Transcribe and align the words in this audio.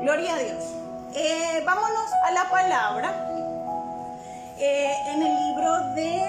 Gloria 0.00 0.34
a 0.34 0.38
Dios. 0.38 0.64
Eh, 1.14 1.60
vámonos 1.66 2.10
a 2.24 2.30
la 2.30 2.48
palabra. 2.48 3.12
Eh, 4.56 4.94
en 5.08 5.22
el 5.22 5.34
libro 5.34 5.94
de 5.94 6.22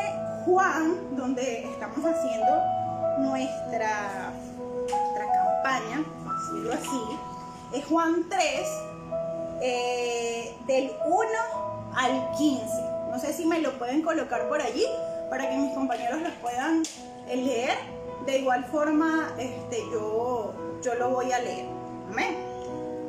Juan, 0.46 1.16
donde 1.16 1.66
estamos 1.66 2.00
haciendo 2.04 2.64
nuestra, 3.20 4.32
nuestra 4.88 5.26
campaña, 5.34 6.04
decirlo 6.40 6.74
así, 6.74 7.78
es 7.78 7.86
Juan 7.86 8.28
3, 8.28 8.68
eh, 9.62 10.56
del 10.66 10.92
1 11.06 11.28
al 11.96 12.32
15. 12.38 12.66
No 13.12 13.20
sé 13.20 13.34
si 13.34 13.46
me 13.46 13.60
lo 13.62 13.78
pueden 13.78 14.02
colocar 14.02 14.50
por 14.50 14.62
allí 14.62 14.86
para 15.30 15.48
que 15.48 15.58
mis 15.58 15.74
compañeros 15.76 16.22
los 16.22 16.34
puedan 16.42 16.82
leer. 17.28 17.78
De 18.26 18.40
igual 18.40 18.66
forma, 18.66 19.36
este, 19.38 19.80
yo, 19.92 20.54
yo 20.82 20.96
lo 20.96 21.10
voy 21.12 21.32
a 21.32 21.40
leer. 21.40 21.68
Amén. 22.10 22.49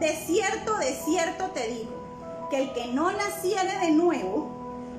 de 0.00 0.16
cierto, 0.16 0.78
de 0.78 0.94
cierto 0.94 1.50
te 1.50 1.68
digo, 1.68 2.48
que 2.48 2.62
el 2.62 2.72
que 2.72 2.86
no 2.88 3.12
naciere 3.12 3.78
de 3.80 3.90
nuevo 3.92 4.48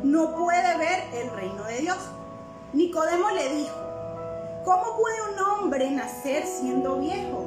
no 0.03 0.35
puede 0.35 0.77
ver 0.77 1.03
el 1.13 1.31
reino 1.31 1.63
de 1.63 1.79
Dios. 1.79 1.97
Nicodemo 2.73 3.31
le 3.31 3.55
dijo, 3.55 3.75
¿cómo 4.63 4.97
puede 4.97 5.33
un 5.33 5.39
hombre 5.39 5.89
nacer 5.89 6.45
siendo 6.45 6.99
viejo? 6.99 7.43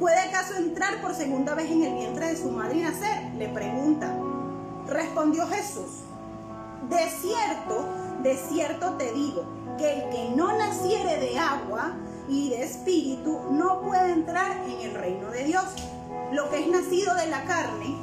¿Puede 0.00 0.18
acaso 0.18 0.54
entrar 0.56 1.00
por 1.02 1.14
segunda 1.14 1.54
vez 1.54 1.70
en 1.70 1.82
el 1.82 1.94
vientre 1.94 2.28
de 2.28 2.36
su 2.36 2.50
madre 2.50 2.78
y 2.78 2.82
nacer? 2.82 3.34
Le 3.36 3.48
pregunta. 3.48 4.14
Respondió 4.88 5.46
Jesús, 5.48 6.04
de 6.88 7.08
cierto, 7.10 7.86
de 8.22 8.36
cierto 8.36 8.92
te 8.92 9.12
digo, 9.12 9.44
que 9.76 9.92
el 9.92 10.10
que 10.10 10.30
no 10.34 10.56
naciere 10.56 11.18
de 11.18 11.38
agua 11.38 11.92
y 12.28 12.50
de 12.50 12.62
espíritu 12.62 13.40
no 13.50 13.82
puede 13.82 14.12
entrar 14.12 14.52
en 14.68 14.80
el 14.80 14.94
reino 14.94 15.30
de 15.30 15.44
Dios. 15.44 15.64
Lo 16.32 16.50
que 16.50 16.60
es 16.60 16.68
nacido 16.68 17.14
de 17.14 17.26
la 17.28 17.44
carne, 17.44 17.96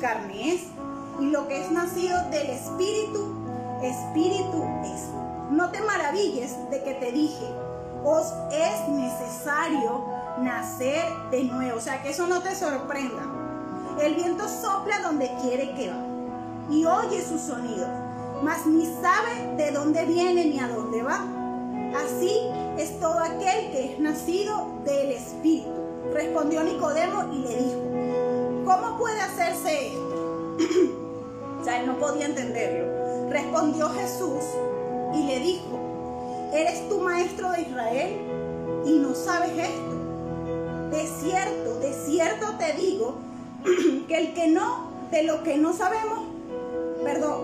carne 0.00 0.54
es, 0.54 0.62
y 1.20 1.26
lo 1.26 1.48
que 1.48 1.62
es 1.62 1.70
nacido 1.70 2.18
del 2.30 2.50
espíritu, 2.50 3.34
espíritu 3.82 4.64
es. 4.84 5.02
No 5.50 5.70
te 5.70 5.80
maravilles 5.80 6.56
de 6.70 6.82
que 6.82 6.94
te 6.94 7.12
dije, 7.12 7.46
os 8.04 8.32
es 8.52 8.88
necesario 8.88 10.04
nacer 10.40 11.04
de 11.30 11.44
nuevo. 11.44 11.78
O 11.78 11.80
sea, 11.80 12.02
que 12.02 12.10
eso 12.10 12.26
no 12.26 12.42
te 12.42 12.54
sorprenda. 12.54 13.22
El 14.00 14.14
viento 14.14 14.48
sopla 14.48 15.00
donde 15.00 15.30
quiere 15.42 15.74
que 15.74 15.90
va 15.90 16.08
y 16.70 16.84
oye 16.84 17.22
su 17.22 17.38
sonido, 17.38 17.86
mas 18.42 18.66
ni 18.66 18.86
sabe 18.86 19.56
de 19.56 19.72
dónde 19.72 20.04
viene 20.04 20.44
ni 20.44 20.60
a 20.60 20.68
dónde 20.68 21.02
va. 21.02 21.24
Así 22.04 22.30
es 22.76 22.98
todo 23.00 23.18
aquel 23.18 23.70
que 23.70 23.92
es 23.92 24.00
nacido 24.00 24.66
del 24.84 25.12
Espíritu. 25.12 25.77
Respondió 26.12 26.62
Nicodemo 26.64 27.32
y 27.32 27.38
le 27.38 27.56
dijo, 27.56 27.80
¿cómo 28.64 28.98
puede 28.98 29.20
hacerse 29.20 29.88
esto? 29.88 30.56
sea, 31.64 31.80
él 31.80 31.86
no 31.86 31.98
podía 31.98 32.26
entenderlo. 32.26 33.30
Respondió 33.30 33.88
Jesús 33.90 34.42
y 35.14 35.24
le 35.24 35.40
dijo, 35.40 35.78
¿eres 36.52 36.88
tu 36.88 37.00
maestro 37.00 37.50
de 37.52 37.62
Israel 37.62 38.16
y 38.86 38.98
no 38.98 39.14
sabes 39.14 39.50
esto? 39.50 39.96
De 40.90 41.06
cierto, 41.06 41.78
de 41.80 41.92
cierto 41.92 42.46
te 42.58 42.72
digo 42.72 43.16
que 44.08 44.18
el 44.18 44.34
que 44.34 44.48
no, 44.48 44.88
de 45.10 45.24
lo 45.24 45.42
que 45.42 45.58
no 45.58 45.72
sabemos, 45.74 46.20
perdón, 47.04 47.42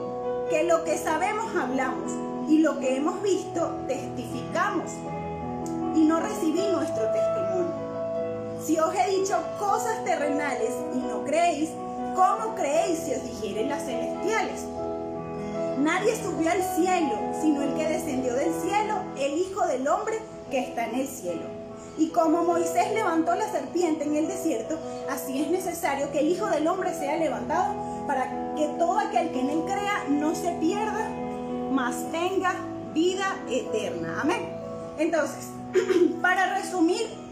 que 0.50 0.65
lo 0.65 0.84
que 0.84 0.97
sabemos 0.97 1.55
hablamos 1.56 2.12
y 2.49 2.59
lo 2.59 2.78
que 2.78 2.97
hemos 2.97 3.22
visto 3.22 3.71
testificamos 3.87 4.91
y 5.94 6.05
no 6.05 6.21
recibí 6.21 6.60
nuestro 6.72 7.05
testimonio. 7.12 7.44
Si 8.65 8.79
os 8.79 8.95
he 8.95 9.11
dicho 9.11 9.37
cosas 9.59 10.03
terrenales 10.05 10.71
y 10.95 10.99
no 10.99 11.23
creéis, 11.25 11.69
¿cómo 12.15 12.55
creéis 12.55 12.99
si 13.01 13.13
os 13.13 13.23
dijeren 13.23 13.69
las 13.69 13.85
celestiales? 13.85 14.65
Nadie 15.81 16.17
subió 16.17 16.51
al 16.51 16.63
cielo, 16.75 17.13
sino 17.43 17.61
el 17.61 17.75
que 17.75 17.87
descendió 17.87 18.35
del 18.35 18.55
cielo, 18.63 19.03
el 19.19 19.35
Hijo 19.37 19.67
del 19.67 19.87
Hombre 19.87 20.19
que 20.51 20.61
está 20.61 20.87
en 20.87 20.95
el 20.95 21.07
cielo. 21.07 21.43
Y 21.99 22.09
como 22.09 22.43
Moisés 22.43 22.91
levantó 22.95 23.35
la 23.35 23.53
serpiente 23.53 24.05
en 24.05 24.17
el 24.17 24.29
desierto, 24.29 24.79
así 25.11 25.43
es 25.43 25.51
necesario 25.51 26.11
que 26.11 26.21
el 26.21 26.29
Hijo 26.29 26.47
del 26.47 26.67
Hombre 26.67 26.95
sea 26.95 27.19
levantado 27.19 27.75
para 28.07 28.55
que 28.57 28.67
todo 28.79 28.99
aquel 28.99 29.31
que 29.31 29.41
en 29.41 29.51
él 29.51 29.63
crea 29.67 30.05
no 30.09 30.35
se 30.35 30.53
pierda, 30.53 31.11
mas 31.71 31.97
tenga 32.11 32.55
vida 32.95 33.37
eterna. 33.51 34.21
Amén. 34.23 34.49
Entonces, 34.99 35.51
para 36.23 36.55
resumir 36.55 37.24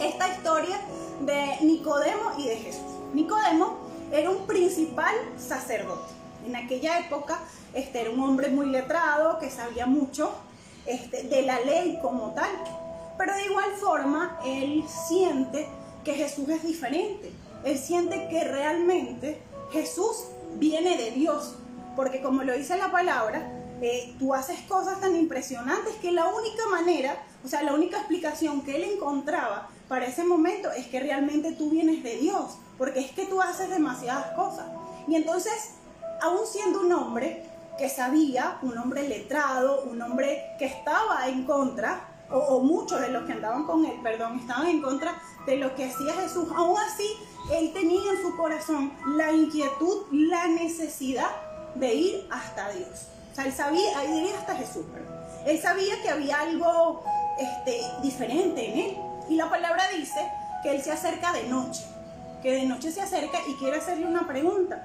esta 0.00 0.28
historia 0.28 0.80
de 1.20 1.58
Nicodemo 1.62 2.32
y 2.38 2.48
de 2.48 2.56
Jesús. 2.56 2.82
Nicodemo 3.14 3.78
era 4.12 4.30
un 4.30 4.46
principal 4.46 5.14
sacerdote. 5.36 6.12
En 6.46 6.56
aquella 6.56 7.00
época 7.00 7.40
este, 7.74 8.00
era 8.02 8.10
un 8.10 8.20
hombre 8.20 8.48
muy 8.48 8.66
letrado, 8.66 9.38
que 9.38 9.50
sabía 9.50 9.86
mucho 9.86 10.32
este, 10.86 11.24
de 11.24 11.42
la 11.42 11.60
ley 11.60 11.98
como 12.00 12.32
tal. 12.34 12.50
Pero 13.18 13.34
de 13.34 13.44
igual 13.46 13.70
forma, 13.80 14.38
él 14.44 14.84
siente 15.08 15.68
que 16.04 16.14
Jesús 16.14 16.48
es 16.48 16.62
diferente. 16.62 17.32
Él 17.64 17.76
siente 17.76 18.28
que 18.28 18.44
realmente 18.44 19.42
Jesús 19.72 20.24
viene 20.54 20.96
de 20.96 21.10
Dios. 21.10 21.56
Porque 21.96 22.22
como 22.22 22.44
lo 22.44 22.56
dice 22.56 22.76
la 22.76 22.92
palabra, 22.92 23.52
eh, 23.82 24.14
tú 24.18 24.34
haces 24.34 24.60
cosas 24.68 25.00
tan 25.00 25.16
impresionantes 25.16 25.94
que 25.96 26.12
la 26.12 26.26
única 26.28 26.68
manera, 26.70 27.20
o 27.44 27.48
sea, 27.48 27.62
la 27.62 27.74
única 27.74 27.98
explicación 27.98 28.62
que 28.62 28.76
él 28.76 28.84
encontraba 28.84 29.68
para 29.88 30.06
ese 30.06 30.24
momento 30.24 30.70
es 30.70 30.86
que 30.86 31.00
realmente 31.00 31.52
tú 31.52 31.70
vienes 31.70 32.02
de 32.02 32.16
Dios, 32.16 32.58
porque 32.76 33.00
es 33.00 33.12
que 33.12 33.26
tú 33.26 33.40
haces 33.40 33.70
demasiadas 33.70 34.34
cosas. 34.34 34.66
Y 35.06 35.16
entonces, 35.16 35.70
aún 36.22 36.46
siendo 36.46 36.80
un 36.80 36.92
hombre 36.92 37.44
que 37.78 37.88
sabía, 37.88 38.58
un 38.62 38.76
hombre 38.76 39.08
letrado, 39.08 39.84
un 39.84 40.00
hombre 40.02 40.56
que 40.58 40.66
estaba 40.66 41.28
en 41.28 41.44
contra, 41.44 42.04
o, 42.30 42.36
o 42.36 42.60
muchos 42.60 43.00
de 43.00 43.08
los 43.08 43.24
que 43.24 43.32
andaban 43.32 43.64
con 43.64 43.84
él, 43.86 43.98
perdón, 44.02 44.38
estaban 44.38 44.66
en 44.66 44.82
contra 44.82 45.20
de 45.46 45.56
lo 45.56 45.74
que 45.74 45.86
hacía 45.86 46.12
Jesús, 46.14 46.48
aún 46.54 46.76
así, 46.78 47.08
él 47.52 47.72
tenía 47.72 48.12
en 48.12 48.22
su 48.22 48.36
corazón 48.36 48.92
la 49.16 49.32
inquietud, 49.32 50.06
la 50.12 50.46
necesidad 50.48 51.30
de 51.74 51.94
ir 51.94 52.28
hasta 52.30 52.70
Dios 52.70 53.08
él 53.44 53.52
sabía, 53.52 54.00
diría 54.00 54.38
hasta 54.38 54.56
Jesús, 54.56 54.84
Él 55.46 55.60
sabía 55.60 56.02
que 56.02 56.10
había 56.10 56.40
algo 56.40 57.02
este, 57.38 57.80
diferente 58.02 58.72
en 58.72 58.78
él. 58.78 58.96
Y 59.28 59.36
la 59.36 59.50
palabra 59.50 59.84
dice 59.96 60.30
que 60.62 60.70
él 60.70 60.82
se 60.82 60.90
acerca 60.90 61.32
de 61.32 61.44
noche, 61.44 61.84
que 62.42 62.52
de 62.52 62.64
noche 62.64 62.90
se 62.92 63.02
acerca 63.02 63.38
y 63.46 63.54
quiere 63.54 63.78
hacerle 63.78 64.06
una 64.06 64.26
pregunta. 64.26 64.84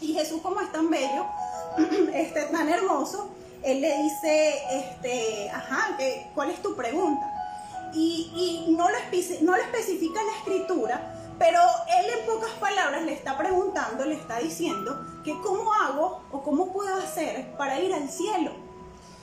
Y 0.00 0.14
Jesús, 0.14 0.40
como 0.42 0.60
es 0.60 0.70
tan 0.72 0.90
bello, 0.90 1.26
este, 2.14 2.42
tan 2.44 2.68
hermoso, 2.68 3.30
él 3.62 3.80
le 3.80 4.02
dice, 4.02 4.54
este, 4.72 5.50
ajá, 5.50 5.96
¿cuál 6.34 6.50
es 6.50 6.62
tu 6.62 6.74
pregunta? 6.76 7.34
Y, 7.94 8.66
no, 8.76 8.88
lo 8.88 8.96
no 9.42 9.56
lo 9.56 9.62
especifica 9.62 10.22
la 10.22 10.32
escritura, 10.38 11.14
pero 11.38 11.60
él 12.00 12.06
en 12.18 12.26
pocas 12.26 12.50
palabras 12.60 13.02
le 13.02 13.12
está 13.12 13.38
preguntando, 13.38 14.04
le 14.04 14.14
está 14.14 14.38
diciendo 14.38 15.00
que 15.24 15.32
cómo 15.40 15.72
hago 15.72 16.22
o 16.30 16.42
cómo 16.42 16.72
puedo 16.72 16.94
hacer 16.96 17.46
para 17.56 17.80
ir 17.80 17.92
al 17.94 18.08
cielo. 18.08 18.52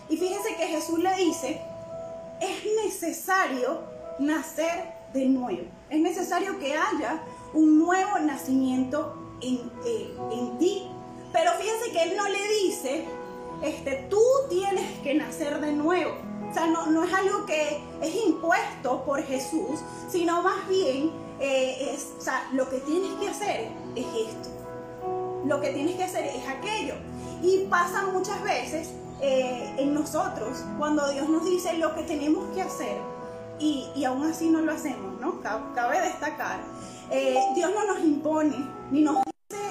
Y 0.10 0.18
fíjense 0.18 0.56
que 0.56 0.68
Jesús 0.68 1.00
le 1.00 1.16
dice, 1.16 1.62
es 2.40 2.66
necesario 2.84 3.95
nacer 4.20 4.94
de 5.14 5.26
nuevo. 5.26 5.64
Es 5.90 6.00
necesario 6.00 6.60
que 6.60 6.74
haya 6.74 7.24
un 7.54 7.80
nuevo 7.80 8.20
nacimiento 8.20 9.16
en, 9.42 9.72
eh, 9.86 10.16
en 10.32 10.58
ti. 10.58 10.88
Pero 11.32 11.52
fíjense 11.54 11.92
que 11.92 12.04
él 12.04 12.18
no 12.18 12.28
le 12.28 12.48
dice, 12.64 13.06
este, 13.62 14.08
tú 14.10 14.22
tienes 14.50 15.00
que 15.00 15.14
nacer 15.16 15.60
de 15.60 15.74
nuevo. 15.74 16.14
O 16.50 16.54
sea, 16.54 16.68
no, 16.68 16.88
no 16.88 17.04
es 17.04 17.14
algo 17.14 17.46
que 17.46 17.82
es 18.02 18.16
impuesto 18.26 19.04
por 19.04 19.22
Jesús, 19.24 19.80
sino 20.10 20.42
más 20.42 20.68
bien 20.70 21.12
eh, 21.40 21.92
es, 21.94 22.14
o 22.18 22.22
sea, 22.22 22.48
lo 22.54 22.70
que 22.70 22.80
tienes 22.80 23.14
que 23.20 23.28
hacer 23.28 23.70
es 23.96 24.06
esto. 24.06 24.50
Lo 25.46 25.60
que 25.62 25.70
tienes 25.72 25.96
que 25.96 26.04
hacer 26.04 26.26
es 26.26 26.48
aquello. 26.48 26.96
Y 27.42 27.66
pasa 27.70 28.08
muchas 28.08 28.42
veces 28.44 28.92
eh, 29.22 29.74
en 29.78 29.94
nosotros 29.94 30.64
cuando 30.78 31.10
Dios 31.12 31.28
nos 31.30 31.46
dice 31.46 31.74
lo 31.78 31.94
que 31.96 32.04
tenemos 32.04 32.46
que 32.54 32.62
hacer 32.62 32.98
y, 33.60 34.04
aún 34.04 34.26
así 34.26 34.50
no 34.50 34.62
lo 34.62 34.72
hacemos, 34.72 35.20
¿no? 35.20 35.42
Cabe 35.42 36.02
destacar. 36.02 36.60
Eh, 37.12 37.40
Dios 37.56 37.72
no 37.74 37.86
nos 37.86 38.04
impone 38.04 38.68
ni 38.92 39.02
nos 39.02 39.18
dice 39.18 39.64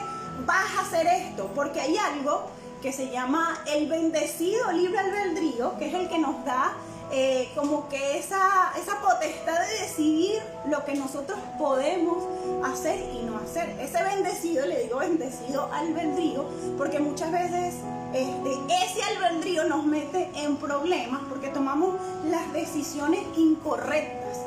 vas 0.46 0.76
a 0.78 0.82
hacer 0.82 1.06
esto? 1.06 1.50
Porque 1.54 1.80
hay 1.80 1.96
algo 1.96 2.46
que 2.82 2.92
se 2.92 3.10
llama 3.10 3.58
el 3.66 3.88
bendecido 3.88 4.70
libre 4.72 4.98
albedrío, 4.98 5.76
que 5.78 5.88
es 5.88 5.94
el 5.94 6.08
que 6.08 6.18
nos 6.18 6.44
da 6.44 6.74
eh, 7.10 7.48
como 7.54 7.88
que 7.88 8.18
esa, 8.18 8.72
esa 8.80 9.00
potestad 9.00 9.58
de 9.60 9.80
decidir 9.82 10.42
lo 10.68 10.84
que 10.84 10.94
nosotros 10.94 11.38
podemos 11.58 12.24
hacer 12.64 12.98
y 13.12 13.22
no 13.24 13.38
hacer. 13.38 13.70
Ese 13.80 14.02
bendecido, 14.02 14.66
le 14.66 14.84
digo 14.84 14.98
bendecido 14.98 15.70
albedrío, 15.72 16.44
porque 16.76 16.98
muchas 16.98 17.32
veces 17.32 17.74
este, 18.14 18.50
ese 18.84 19.02
albedrío 19.02 19.64
nos 19.64 19.84
mete 19.84 20.30
en 20.36 20.56
problemas 20.56 21.20
porque 21.28 21.48
tomamos 21.48 21.96
las 22.24 22.52
decisiones 22.52 23.20
incorrectas. 23.36 24.38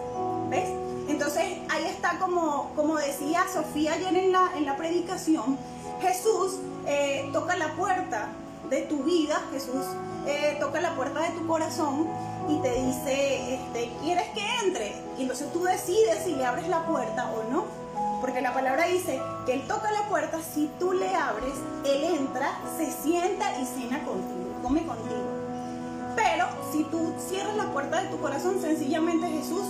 ¿Ves? 0.50 0.70
Entonces 1.10 1.44
ahí 1.70 1.86
está 1.86 2.18
como, 2.20 2.72
como 2.76 2.98
decía 2.98 3.46
Sofía 3.54 3.94
ayer 3.94 4.16
en 4.16 4.32
la, 4.32 4.52
en 4.56 4.66
la 4.66 4.78
predicación, 4.78 5.58
Jesús 6.02 6.60
eh, 6.86 7.30
toca 7.34 7.58
la 7.58 7.74
puerta 7.76 8.30
de 8.70 8.82
tu 8.82 9.04
vida, 9.04 9.42
Jesús 9.52 9.86
eh, 10.26 10.58
toca 10.60 10.82
la 10.82 10.96
puerta 10.96 11.22
de 11.22 11.30
tu 11.30 11.48
corazón 11.48 12.08
y 12.50 12.62
te 12.62 12.72
dice, 12.72 13.56
este, 13.56 13.92
¿quieres 14.02 14.30
que 14.30 14.46
entre? 14.66 14.96
Y 15.18 15.24
entonces 15.24 15.52
tú 15.52 15.64
decides 15.64 16.24
si 16.24 16.36
le 16.36 16.46
abres 16.46 16.68
la 16.68 16.86
puerta 16.86 17.32
o 17.32 17.52
no. 17.52 17.66
Porque 18.28 18.42
la 18.42 18.54
palabra 18.54 18.88
dice 18.88 19.22
que 19.46 19.54
Él 19.54 19.62
toca 19.70 19.90
la 19.90 20.10
puerta, 20.10 20.40
si 20.42 20.70
tú 20.78 20.92
le 20.92 21.16
abres, 21.16 21.54
Él 21.86 22.04
entra, 22.04 22.60
se 22.78 22.92
sienta 22.92 23.58
y 23.58 23.66
cena 23.66 24.04
contigo, 24.04 24.60
come 24.62 24.86
contigo. 24.86 25.24
Pero 26.14 26.46
si 26.70 26.84
tú 26.84 27.14
cierras 27.26 27.56
la 27.56 27.72
puerta 27.72 28.04
de 28.04 28.10
tu 28.10 28.20
corazón, 28.20 28.60
sencillamente 28.60 29.30
Jesús 29.30 29.64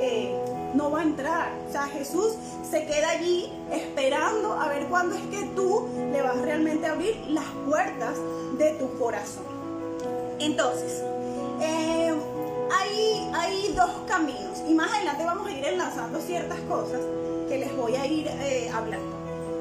eh, 0.00 0.34
no 0.72 0.90
va 0.90 1.00
a 1.00 1.02
entrar. 1.02 1.52
O 1.68 1.70
sea, 1.70 1.82
Jesús 1.82 2.32
se 2.70 2.86
queda 2.86 3.10
allí 3.10 3.52
esperando 3.70 4.54
a 4.54 4.68
ver 4.68 4.86
cuándo 4.86 5.14
es 5.14 5.22
que 5.24 5.44
tú 5.54 5.86
le 6.10 6.22
vas 6.22 6.40
realmente 6.40 6.86
a 6.86 6.92
abrir 6.92 7.14
las 7.28 7.44
puertas 7.68 8.16
de 8.56 8.70
tu 8.78 8.98
corazón. 8.98 9.44
Entonces, 10.38 11.02
eh, 11.60 12.14
hay, 12.74 13.30
hay 13.34 13.72
dos 13.76 13.90
caminos 14.06 14.62
y 14.66 14.72
más 14.72 14.90
adelante 14.94 15.26
vamos 15.26 15.46
a 15.46 15.50
ir 15.50 15.62
enlazando 15.62 16.18
ciertas 16.22 16.58
cosas 16.60 17.02
que 17.48 17.58
les 17.58 17.76
voy 17.76 17.96
a 17.96 18.06
ir 18.06 18.28
eh, 18.28 18.70
hablando. 18.72 19.16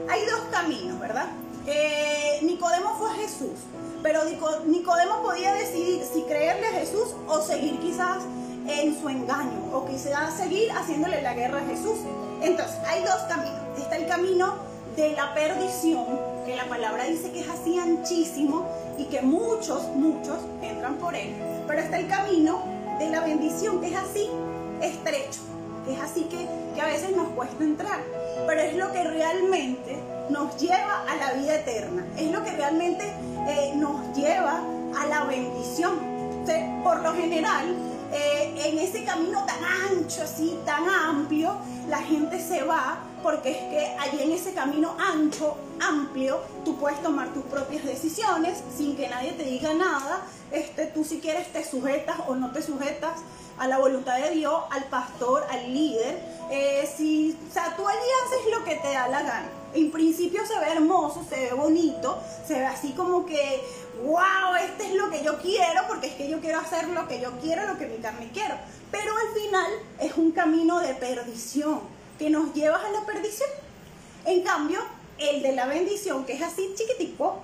Hay 0.09 0.25
dos 0.25 0.41
caminos, 0.51 0.99
¿verdad? 0.99 1.27
Eh, 1.65 2.39
Nicodemo 2.43 2.95
fue 2.97 3.09
Jesús, 3.15 3.59
pero 4.01 4.21
Nicodemo 4.65 5.21
podía 5.21 5.53
decidir 5.53 6.01
si 6.03 6.21
creerle 6.23 6.67
a 6.67 6.71
Jesús 6.71 7.15
o 7.27 7.41
seguir 7.41 7.79
quizás 7.79 8.23
en 8.67 8.99
su 8.99 9.09
engaño 9.09 9.69
o 9.73 9.85
quizás 9.85 10.33
seguir 10.35 10.71
haciéndole 10.71 11.21
la 11.21 11.33
guerra 11.33 11.59
a 11.59 11.65
Jesús. 11.65 11.97
Entonces, 12.41 12.77
hay 12.85 13.03
dos 13.03 13.19
caminos. 13.27 13.59
Está 13.77 13.97
el 13.97 14.07
camino 14.07 14.55
de 14.95 15.11
la 15.11 15.33
perdición, 15.33 16.05
que 16.45 16.55
la 16.55 16.65
palabra 16.65 17.05
dice 17.05 17.31
que 17.31 17.41
es 17.41 17.49
así 17.49 17.77
anchísimo 17.77 18.65
y 18.97 19.05
que 19.05 19.21
muchos, 19.21 19.83
muchos 19.95 20.37
entran 20.61 20.95
por 20.95 21.15
él. 21.15 21.35
Pero 21.67 21.81
está 21.81 21.99
el 21.99 22.07
camino 22.07 22.63
de 22.99 23.09
la 23.09 23.21
bendición, 23.21 23.79
que 23.79 23.87
es 23.87 23.95
así 23.95 24.29
estrecho, 24.81 25.39
es 25.93 25.99
así 25.99 26.23
que, 26.23 26.47
que 26.75 26.81
a 26.81 26.85
veces 26.85 27.15
nos 27.15 27.29
cuesta 27.29 27.63
entrar. 27.63 27.99
Pero 28.45 28.61
es 28.61 28.75
lo 28.75 28.91
que 28.91 29.03
realmente 29.03 29.97
nos 30.29 30.57
lleva 30.57 31.03
a 31.09 31.15
la 31.15 31.33
vida 31.33 31.55
eterna, 31.55 32.05
es 32.17 32.31
lo 32.31 32.43
que 32.43 32.51
realmente 32.51 33.05
eh, 33.47 33.73
nos 33.75 34.15
lleva 34.15 34.61
a 34.99 35.05
la 35.07 35.23
bendición. 35.23 36.17
por 36.83 37.01
lo 37.01 37.13
general, 37.13 37.75
eh, 38.13 38.53
en 38.65 38.79
ese 38.79 39.03
camino 39.03 39.43
tan 39.45 39.63
ancho, 39.91 40.23
así, 40.23 40.57
tan 40.65 40.87
amplio, 40.87 41.57
la 41.89 41.97
gente 41.97 42.39
se 42.39 42.63
va 42.63 42.99
porque 43.21 43.51
es 43.51 43.57
que 43.57 43.97
allí 43.99 44.23
en 44.23 44.31
ese 44.31 44.53
camino 44.53 44.95
ancho, 44.97 45.57
amplio, 45.81 46.39
tú 46.63 46.77
puedes 46.77 47.01
tomar 47.01 47.33
tus 47.33 47.43
propias 47.43 47.83
decisiones 47.83 48.63
sin 48.75 48.95
que 48.95 49.09
nadie 49.09 49.33
te 49.33 49.43
diga 49.43 49.73
nada. 49.73 50.21
Este, 50.51 50.85
tú 50.85 51.03
si 51.03 51.19
quieres 51.19 51.51
te 51.51 51.65
sujetas 51.65 52.17
o 52.27 52.35
no 52.35 52.51
te 52.51 52.61
sujetas 52.61 53.19
a 53.57 53.67
la 53.67 53.77
voluntad 53.77 54.17
de 54.19 54.31
Dios, 54.31 54.63
al 54.69 54.83
pastor, 54.85 55.45
al 55.49 55.73
líder. 55.73 56.21
Eh, 56.49 56.89
si, 56.95 57.37
o 57.49 57.53
sea, 57.53 57.75
tú 57.75 57.87
allí 57.87 57.99
haces 58.25 58.57
lo 58.57 58.63
que 58.63 58.75
te 58.75 58.93
da 58.93 59.07
la 59.07 59.21
gana. 59.21 59.49
En 59.73 59.91
principio 59.91 60.45
se 60.45 60.57
ve 60.59 60.71
hermoso, 60.71 61.25
se 61.29 61.35
ve 61.35 61.53
bonito, 61.53 62.19
se 62.47 62.53
ve 62.55 62.65
así 62.65 62.93
como 62.93 63.25
que 63.25 63.61
wow, 64.03 64.55
este 64.61 64.87
es 64.87 64.93
lo 64.93 65.09
que 65.09 65.23
yo 65.23 65.39
quiero, 65.39 65.81
porque 65.87 66.07
es 66.07 66.13
que 66.13 66.29
yo 66.29 66.39
quiero 66.39 66.59
hacer 66.59 66.87
lo 66.89 67.07
que 67.07 67.19
yo 67.19 67.31
quiero, 67.41 67.65
lo 67.65 67.77
que 67.77 67.87
mi 67.87 67.97
carne 67.97 68.29
quiero. 68.33 68.55
Pero 68.91 69.11
al 69.11 69.41
final 69.41 69.71
es 69.99 70.15
un 70.17 70.31
camino 70.31 70.79
de 70.79 70.93
perdición, 70.95 71.81
que 72.17 72.29
nos 72.29 72.53
lleva 72.53 72.77
a 72.77 72.89
la 72.89 73.05
perdición. 73.05 73.49
En 74.25 74.43
cambio, 74.43 74.79
el 75.17 75.41
de 75.41 75.53
la 75.53 75.65
bendición, 75.65 76.25
que 76.25 76.33
es 76.33 76.41
así 76.41 76.73
chiquitico, 76.75 77.39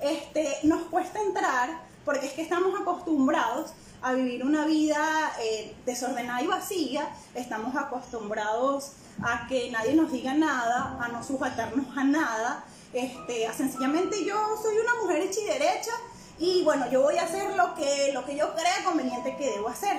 este, 0.00 0.58
nos 0.64 0.82
cuesta 0.84 1.20
entrar 1.20 1.80
porque 2.04 2.26
es 2.26 2.32
que 2.32 2.42
estamos 2.42 2.78
acostumbrados 2.80 3.72
a 4.02 4.12
vivir 4.14 4.44
una 4.44 4.64
vida 4.66 5.32
eh, 5.40 5.74
desordenada 5.86 6.42
y 6.42 6.46
vacía, 6.46 7.08
estamos 7.34 7.74
acostumbrados 7.76 8.92
a 9.22 9.46
que 9.46 9.70
nadie 9.70 9.94
nos 9.94 10.10
diga 10.10 10.34
nada, 10.34 10.98
a 11.00 11.08
no 11.08 11.22
sujetarnos 11.22 11.96
a 11.96 12.04
nada, 12.04 12.64
este, 12.92 13.50
sencillamente 13.56 14.24
yo 14.24 14.36
soy 14.60 14.76
una 14.76 14.94
mujer 15.02 15.22
hecha 15.22 15.40
y 15.40 15.44
derecha 15.44 15.92
y 16.38 16.64
bueno, 16.64 16.90
yo 16.90 17.02
voy 17.02 17.16
a 17.16 17.22
hacer 17.22 17.54
lo 17.54 17.74
que, 17.74 18.10
lo 18.12 18.24
que 18.24 18.36
yo 18.36 18.52
crea 18.54 18.84
conveniente 18.84 19.36
que 19.36 19.50
debo 19.50 19.68
hacer. 19.68 19.96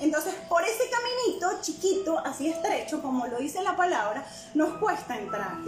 Entonces, 0.00 0.34
por 0.48 0.62
ese 0.64 0.84
caminito 0.90 1.62
chiquito, 1.62 2.18
así 2.18 2.48
estrecho, 2.48 3.02
como 3.02 3.26
lo 3.26 3.38
dice 3.38 3.62
la 3.62 3.76
palabra, 3.76 4.26
nos 4.54 4.78
cuesta 4.78 5.16
entrar. 5.16 5.58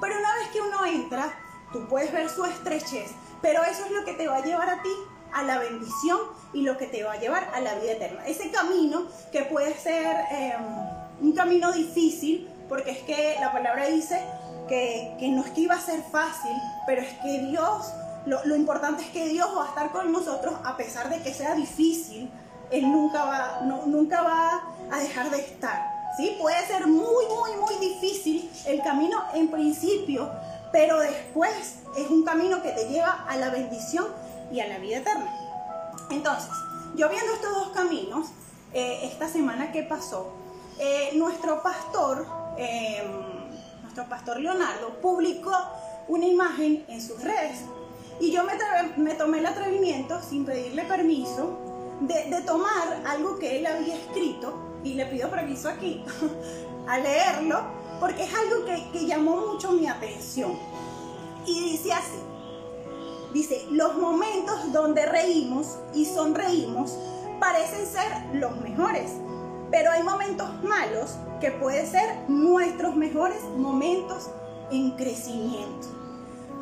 Pero 0.00 0.18
una 0.18 0.34
vez 0.36 0.48
que 0.52 0.60
uno 0.60 0.84
entra, 0.86 1.32
tú 1.72 1.86
puedes 1.86 2.10
ver 2.12 2.28
su 2.28 2.44
estrechez, 2.44 3.10
pero 3.40 3.62
eso 3.62 3.84
es 3.84 3.92
lo 3.92 4.04
que 4.04 4.14
te 4.14 4.26
va 4.26 4.38
a 4.38 4.44
llevar 4.44 4.68
a 4.68 4.82
ti 4.82 4.90
a 5.34 5.42
la 5.42 5.58
bendición 5.58 6.18
y 6.52 6.62
lo 6.62 6.78
que 6.78 6.86
te 6.86 7.02
va 7.02 7.12
a 7.12 7.20
llevar 7.20 7.50
a 7.54 7.60
la 7.60 7.74
vida 7.74 7.92
eterna. 7.92 8.26
Ese 8.26 8.50
camino 8.50 9.06
que 9.32 9.42
puede 9.42 9.74
ser 9.74 10.16
em, 10.30 10.62
un 11.20 11.32
camino 11.32 11.72
difícil, 11.72 12.48
porque 12.68 12.92
es 12.92 12.98
que 12.98 13.36
la 13.40 13.52
palabra 13.52 13.86
dice, 13.88 14.20
que, 14.68 15.16
no 15.30 15.44
es 15.44 15.50
que 15.50 15.62
iba 15.62 15.74
a 15.74 15.80
ser 15.80 16.02
fácil, 16.10 16.52
pero 16.86 17.02
es 17.02 17.12
que 17.22 17.40
Dios, 17.46 17.92
lo, 18.26 18.56
importante 18.56 19.02
es 19.02 19.10
que 19.10 19.28
Dios 19.28 19.48
va 19.56 19.64
a 19.64 19.68
estar 19.68 19.90
con 19.92 20.10
nosotros 20.12 20.54
a 20.64 20.76
pesar 20.76 21.10
de 21.10 21.22
que 21.22 21.34
sea 21.34 21.54
difícil, 21.54 22.30
Él 22.70 22.90
nunca 22.90 23.24
va, 23.24 23.60
nunca 23.86 24.22
va 24.22 24.62
a 24.90 24.98
dejar 24.98 25.30
de 25.30 25.38
estar. 25.38 25.86
¿sí? 26.16 26.36
Puede 26.40 26.64
ser 26.66 26.86
muy, 26.86 27.26
muy, 27.26 27.56
muy 27.60 27.74
difícil 27.88 28.50
el 28.66 28.82
camino 28.82 29.22
en 29.34 29.50
principio, 29.50 30.30
pero 30.72 30.98
después 31.00 31.76
es 31.96 32.10
un 32.10 32.24
camino 32.24 32.62
que 32.62 32.70
te 32.70 32.88
lleva 32.88 33.24
a 33.28 33.36
la 33.36 33.50
bendición 33.50 34.06
y 34.52 34.60
a 34.60 34.66
la 34.66 34.78
vida 34.78 34.98
eterna. 34.98 35.32
Entonces, 36.10 36.50
yo 36.96 37.08
viendo 37.08 37.32
estos 37.32 37.52
dos 37.52 37.68
caminos, 37.70 38.28
eh, 38.72 39.00
esta 39.04 39.28
semana 39.28 39.72
que 39.72 39.82
pasó, 39.82 40.32
eh, 40.78 41.10
nuestro 41.14 41.62
pastor, 41.62 42.26
em, 42.56 43.82
nuestro 43.82 44.08
pastor 44.08 44.40
Leonardo, 44.40 45.00
publicó 45.00 45.52
una 46.08 46.26
imagen 46.26 46.84
en 46.88 47.00
sus 47.00 47.22
redes. 47.22 47.60
Y 48.20 48.30
yo 48.30 48.42
me, 48.96 49.14
tomé 49.14 49.38
el 49.38 49.46
atrevimiento, 49.46 50.20
sin 50.22 50.44
pedirle 50.44 50.84
permiso, 50.84 51.58
de, 52.00 52.42
tomar 52.42 53.02
algo 53.06 53.38
que 53.38 53.58
él 53.58 53.66
había 53.66 53.96
escrito, 53.96 54.80
y 54.84 54.94
le 54.94 55.06
pido 55.06 55.30
permiso 55.30 55.68
aquí, 55.68 56.04
a 56.88 56.98
leerlo, 56.98 57.60
porque 57.98 58.24
es 58.24 58.34
algo 58.34 58.64
que, 58.64 58.90
que 58.92 59.06
llamó 59.06 59.36
mucho 59.36 59.72
mi 59.72 59.86
atención. 59.86 60.58
Y 61.46 61.72
dice 61.72 61.92
así, 61.92 62.18
dice, 63.34 63.66
los 63.70 63.98
momentos 63.98 64.72
donde 64.72 65.04
reímos 65.04 65.76
y 65.92 66.06
sonreímos 66.06 66.96
parecen 67.38 67.86
ser 67.86 68.10
los 68.32 68.58
mejores 68.62 69.10
pero 69.74 69.90
hay 69.90 70.04
momentos 70.04 70.48
malos 70.62 71.16
que 71.40 71.50
pueden 71.50 71.84
ser 71.90 72.16
nuestros 72.28 72.94
mejores 72.94 73.42
momentos 73.56 74.30
en 74.70 74.92
crecimiento. 74.92 75.88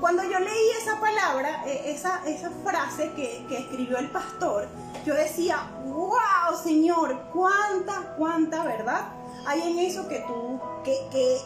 Cuando 0.00 0.22
yo 0.24 0.40
leí 0.40 0.70
esa 0.80 0.98
palabra, 0.98 1.62
e, 1.66 1.92
esa, 1.92 2.22
esa 2.26 2.50
frase 2.64 3.12
que, 3.12 3.46
escribió 3.54 3.98
el 3.98 4.08
pastor, 4.08 4.66
yo 5.04 5.14
decía, 5.14 5.58
wow, 5.84 6.56
Señor, 6.62 7.20
cuánta, 7.34 8.14
cuánta 8.16 8.64
verdad 8.64 9.08
hay 9.46 9.60
en 9.60 9.78
eso 9.80 10.08
que 10.08 10.20
tú, 10.20 10.58
que, 10.82 10.96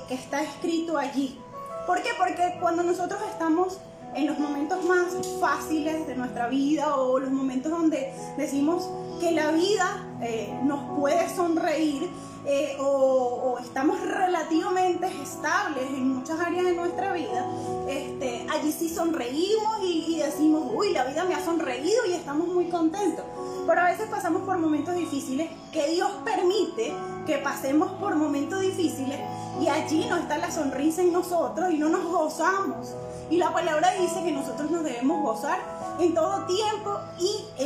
que 0.06 0.14
está 0.14 0.42
escrito 0.42 0.97
allí. 0.97 1.40
¿Por 1.85 2.00
qué? 2.00 2.11
Porque 2.16 2.59
cuando 2.61 2.85
nosotros 2.85 3.21
estamos 3.28 3.80
en 4.17 4.27
los 4.27 4.39
momentos 4.39 4.83
más 4.85 5.15
fáciles 5.41 6.07
de 6.07 6.17
nuestra 6.17 6.49
vida 6.49 6.97
o 6.97 7.19
los 7.19 7.31
momentos 7.31 7.71
donde 7.71 8.13
decimos, 8.37 8.89
que 9.21 9.31
la 9.31 9.51
vida 9.53 10.07
eh, 10.21 10.59
nos 10.65 10.97
puede 10.97 11.29
sonreír 11.35 12.11
eh, 12.49 12.76
o, 12.79 13.59
estamos 13.61 14.00
relativamente 14.00 15.09
estables 15.21 15.85
en 15.88 16.15
muchas 16.15 16.38
áreas 16.38 16.65
de 16.65 16.75
nuestra 16.75 17.12
vida, 17.12 17.45
este, 17.88 18.47
allí 18.50 18.71
sí 18.71 18.88
sonreímos 18.88 19.83
y, 19.83 20.19
decimos, 20.19 20.71
uy, 20.73 20.93
la 20.93 21.05
vida 21.05 21.25
me 21.25 21.35
ha 21.35 21.45
sonreído 21.45 22.07
y 22.09 22.12
estamos 22.12 22.47
muy 22.49 22.69
contentos. 22.69 23.25
Pero 23.67 23.81
a 23.81 23.85
veces 23.87 24.09
pasamos 24.09 24.43
por 24.43 24.59
momentos 24.59 24.95
difíciles 24.95 25.50
que 25.73 25.88
Dios 25.88 26.11
permite 26.25 26.95
que 27.26 27.38
pasemos 27.38 27.91
por 27.95 28.15
momentos 28.15 28.61
difíciles 28.61 29.19
y 29.61 29.69
allí 29.69 30.07
no 30.09 30.17
está 30.17 30.38
la 30.38 30.50
sonrisa 30.50 31.03
en 31.03 31.12
nosotros 31.12 31.73
y 31.73 31.79
no 31.79 31.88
nos 31.88 32.05
gozamos. 32.05 32.95
Y 33.29 33.38
la 33.38 33.53
palabra 33.53 33.91
dice 34.00 34.23
que 34.23 34.31
nosotros 34.31 34.71
nos 34.71 34.85
debemos 34.85 35.21
gozar 35.21 35.59
en 35.99 36.15
todo 36.15 36.45
tiempo 36.47 37.00
y 37.19 37.45
en 37.59 37.66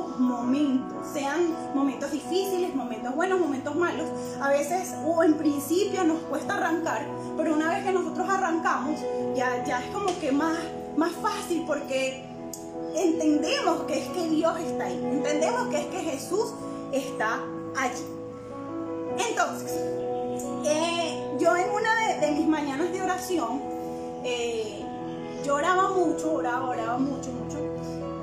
todo 0.00 0.18
momento, 0.18 1.02
sean 1.12 1.54
momentos 1.74 2.10
difíciles, 2.10 2.74
momentos 2.74 3.14
buenos, 3.14 3.40
momentos 3.40 3.74
malos. 3.74 4.08
A 4.40 4.48
veces 4.48 4.94
o 5.04 5.22
en 5.22 5.34
principio 5.34 6.04
nos 6.04 6.18
cuesta 6.22 6.54
arrancar, 6.54 7.06
pero 7.36 7.54
una 7.54 7.68
vez 7.68 7.84
que 7.84 7.92
nosotros 7.92 8.28
arrancamos, 8.28 9.00
ya, 9.34 9.64
ya 9.64 9.82
es 9.82 9.90
como 9.90 10.06
que 10.18 10.32
más, 10.32 10.58
más 10.96 11.12
fácil 11.12 11.64
porque 11.66 12.24
entendemos 12.94 13.82
que 13.82 14.02
es 14.02 14.08
que 14.08 14.28
Dios 14.28 14.58
está 14.58 14.84
ahí, 14.84 15.00
entendemos 15.02 15.68
que 15.68 15.80
es 15.80 15.86
que 15.86 15.98
Jesús 15.98 16.52
está 16.92 17.40
allí. 17.76 18.04
Entonces, 19.28 19.72
eh, 20.64 21.36
yo 21.38 21.56
en 21.56 21.70
una 21.70 22.20
de, 22.20 22.32
mis 22.32 22.46
mañanas 22.46 22.92
de 22.92 23.02
oración, 23.02 23.60
eh, 24.24 24.84
lloraba 25.44 25.90
mucho, 25.90 26.34
oraba, 26.34 26.68
oraba 26.68 26.98
mucho, 26.98 27.30
mucho, 27.32 27.58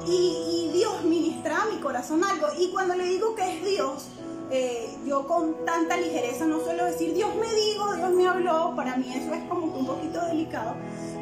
y, 0.07 0.66
Dios 0.77 1.03
ministraba 1.03 1.65
mi 1.65 1.77
corazón 1.79 2.23
algo, 2.23 2.47
y 2.57 2.69
cuando 2.69 2.93
le 2.93 3.05
digo 3.05 3.33
que 3.33 3.57
es 3.57 3.65
Dios, 3.65 4.05
eh, 4.51 4.95
yo 5.05 5.25
con 5.25 5.65
tanta 5.65 5.97
ligereza 5.97 6.45
no 6.45 6.59
suelo 6.61 6.85
decir 6.85 7.13
Dios 7.15 7.35
me 7.35 7.53
dijo, 7.53 7.95
Dios 7.95 8.11
me 8.11 8.27
habló, 8.27 8.73
para 8.75 8.95
mí 8.95 9.11
eso 9.11 9.33
es 9.33 9.43
como 9.49 9.65
un 9.65 9.85
poquito 9.87 10.23
delicado, 10.27 10.75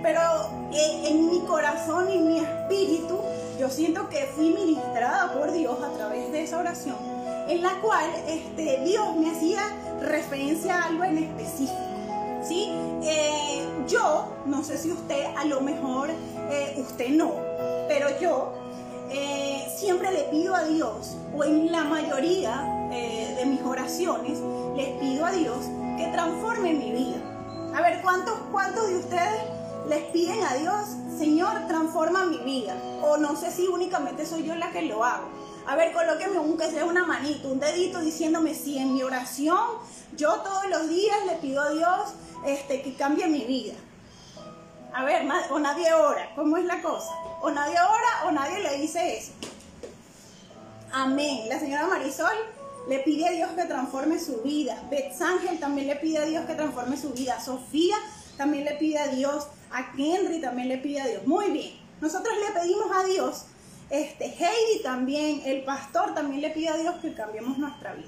pero 0.03 0.19
en 0.73 1.29
mi 1.31 1.39
corazón 1.47 2.09
y 2.09 2.17
en 2.17 2.27
mi 2.27 2.39
espíritu 2.39 3.17
yo 3.57 3.69
siento 3.69 4.09
que 4.09 4.25
fui 4.35 4.49
ministrada 4.49 5.33
por 5.33 5.53
Dios 5.53 5.81
a 5.81 5.89
través 5.91 6.31
de 6.33 6.43
esa 6.43 6.59
oración, 6.59 6.97
en 7.47 7.61
la 7.61 7.79
cual 7.79 8.09
este, 8.27 8.83
Dios 8.83 9.15
me 9.15 9.31
hacía 9.31 9.61
referencia 10.01 10.81
a 10.81 10.87
algo 10.87 11.05
en 11.05 11.17
específico. 11.19 11.79
¿sí? 12.43 12.67
Eh, 13.03 13.65
yo, 13.87 14.27
no 14.45 14.63
sé 14.65 14.77
si 14.77 14.91
usted, 14.91 15.25
a 15.37 15.45
lo 15.45 15.61
mejor 15.61 16.09
eh, 16.51 16.75
usted 16.77 17.09
no, 17.09 17.31
pero 17.87 18.19
yo 18.19 18.64
eh, 19.09 19.67
siempre 19.75 20.11
le 20.11 20.23
pido 20.25 20.55
a 20.55 20.63
Dios, 20.63 21.15
o 21.35 21.43
en 21.43 21.71
la 21.71 21.83
mayoría 21.83 22.71
de 22.89 23.45
mis 23.45 23.61
oraciones, 23.61 24.39
les 24.77 24.89
pido 24.99 25.25
a 25.25 25.31
Dios 25.31 25.65
que 25.97 26.07
transforme 26.13 26.73
mi 26.73 26.91
vida. 26.91 27.17
A 27.75 27.81
ver, 27.81 28.01
¿cuántos, 28.01 28.35
cuántos 28.51 28.87
de 28.87 28.97
ustedes 28.99 29.41
les 29.87 30.03
piden 30.05 30.43
a 30.43 30.55
Dios, 30.55 30.87
Señor, 31.17 31.67
transforma 31.67 32.25
mi 32.25 32.39
vida. 32.39 32.75
O 33.03 33.17
no 33.17 33.35
sé 33.35 33.51
si 33.51 33.67
únicamente 33.67 34.25
soy 34.25 34.43
yo 34.43 34.55
la 34.55 34.71
que 34.71 34.81
lo 34.83 35.03
hago. 35.03 35.27
A 35.67 35.75
ver, 35.75 35.93
colóqueme 35.93 36.37
aunque 36.37 36.69
sea 36.69 36.85
una 36.85 37.05
manito, 37.05 37.49
un 37.49 37.59
dedito 37.59 37.99
diciéndome 38.01 38.53
si 38.53 38.77
en 38.77 38.93
mi 38.93 39.03
oración 39.03 39.59
yo 40.15 40.35
todos 40.41 40.69
los 40.69 40.89
días 40.89 41.17
le 41.25 41.33
pido 41.35 41.61
a 41.61 41.69
Dios 41.69 42.13
este, 42.45 42.81
que 42.81 42.95
cambie 42.95 43.27
mi 43.27 43.45
vida. 43.45 43.73
A 44.95 45.03
ver, 45.03 45.27
o 45.49 45.59
nadie 45.59 45.93
ora, 45.93 46.31
¿cómo 46.35 46.55
es 46.55 46.63
la 46.63 46.81
cosa? 46.81 47.11
O 47.41 47.51
nadie 47.51 47.75
ora 47.75 48.27
o 48.27 48.31
nadie 48.31 48.61
le 48.61 48.77
dice 48.77 49.17
eso. 49.17 49.33
Amén. 50.93 51.49
La 51.49 51.59
señora 51.59 51.85
Marisol 51.85 52.35
le 52.87 52.99
pide 52.99 53.27
a 53.27 53.31
Dios 53.31 53.49
que 53.51 53.65
transforme 53.65 54.17
su 54.19 54.41
vida. 54.41 54.81
Beth 54.89 55.21
Ángel 55.21 55.59
también 55.59 55.87
le 55.87 55.97
pide 55.97 56.19
a 56.19 56.25
Dios 56.25 56.45
que 56.45 56.53
transforme 56.53 56.95
su 56.95 57.09
vida. 57.09 57.41
Sofía 57.41 57.97
también 58.37 58.63
le 58.63 58.75
pide 58.75 58.97
a 58.99 59.09
Dios 59.09 59.47
a 59.75 59.91
Henry 59.97 60.39
también 60.39 60.69
le 60.69 60.77
pide 60.77 61.01
a 61.01 61.07
Dios. 61.07 61.27
Muy 61.27 61.51
bien. 61.51 61.73
Nosotros 61.99 62.33
le 62.39 62.57
pedimos 62.57 62.87
a 62.95 63.03
Dios. 63.03 63.45
Este, 63.89 64.25
Heidi 64.25 64.81
también, 64.81 65.41
el 65.45 65.63
pastor 65.63 66.13
también 66.13 66.41
le 66.41 66.51
pide 66.51 66.69
a 66.69 66.77
Dios 66.77 66.95
que 67.01 67.13
cambiemos 67.13 67.57
nuestra 67.57 67.93
vida. 67.93 68.07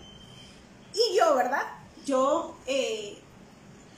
Y 0.94 1.18
yo, 1.18 1.36
¿verdad? 1.36 1.64
Yo 2.06 2.56
eh, 2.66 3.22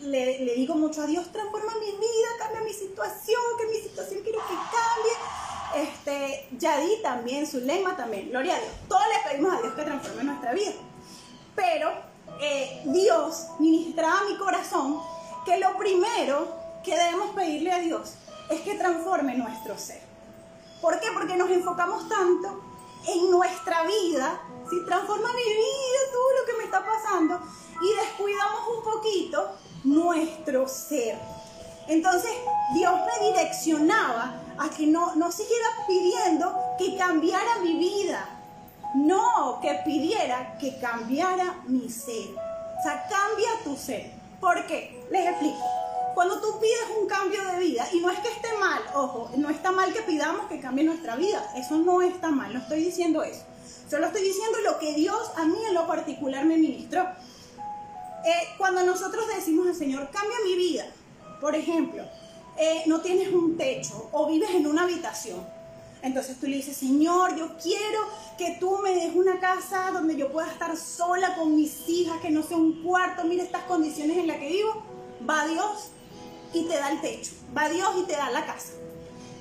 le, 0.01 0.55
digo 0.55 0.75
mucho 0.75 1.01
a 1.01 1.05
Dios, 1.05 1.31
transforma 1.31 1.73
mi 1.75 1.91
vida, 1.91 2.27
cambia 2.37 2.61
mi 2.61 2.73
situación, 2.73 3.41
que 3.57 3.65
mi 3.67 3.81
situación 3.81 4.21
quiero 4.23 4.39
que 4.39 4.53
cambie. 4.55 5.87
Este, 5.87 6.47
Yadi 6.57 7.01
también, 7.01 7.45
su 7.45 7.59
lema 7.59 7.95
también, 7.95 8.29
gloria 8.29 8.55
a 8.55 8.59
Dios. 8.59 8.71
Todos 8.87 9.03
le 9.07 9.29
pedimos 9.29 9.53
a 9.53 9.61
Dios 9.61 9.73
que 9.73 9.83
transforme 9.83 10.23
nuestra 10.23 10.53
vida. 10.53 10.73
Pero 11.55 11.91
eh, 12.41 12.81
Dios 12.85 13.47
ministraba 13.59 14.23
mi 14.23 14.37
corazón 14.37 15.01
que 15.45 15.57
lo 15.57 15.77
primero 15.77 16.47
que 16.83 16.95
debemos 16.95 17.35
pedirle 17.35 17.71
a 17.71 17.79
Dios 17.79 18.13
es 18.49 18.61
que 18.61 18.75
transforme 18.75 19.35
nuestro 19.35 19.77
ser. 19.77 20.01
¿Por 20.81 20.99
qué? 20.99 21.07
Porque 21.13 21.35
nos 21.35 21.49
enfocamos 21.49 22.07
tanto 22.07 22.63
en 23.07 23.31
nuestra 23.31 23.83
vida, 23.83 24.41
si 24.69 24.85
transforma 24.85 25.29
mi 25.33 25.43
vida, 25.43 25.99
todo 26.11 26.31
lo 26.39 26.45
que 26.45 26.53
me 26.57 26.63
está 26.63 26.85
pasando, 26.85 27.39
y 27.81 27.93
descuidamos 28.05 28.61
un 28.77 28.83
poquito 28.83 29.55
nuestro 29.83 30.67
ser. 30.67 31.17
Entonces 31.87 32.31
Dios 32.73 32.93
me 32.93 33.27
direccionaba 33.27 34.41
a 34.57 34.69
que 34.69 34.85
no, 34.85 35.15
no 35.15 35.31
siguiera 35.31 35.65
pidiendo 35.87 36.75
que 36.77 36.95
cambiara 36.97 37.59
mi 37.63 37.77
vida, 37.77 38.39
no, 38.95 39.59
que 39.61 39.73
pidiera 39.85 40.57
que 40.57 40.79
cambiara 40.79 41.61
mi 41.67 41.89
ser. 41.89 42.29
O 42.79 42.83
sea, 42.83 43.07
cambia 43.09 43.49
tu 43.63 43.75
ser. 43.75 44.11
¿Por 44.39 44.65
qué? 44.67 45.05
Les 45.11 45.27
explico. 45.27 45.57
Cuando 46.13 46.39
tú 46.41 46.59
pides 46.59 46.97
un 46.99 47.07
cambio 47.07 47.43
de 47.51 47.59
vida, 47.59 47.87
y 47.93 47.99
no 47.99 48.09
es 48.09 48.19
que 48.19 48.29
esté 48.29 48.49
mal, 48.59 48.81
ojo, 48.93 49.31
no 49.37 49.49
está 49.49 49.71
mal 49.71 49.93
que 49.93 50.01
pidamos 50.01 50.47
que 50.47 50.59
cambie 50.59 50.83
nuestra 50.83 51.15
vida, 51.15 51.45
eso 51.55 51.77
no 51.77 52.01
está 52.01 52.29
mal, 52.29 52.53
no 52.53 52.59
estoy 52.59 52.83
diciendo 52.83 53.23
eso. 53.23 53.43
Solo 53.89 54.07
estoy 54.07 54.21
diciendo 54.21 54.59
lo 54.63 54.79
que 54.79 54.93
Dios 54.93 55.31
a 55.35 55.45
mí 55.45 55.57
en 55.67 55.73
lo 55.73 55.87
particular 55.87 56.45
me 56.45 56.57
ministró. 56.57 57.07
Eh, 58.25 58.47
cuando 58.57 58.83
nosotros 58.83 59.25
decimos 59.35 59.67
al 59.67 59.75
Señor, 59.75 60.09
cambia 60.11 60.37
mi 60.45 60.55
vida, 60.55 60.85
por 61.39 61.55
ejemplo, 61.55 62.03
eh, 62.57 62.83
no 62.85 62.99
tienes 63.01 63.29
un 63.31 63.55
techo 63.55 64.09
o 64.11 64.27
vives 64.27 64.49
en 64.51 64.67
una 64.67 64.83
habitación, 64.83 65.39
entonces 66.01 66.39
tú 66.39 66.47
le 66.47 66.57
dices, 66.57 66.77
Señor, 66.77 67.35
yo 67.35 67.57
quiero 67.61 67.99
que 68.37 68.57
tú 68.59 68.77
me 68.77 68.95
des 68.95 69.13
una 69.15 69.39
casa 69.39 69.91
donde 69.91 70.15
yo 70.15 70.31
pueda 70.31 70.47
estar 70.47 70.75
sola 70.77 71.35
con 71.35 71.55
mis 71.55 71.89
hijas, 71.89 72.21
que 72.21 72.29
no 72.29 72.41
sea 72.41 72.57
un 72.57 72.83
cuarto, 72.83 73.25
mira 73.25 73.43
estas 73.43 73.63
condiciones 73.63 74.17
en 74.17 74.27
las 74.27 74.37
que 74.37 74.47
vivo. 74.47 74.83
Va 75.29 75.45
Dios 75.45 75.91
y 76.53 76.63
te 76.63 76.75
da 76.75 76.91
el 76.91 77.01
techo. 77.01 77.31
Va 77.55 77.67
Dios 77.69 77.89
y 77.97 78.03
te 78.03 78.13
da 78.13 78.31
la 78.31 78.45
casa. 78.45 78.73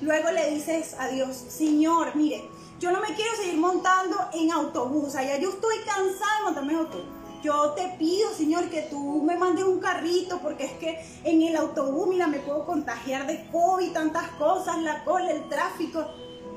Luego 0.01 0.31
le 0.33 0.51
dices 0.51 0.95
a 0.99 1.09
Dios, 1.09 1.37
Señor, 1.37 2.17
mire, 2.17 2.43
yo 2.81 2.91
no 2.91 3.01
me 3.01 3.15
quiero 3.15 3.37
seguir 3.37 3.57
montando 3.57 4.17
en 4.33 4.51
autobús. 4.51 5.15
Allá 5.15 5.39
yo 5.39 5.51
estoy 5.51 5.77
cansada 5.79 6.39
de 6.39 6.45
montarme 6.45 6.73
en 6.73 6.79
autobús. 6.81 7.18
Yo 7.43 7.71
te 7.71 7.89
pido, 7.99 8.33
Señor, 8.35 8.69
que 8.69 8.83
tú 8.83 9.23
me 9.23 9.37
mandes 9.37 9.65
un 9.65 9.79
carrito 9.79 10.41
porque 10.41 10.65
es 10.65 10.73
que 10.73 11.01
en 11.25 11.43
el 11.43 11.57
autobús, 11.57 12.09
mira, 12.09 12.27
me 12.27 12.41
puedo 12.41 12.67
contagiar 12.67 13.27
de 13.27 13.47
COVID, 13.51 13.93
tantas 13.93 14.29
cosas, 14.33 14.79
la 14.79 15.05
cola, 15.05 15.31
el 15.31 15.49
tráfico. 15.49 16.05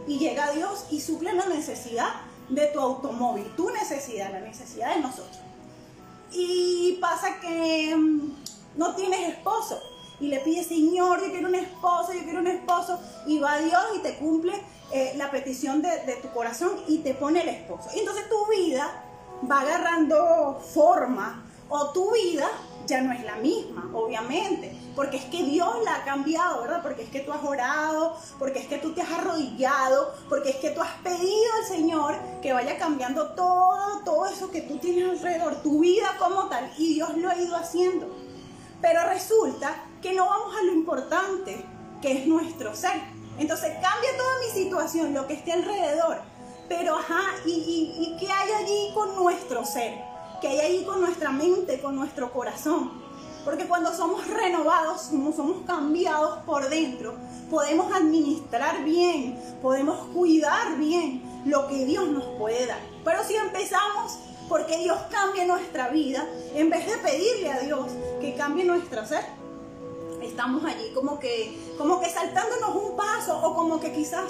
Y 0.07 0.17
llega 0.17 0.51
Dios 0.51 0.85
y 0.89 0.99
suple 0.99 1.33
la 1.33 1.45
necesidad 1.45 2.09
de 2.49 2.67
tu 2.67 2.79
automóvil, 2.79 3.45
tu 3.55 3.69
necesidad, 3.69 4.31
la 4.31 4.39
necesidad 4.39 4.95
de 4.95 5.01
nosotros. 5.01 5.39
Y 6.31 6.97
pasa 6.99 7.39
que 7.39 7.95
mm, 7.95 8.33
no 8.77 8.95
tienes 8.95 9.29
esposo 9.29 9.79
y 10.19 10.27
le 10.27 10.39
pides, 10.39 10.67
Señor, 10.67 11.21
yo 11.21 11.31
quiero 11.31 11.47
un 11.47 11.55
esposo, 11.55 12.13
yo 12.13 12.23
quiero 12.23 12.39
un 12.39 12.47
esposo, 12.47 12.99
y 13.25 13.39
va 13.39 13.57
Dios 13.57 13.81
y 13.95 13.99
te 13.99 14.15
cumple 14.17 14.53
eh, 14.91 15.13
la 15.15 15.31
petición 15.31 15.81
de, 15.81 15.89
de, 16.05 16.15
tu 16.21 16.29
corazón 16.29 16.71
y 16.87 16.99
te 16.99 17.13
pone 17.13 17.41
el 17.41 17.49
esposo. 17.49 17.89
Y 17.95 17.99
entonces 17.99 18.29
tu 18.29 18.45
vida 18.51 19.03
va 19.49 19.61
agarrando 19.61 20.59
forma, 20.73 21.43
o 21.69 21.91
tu 21.91 22.11
vida 22.11 22.47
ya 22.85 23.01
no 23.01 23.13
es 23.13 23.23
la 23.23 23.35
misma, 23.35 23.89
obviamente, 23.93 24.75
porque 24.95 25.17
es 25.17 25.25
que 25.25 25.43
Dios 25.43 25.69
la 25.85 25.95
ha 25.95 26.03
cambiado, 26.03 26.61
¿verdad? 26.61 26.81
Porque 26.81 27.03
es 27.03 27.09
que 27.09 27.21
tú 27.21 27.31
has 27.31 27.43
orado, 27.43 28.17
porque 28.37 28.59
es 28.59 28.67
que 28.67 28.77
tú 28.77 28.93
te 28.93 29.01
has 29.01 29.11
arrodillado, 29.11 30.13
porque 30.27 30.49
es 30.49 30.55
que 30.57 30.71
tú 30.71 30.81
has 30.81 30.91
pedido 31.03 31.53
al 31.59 31.65
Señor 31.67 32.15
que 32.41 32.51
vaya 32.51 32.77
cambiando 32.77 33.29
todo, 33.31 34.01
todo 34.03 34.25
eso 34.25 34.51
que 34.51 34.61
tú 34.61 34.77
tienes 34.79 35.09
alrededor, 35.09 35.61
tu 35.61 35.79
vida 35.79 36.15
como 36.19 36.47
tal, 36.49 36.71
y 36.77 36.95
Dios 36.95 37.15
lo 37.17 37.29
ha 37.29 37.37
ido 37.37 37.55
haciendo. 37.55 38.07
Pero 38.81 39.07
resulta 39.07 39.83
que 40.01 40.13
no 40.13 40.25
vamos 40.25 40.55
a 40.57 40.63
lo 40.63 40.73
importante, 40.73 41.63
que 42.01 42.11
es 42.17 42.27
nuestro 42.27 42.75
ser. 42.75 42.99
Entonces 43.37 43.71
cambia 43.73 44.17
toda 44.17 44.39
mi 44.39 44.51
situación, 44.51 45.13
lo 45.13 45.27
que 45.27 45.35
esté 45.35 45.53
alrededor. 45.53 46.30
Pero, 46.71 46.95
ajá, 46.95 47.35
¿y, 47.45 47.51
y, 47.51 48.15
qué 48.17 48.31
hay 48.31 48.49
allí 48.49 48.93
con 48.93 49.13
nuestro 49.17 49.65
ser? 49.65 50.01
¿Qué 50.39 50.47
hay 50.47 50.59
allí 50.61 50.85
con 50.85 51.01
nuestra 51.01 51.29
mente, 51.29 51.81
con 51.81 51.97
nuestro 51.97 52.31
corazón? 52.31 52.93
Porque 53.43 53.67
cuando 53.67 53.93
somos 53.93 54.25
renovados, 54.25 55.07
como 55.09 55.33
somos 55.33 55.65
cambiados 55.67 56.39
por 56.45 56.69
dentro, 56.69 57.15
podemos 57.49 57.91
administrar 57.91 58.85
bien, 58.85 59.37
podemos 59.61 59.97
cuidar 60.13 60.77
bien 60.77 61.43
lo 61.45 61.67
que 61.67 61.83
Dios 61.83 62.07
nos 62.07 62.23
puede 62.39 62.65
dar. 62.67 62.79
Pero 63.03 63.21
si 63.25 63.35
empezamos 63.35 64.17
porque 64.47 64.77
Dios 64.77 64.97
cambie 65.11 65.45
nuestra 65.45 65.89
vida, 65.89 66.25
en 66.55 66.69
vez 66.69 66.87
de 66.87 66.95
pedirle 66.99 67.51
a 67.51 67.59
Dios 67.59 67.87
que 68.21 68.33
cambie 68.35 68.63
nuestro 68.63 69.05
ser, 69.05 69.25
estamos 70.23 70.63
allí 70.63 70.93
como 70.93 71.19
que, 71.19 71.73
como 71.77 71.99
que 71.99 72.09
saltándonos 72.09 72.73
un 72.75 72.95
paso 72.95 73.37
o 73.45 73.55
como 73.55 73.81
que 73.81 73.91
quizás 73.91 74.23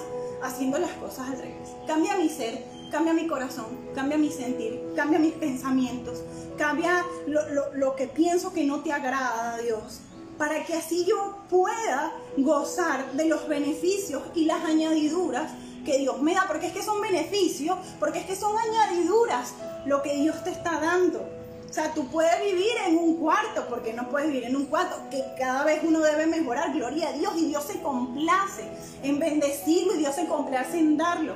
haciendo 0.44 0.78
las 0.78 0.92
cosas 0.92 1.30
al 1.30 1.38
revés. 1.38 1.70
Cambia 1.88 2.18
mi 2.18 2.30
ser, 2.30 2.66
cambia 2.92 3.14
mi 3.14 3.28
corazón, 3.28 3.66
cambia 3.96 4.18
mi 4.18 4.30
sentir, 4.32 4.82
cambia 4.96 5.20
mis 5.20 5.34
pensamientos, 5.34 6.22
cambia 6.58 7.06
lo, 7.28 7.96
que 7.96 8.08
pienso 8.08 8.54
que 8.54 8.66
no 8.66 8.82
te 8.82 8.92
agrada, 8.92 9.58
Dios, 9.60 10.02
para 10.38 10.64
que 10.66 10.74
así 10.74 11.06
yo 11.06 11.38
pueda 11.50 12.14
gozar 12.38 13.12
de 13.14 13.26
los 13.26 13.48
beneficios 13.48 14.24
y 14.36 14.46
las 14.46 14.64
añadiduras 14.66 15.52
que 15.86 16.00
Dios 16.00 16.22
me 16.22 16.34
da, 16.34 16.46
porque 16.48 16.68
es 16.68 16.74
que 16.74 16.84
son 16.84 17.02
beneficios, 17.02 17.78
porque 18.00 18.20
es 18.20 18.26
que 18.26 18.36
son 18.36 18.56
añadiduras 18.58 19.54
lo 19.86 20.02
que 20.02 20.16
Dios 20.16 20.44
te 20.44 20.52
está 20.52 20.80
dando. 20.80 21.41
O 21.72 21.74
sea, 21.74 21.94
tú 21.94 22.06
puedes 22.08 22.38
vivir 22.42 22.74
en 22.86 22.98
un 22.98 23.16
cuarto, 23.16 23.66
porque 23.70 23.94
no 23.94 24.10
puedes 24.10 24.28
vivir 24.28 24.44
en 24.44 24.58
un 24.58 24.66
cuarto, 24.66 24.98
que 25.10 25.24
cada 25.38 25.64
vez 25.64 25.82
uno 25.86 26.02
debe 26.02 26.28
mejorar, 26.28 26.74
gloria 26.74 27.08
a 27.08 27.14
Dios, 27.14 27.32
y 27.38 27.46
Dios 27.46 27.64
se 27.64 27.82
complace 27.82 28.68
en 29.04 29.20
bendecirlo 29.20 29.96
y 29.96 30.00
Dios 30.00 30.14
se 30.14 30.28
complace 30.28 30.78
en 30.78 30.98
darlo. 30.98 31.34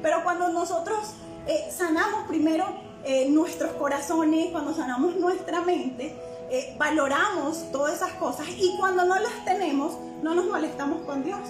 Pero 0.00 0.24
cuando 0.24 0.48
nosotros 0.48 1.10
eh, 1.46 1.70
sanamos 1.70 2.26
primero 2.28 2.64
eh, 3.04 3.28
nuestros 3.28 3.72
corazones, 3.72 4.52
cuando 4.52 4.72
sanamos 4.72 5.16
nuestra 5.16 5.60
mente, 5.60 6.16
eh, 6.50 6.74
valoramos 6.78 7.70
todas 7.70 7.96
esas 7.96 8.12
cosas 8.14 8.46
y 8.56 8.78
cuando 8.78 9.04
no 9.04 9.16
las 9.16 9.44
tenemos, 9.44 9.98
no 10.22 10.34
nos 10.34 10.46
molestamos 10.46 11.02
con 11.02 11.22
Dios. 11.24 11.40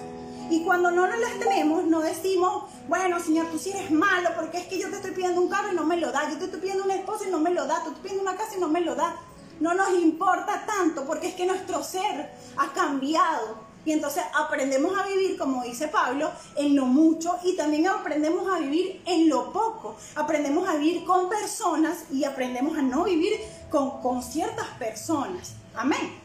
Y 0.49 0.63
cuando 0.63 0.91
no 0.91 1.07
nos 1.07 1.19
las 1.19 1.39
tenemos, 1.39 1.85
no 1.85 2.01
decimos, 2.01 2.65
bueno, 2.87 3.19
Señor, 3.19 3.47
tú 3.47 3.57
sí 3.57 3.71
eres 3.71 3.89
malo, 3.89 4.29
porque 4.35 4.59
es 4.59 4.67
que 4.67 4.77
yo 4.77 4.89
te 4.89 4.97
estoy 4.97 5.11
pidiendo 5.11 5.41
un 5.41 5.49
carro 5.49 5.71
y 5.71 5.75
no 5.75 5.85
me 5.85 5.97
lo 5.97 6.11
da, 6.11 6.29
yo 6.29 6.37
te 6.37 6.45
estoy 6.45 6.59
pidiendo 6.59 6.83
una 6.83 6.95
esposa 6.95 7.27
y 7.27 7.31
no 7.31 7.39
me 7.39 7.49
lo 7.49 7.65
da, 7.65 7.83
tú 7.83 7.91
te 7.93 8.01
pidiendo 8.01 8.21
una 8.21 8.37
casa 8.37 8.55
y 8.55 8.59
no 8.59 8.67
me 8.67 8.81
lo 8.81 8.95
da. 8.95 9.15
No 9.59 9.73
nos 9.73 9.89
importa 9.93 10.65
tanto, 10.65 11.05
porque 11.05 11.29
es 11.29 11.35
que 11.35 11.45
nuestro 11.45 11.83
ser 11.83 12.29
ha 12.57 12.73
cambiado. 12.73 13.65
Y 13.85 13.91
entonces 13.91 14.23
aprendemos 14.33 14.97
a 14.97 15.05
vivir, 15.05 15.37
como 15.37 15.63
dice 15.63 15.87
Pablo, 15.87 16.31
en 16.55 16.75
lo 16.75 16.85
mucho 16.85 17.37
y 17.43 17.55
también 17.55 17.87
aprendemos 17.87 18.51
a 18.51 18.59
vivir 18.59 19.01
en 19.05 19.29
lo 19.29 19.53
poco. 19.53 19.95
Aprendemos 20.15 20.67
a 20.67 20.75
vivir 20.75 21.05
con 21.05 21.29
personas 21.29 22.05
y 22.11 22.23
aprendemos 22.23 22.77
a 22.77 22.81
no 22.81 23.03
vivir 23.03 23.33
con, 23.69 24.01
con 24.01 24.23
ciertas 24.23 24.67
personas. 24.79 25.53
Amén. 25.75 26.19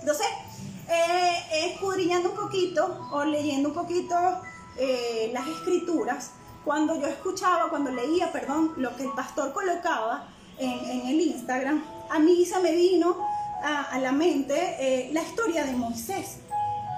Entonces, 0.00 0.26
eh, 0.92 1.70
escudriñando 1.72 2.30
un 2.30 2.34
poquito 2.34 3.08
o 3.12 3.24
leyendo 3.24 3.68
un 3.68 3.74
poquito 3.76 4.16
eh, 4.76 5.30
las 5.32 5.46
escrituras, 5.46 6.32
cuando 6.64 7.00
yo 7.00 7.06
escuchaba, 7.06 7.70
cuando 7.70 7.92
leía, 7.92 8.32
perdón, 8.32 8.72
lo 8.76 8.96
que 8.96 9.04
el 9.04 9.12
pastor 9.12 9.52
colocaba 9.52 10.26
en, 10.58 11.06
el 11.06 11.20
Instagram, 11.20 11.84
a 12.10 12.18
mí 12.18 12.44
se 12.44 12.58
me 12.58 12.72
vino 12.72 13.16
a, 13.62 13.98
la 14.00 14.10
mente 14.10 14.54
eh, 14.80 15.10
la 15.12 15.22
historia 15.22 15.64
de 15.64 15.72
Moisés, 15.72 16.38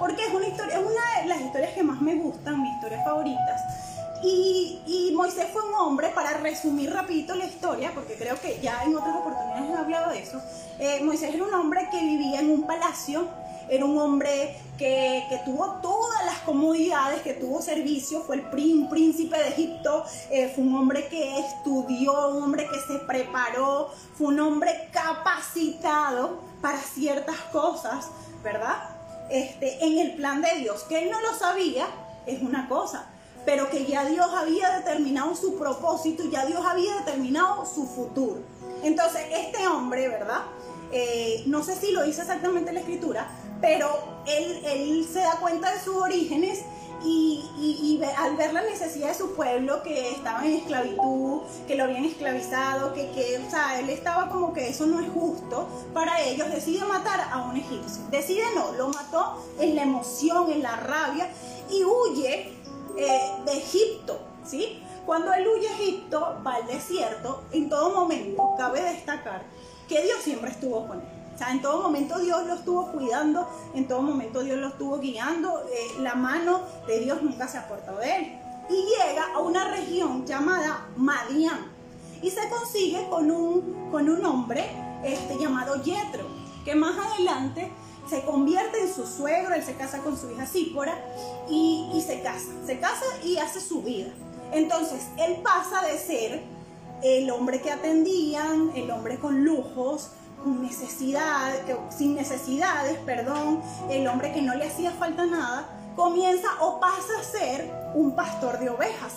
porque 0.00 0.26
es 0.26 0.32
una 0.32 0.46
historia, 0.46 0.78
es 0.78 0.80
una 0.80 1.20
de 1.20 1.28
las 1.28 1.40
historias 1.42 1.74
que 1.74 1.82
más 1.82 2.00
me 2.00 2.14
gustan, 2.14 2.62
mis 2.62 2.74
historias 2.74 3.04
favoritas. 3.04 3.60
Y, 4.24 4.80
y, 4.86 5.12
Moisés 5.14 5.48
fue 5.52 5.68
un 5.68 5.74
hombre, 5.74 6.08
para 6.14 6.38
resumir 6.38 6.92
rapidito 6.92 7.34
la 7.34 7.44
historia, 7.44 7.92
porque 7.94 8.14
creo 8.14 8.40
que 8.40 8.58
ya 8.62 8.84
en 8.84 8.96
otras 8.96 9.16
oportunidades 9.16 9.68
he 9.68 9.74
hablado 9.74 10.12
de 10.12 10.22
eso, 10.22 10.40
Moisés 11.04 11.34
era 11.34 11.44
un 11.44 11.52
hombre 11.52 11.88
que 11.90 12.00
vivía 12.00 12.40
en 12.40 12.50
un 12.50 12.66
palacio 12.66 13.41
era 13.68 13.84
un 13.84 13.98
hombre 13.98 14.56
que, 14.78 15.40
tuvo 15.44 15.78
todas 15.82 16.24
las 16.24 16.38
comodidades, 16.40 17.22
que 17.22 17.34
tuvo 17.34 17.62
servicio, 17.62 18.22
fue 18.22 18.36
el 18.36 18.42
príncipe 18.42 19.38
de 19.38 19.48
Egipto, 19.48 20.04
eh, 20.30 20.50
fue 20.54 20.64
un 20.64 20.74
hombre 20.74 21.06
que 21.08 21.38
estudió, 21.38 22.28
un 22.30 22.42
hombre 22.42 22.66
que 22.66 22.80
se 22.92 22.98
preparó, 23.00 23.90
fue 24.16 24.28
un 24.28 24.40
hombre 24.40 24.88
capacitado 24.92 26.40
para 26.60 26.78
ciertas 26.78 27.36
cosas, 27.52 28.08
¿verdad? 28.42 28.90
Este, 29.30 29.84
en 29.84 29.98
el 29.98 30.14
plan 30.16 30.42
de 30.42 30.54
Dios, 30.58 30.82
que 30.84 31.02
él 31.02 31.10
no 31.10 31.20
lo 31.20 31.34
sabía, 31.38 31.86
es 32.26 32.42
una 32.42 32.68
cosa, 32.68 33.06
pero 33.44 33.70
que 33.70 33.86
ya 33.86 34.04
Dios 34.04 34.26
había 34.34 34.78
determinado 34.78 35.34
su 35.34 35.58
propósito 35.58 36.24
ya 36.30 36.46
Dios 36.46 36.64
había 36.64 36.94
determinado 36.96 37.66
su 37.66 37.86
futuro. 37.86 38.40
Entonces, 38.82 39.22
este 39.32 39.66
hombre, 39.66 40.08
¿verdad? 40.08 40.42
Eh, 40.92 41.44
no 41.46 41.62
sé 41.62 41.74
si 41.74 41.92
lo 41.92 42.02
dice 42.02 42.20
exactamente 42.20 42.72
la 42.72 42.80
escritura, 42.80 43.28
pero 43.62 43.88
él, 44.26 45.08
se 45.10 45.20
da 45.20 45.38
cuenta 45.40 45.72
de 45.72 45.80
sus 45.80 45.96
orígenes 45.96 46.64
y, 47.04 48.00
al 48.18 48.36
ver 48.36 48.52
la 48.52 48.62
necesidad 48.62 49.08
de 49.08 49.14
su 49.14 49.34
pueblo 49.34 49.82
que 49.82 50.10
estaba 50.10 50.44
en 50.44 50.54
esclavitud, 50.54 51.42
que 51.66 51.76
lo 51.76 51.84
habían 51.84 52.04
esclavizado, 52.04 52.92
que, 52.92 53.10
que 53.10 53.38
o 53.38 53.50
sea, 53.50 53.80
él 53.80 53.88
estaba 53.88 54.28
como 54.28 54.52
que 54.52 54.68
eso 54.68 54.86
no 54.86 55.00
es 55.00 55.08
justo 55.10 55.68
para 55.94 56.20
ellos, 56.20 56.50
decide 56.50 56.84
matar 56.84 57.28
a 57.32 57.42
un 57.42 57.56
egipcio. 57.56 58.02
Decide 58.10 58.42
no, 58.54 58.72
lo 58.72 58.88
mató 58.88 59.42
en 59.58 59.74
la 59.76 59.84
emoción, 59.84 60.50
en 60.50 60.62
la 60.62 60.76
rabia 60.76 61.28
y 61.70 61.84
huye 61.84 62.52
eh, 62.96 63.20
de 63.46 63.52
Egipto, 63.52 64.20
¿sí? 64.44 64.82
Cuando 65.06 65.32
él 65.32 65.46
huye 65.48 65.68
a 65.68 65.72
Egipto, 65.72 66.36
va 66.46 66.56
al 66.56 66.66
desierto, 66.66 67.42
en 67.52 67.68
todo 67.68 67.90
momento, 67.94 68.54
cabe 68.56 68.82
destacar 68.82 69.42
que 69.88 70.02
Dios 70.02 70.18
siempre 70.22 70.50
estuvo 70.50 70.86
con 70.86 71.00
él. 71.00 71.06
Sea, 71.42 71.50
en 71.50 71.60
todo 71.60 71.82
momento 71.82 72.20
Dios 72.20 72.46
lo 72.46 72.54
estuvo 72.54 72.92
cuidando, 72.92 73.48
en 73.74 73.88
todo 73.88 74.00
momento 74.00 74.44
Dios 74.44 74.58
lo 74.58 74.68
estuvo 74.68 75.00
guiando, 75.00 75.64
eh, 75.66 76.00
la 76.00 76.14
mano 76.14 76.60
de 76.86 77.00
Dios 77.00 77.20
nunca 77.20 77.48
se 77.48 77.58
apartado 77.58 77.98
de 77.98 78.16
él. 78.16 78.38
Y 78.70 78.74
llega 78.74 79.34
a 79.34 79.40
una 79.40 79.68
región 79.68 80.24
llamada 80.24 80.86
Madian 80.96 81.66
y 82.22 82.30
se 82.30 82.48
consigue 82.48 83.08
con 83.10 83.28
un, 83.28 83.90
con 83.90 84.08
un 84.08 84.24
hombre 84.24 84.70
este, 85.02 85.36
llamado 85.36 85.82
Yetro, 85.82 86.28
que 86.64 86.76
más 86.76 86.94
adelante 86.96 87.72
se 88.08 88.22
convierte 88.22 88.80
en 88.80 88.94
su 88.94 89.04
suegro, 89.04 89.52
él 89.56 89.64
se 89.64 89.74
casa 89.74 89.98
con 89.98 90.16
su 90.16 90.30
hija 90.30 90.46
Sípora 90.46 90.94
y, 91.50 91.90
y 91.92 92.02
se 92.02 92.22
casa, 92.22 92.52
se 92.64 92.78
casa 92.78 93.04
y 93.24 93.38
hace 93.38 93.60
su 93.60 93.82
vida. 93.82 94.12
Entonces, 94.52 95.08
él 95.18 95.38
pasa 95.42 95.82
de 95.88 95.98
ser 95.98 96.40
el 97.02 97.28
hombre 97.32 97.60
que 97.60 97.72
atendían, 97.72 98.70
el 98.76 98.88
hombre 98.92 99.18
con 99.18 99.44
lujos, 99.44 100.10
necesidad, 100.44 101.52
sin 101.90 102.14
necesidades, 102.14 102.98
perdón, 103.00 103.62
el 103.90 104.06
hombre 104.08 104.32
que 104.32 104.42
no 104.42 104.54
le 104.54 104.66
hacía 104.66 104.90
falta 104.92 105.26
nada, 105.26 105.68
comienza 105.96 106.48
o 106.60 106.80
pasa 106.80 107.12
a 107.20 107.24
ser 107.24 107.70
un 107.94 108.14
pastor 108.14 108.58
de 108.58 108.70
ovejas. 108.70 109.12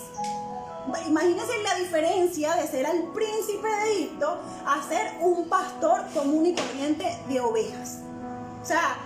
Imagínense 1.07 1.63
la 1.63 1.75
diferencia 1.75 2.55
de 2.55 2.67
ser 2.67 2.85
el 2.85 3.03
príncipe 3.05 3.67
de 3.67 3.91
Egipto 3.91 4.38
a 4.65 4.88
ser 4.88 5.17
un 5.19 5.49
pastor 5.49 6.05
común 6.13 6.45
y 6.45 6.53
corriente 6.53 7.17
de 7.27 7.39
ovejas. 7.39 8.01
O 8.61 8.65
sea, 8.65 8.97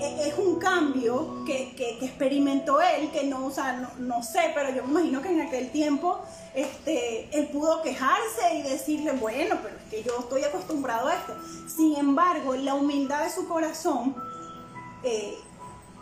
es 0.00 0.38
un 0.38 0.58
cambio 0.58 1.44
que, 1.44 1.74
experimentó 2.00 2.80
él, 2.80 3.10
que 3.10 3.24
no, 3.24 3.46
o 3.46 3.50
sea, 3.50 3.90
no, 3.98 4.22
sé, 4.22 4.52
pero 4.54 4.70
yo 4.70 4.84
me 4.84 5.00
imagino 5.00 5.22
que 5.22 5.28
en 5.28 5.40
aquel 5.40 5.70
tiempo 5.70 6.20
este, 6.54 7.28
él 7.36 7.48
pudo 7.48 7.82
quejarse 7.82 8.54
y 8.54 8.62
decirle, 8.62 9.12
bueno, 9.12 9.56
pero 9.62 9.76
es 9.76 9.90
que 9.90 10.02
yo 10.02 10.18
estoy 10.18 10.44
acostumbrado 10.44 11.08
a 11.08 11.14
esto. 11.14 11.34
Sin 11.66 11.96
embargo, 11.96 12.54
la 12.54 12.74
humildad 12.74 13.24
de 13.24 13.30
su 13.30 13.46
corazón 13.48 14.14
eh, 15.02 15.34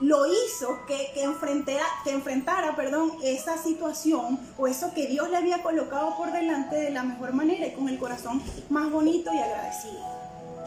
lo 0.00 0.26
hizo 0.26 0.84
que, 0.86 1.10
que, 1.14 1.22
enfrentara, 1.22 1.84
que 2.04 2.10
enfrentara 2.10 2.74
perdón, 2.74 3.12
esa 3.22 3.56
situación 3.56 4.38
o 4.58 4.66
eso 4.66 4.92
que 4.94 5.06
Dios 5.06 5.30
le 5.30 5.36
había 5.36 5.62
colocado 5.62 6.16
por 6.16 6.32
delante 6.32 6.76
de 6.76 6.90
la 6.90 7.02
mejor 7.02 7.32
manera 7.32 7.66
y 7.66 7.72
con 7.72 7.88
el 7.88 7.98
corazón 7.98 8.42
más 8.68 8.90
bonito 8.90 9.32
y 9.32 9.38
agradecido. 9.38 10.00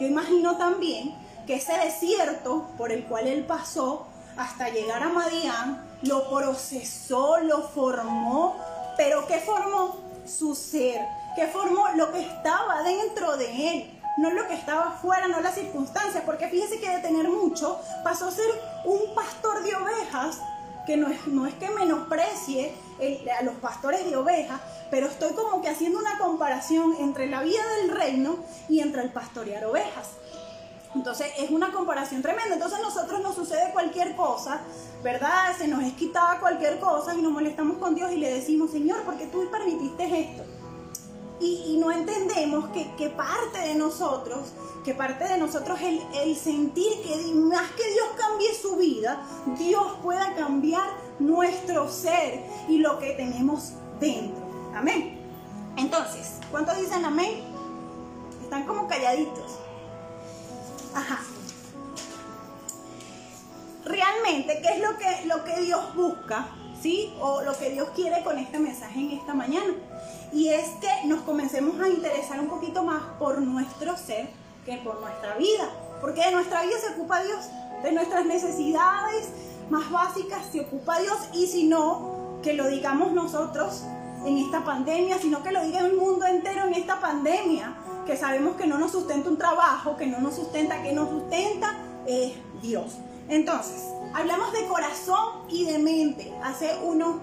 Yo 0.00 0.06
imagino 0.06 0.56
también 0.56 1.25
que 1.46 1.56
ese 1.56 1.76
desierto 1.78 2.68
por 2.76 2.92
el 2.92 3.04
cual 3.04 3.26
él 3.26 3.44
pasó 3.44 4.06
hasta 4.36 4.68
llegar 4.68 5.02
a 5.02 5.08
Madián, 5.08 5.82
lo 6.02 6.28
procesó, 6.28 7.38
lo 7.38 7.62
formó, 7.68 8.56
pero 8.96 9.26
¿qué 9.26 9.38
formó? 9.38 9.96
Su 10.26 10.54
ser, 10.54 11.00
¿qué 11.36 11.46
formó 11.46 11.88
lo 11.94 12.12
que 12.12 12.20
estaba 12.20 12.82
dentro 12.82 13.36
de 13.36 13.70
él, 13.70 14.00
no 14.18 14.30
lo 14.30 14.46
que 14.48 14.54
estaba 14.54 14.98
fuera, 15.00 15.28
no 15.28 15.40
las 15.40 15.54
circunstancias, 15.54 16.22
porque 16.26 16.48
fíjese 16.48 16.80
que 16.80 16.90
de 16.90 16.98
tener 16.98 17.28
mucho 17.28 17.80
pasó 18.02 18.28
a 18.28 18.30
ser 18.30 18.46
un 18.84 19.14
pastor 19.14 19.62
de 19.62 19.74
ovejas, 19.74 20.40
que 20.86 20.96
no 20.96 21.08
es, 21.08 21.26
no 21.26 21.46
es 21.46 21.54
que 21.54 21.68
menosprecie 21.70 22.74
a 23.38 23.42
los 23.44 23.54
pastores 23.56 24.08
de 24.08 24.16
ovejas, 24.16 24.60
pero 24.90 25.06
estoy 25.06 25.32
como 25.34 25.60
que 25.60 25.68
haciendo 25.68 25.98
una 25.98 26.18
comparación 26.18 26.94
entre 27.00 27.26
la 27.26 27.42
vida 27.42 27.62
del 27.80 27.90
reino 27.90 28.36
y 28.68 28.80
entre 28.80 29.02
el 29.02 29.10
pastorear 29.10 29.64
ovejas. 29.64 30.10
Entonces 30.96 31.26
es 31.38 31.50
una 31.50 31.72
comparación 31.72 32.22
tremenda. 32.22 32.54
Entonces 32.54 32.78
a 32.78 32.82
nosotros 32.82 33.20
nos 33.20 33.34
sucede 33.34 33.70
cualquier 33.72 34.16
cosa, 34.16 34.62
¿verdad? 35.04 35.56
Se 35.56 35.68
nos 35.68 35.84
es 35.84 35.92
quitada 35.92 36.40
cualquier 36.40 36.80
cosa 36.80 37.14
y 37.14 37.20
nos 37.20 37.32
molestamos 37.32 37.76
con 37.76 37.94
Dios 37.94 38.10
y 38.12 38.16
le 38.16 38.32
decimos, 38.32 38.70
Señor, 38.70 39.02
¿por 39.02 39.16
qué 39.16 39.26
tú 39.26 39.46
permitiste 39.50 40.20
esto? 40.20 40.42
Y, 41.38 41.76
no 41.78 41.92
entendemos 41.92 42.70
que, 42.70 43.10
parte 43.10 43.58
de 43.58 43.74
nosotros, 43.74 44.54
que 44.86 44.94
parte 44.94 45.24
de 45.24 45.36
nosotros 45.36 45.78
el, 45.82 46.00
el 46.14 46.34
sentir 46.34 46.90
que 47.02 47.34
más 47.34 47.70
que 47.72 47.92
Dios 47.92 48.06
cambie 48.16 48.54
su 48.54 48.76
vida, 48.76 49.22
Dios 49.58 49.98
pueda 50.02 50.34
cambiar 50.34 50.88
nuestro 51.18 51.90
ser 51.90 52.42
y 52.68 52.78
lo 52.78 52.98
que 52.98 53.12
tenemos 53.12 53.72
dentro. 54.00 54.46
Amén. 54.74 55.20
Entonces, 55.76 56.38
¿cuántos 56.50 56.78
dicen 56.78 57.04
amén? 57.04 57.42
Están 58.42 58.64
como 58.66 58.88
calladitos. 58.88 59.65
Ajá. 60.96 61.20
Realmente, 63.84 64.60
¿qué 64.60 64.68
es 64.74 64.80
lo 64.80 64.96
que, 64.98 65.26
lo 65.26 65.44
que 65.44 65.60
Dios 65.60 65.94
busca 65.94 66.48
¿sí? 66.80 67.12
O 67.20 67.42
lo 67.42 67.56
que 67.56 67.70
Dios 67.70 67.88
quiere 67.94 68.22
con 68.22 68.38
este 68.38 68.58
mensaje 68.58 69.00
en 69.00 69.10
esta 69.12 69.34
mañana. 69.34 69.74
Y 70.32 70.48
es 70.48 70.68
que 70.80 71.06
nos 71.06 71.22
comencemos 71.22 71.80
a 71.80 71.88
interesar 71.88 72.40
un 72.40 72.48
poquito 72.48 72.82
más 72.82 73.02
por 73.18 73.40
nuestro 73.40 73.96
ser 73.96 74.28
que 74.64 74.76
por 74.78 75.00
nuestra 75.00 75.36
vida. 75.36 75.68
Porque 76.00 76.24
de 76.24 76.32
nuestra 76.32 76.62
vida 76.62 76.76
se 76.78 76.94
ocupa 76.94 77.22
Dios, 77.22 77.46
de 77.82 77.92
nuestras 77.92 78.26
necesidades 78.26 79.28
más 79.70 79.90
básicas 79.90 80.42
se 80.52 80.60
ocupa 80.60 81.00
Dios. 81.00 81.16
Y 81.32 81.46
si 81.46 81.64
no, 81.64 82.38
que 82.42 82.52
lo 82.52 82.68
digamos 82.68 83.12
nosotros 83.12 83.82
en 84.24 84.38
esta 84.38 84.64
pandemia, 84.64 85.18
sino 85.18 85.42
que 85.42 85.52
lo 85.52 85.62
diga 85.62 85.80
el 85.80 85.94
mundo 85.94 86.26
entero 86.26 86.66
en 86.66 86.74
esta 86.74 87.00
pandemia, 87.00 87.74
que 88.06 88.16
sabemos 88.16 88.56
que 88.56 88.66
no 88.66 88.78
nos 88.78 88.92
sustenta 88.92 89.28
un 89.28 89.36
trabajo, 89.36 89.96
que 89.96 90.06
no 90.06 90.20
nos 90.20 90.36
sustenta, 90.36 90.82
que 90.82 90.92
nos 90.92 91.10
sustenta 91.10 91.74
es 92.06 92.34
Dios. 92.62 92.98
Entonces, 93.28 93.82
hablamos 94.14 94.52
de 94.52 94.66
corazón 94.66 95.42
y 95.48 95.64
de 95.64 95.78
mente. 95.78 96.32
Hace, 96.42 96.78
uno, 96.84 97.20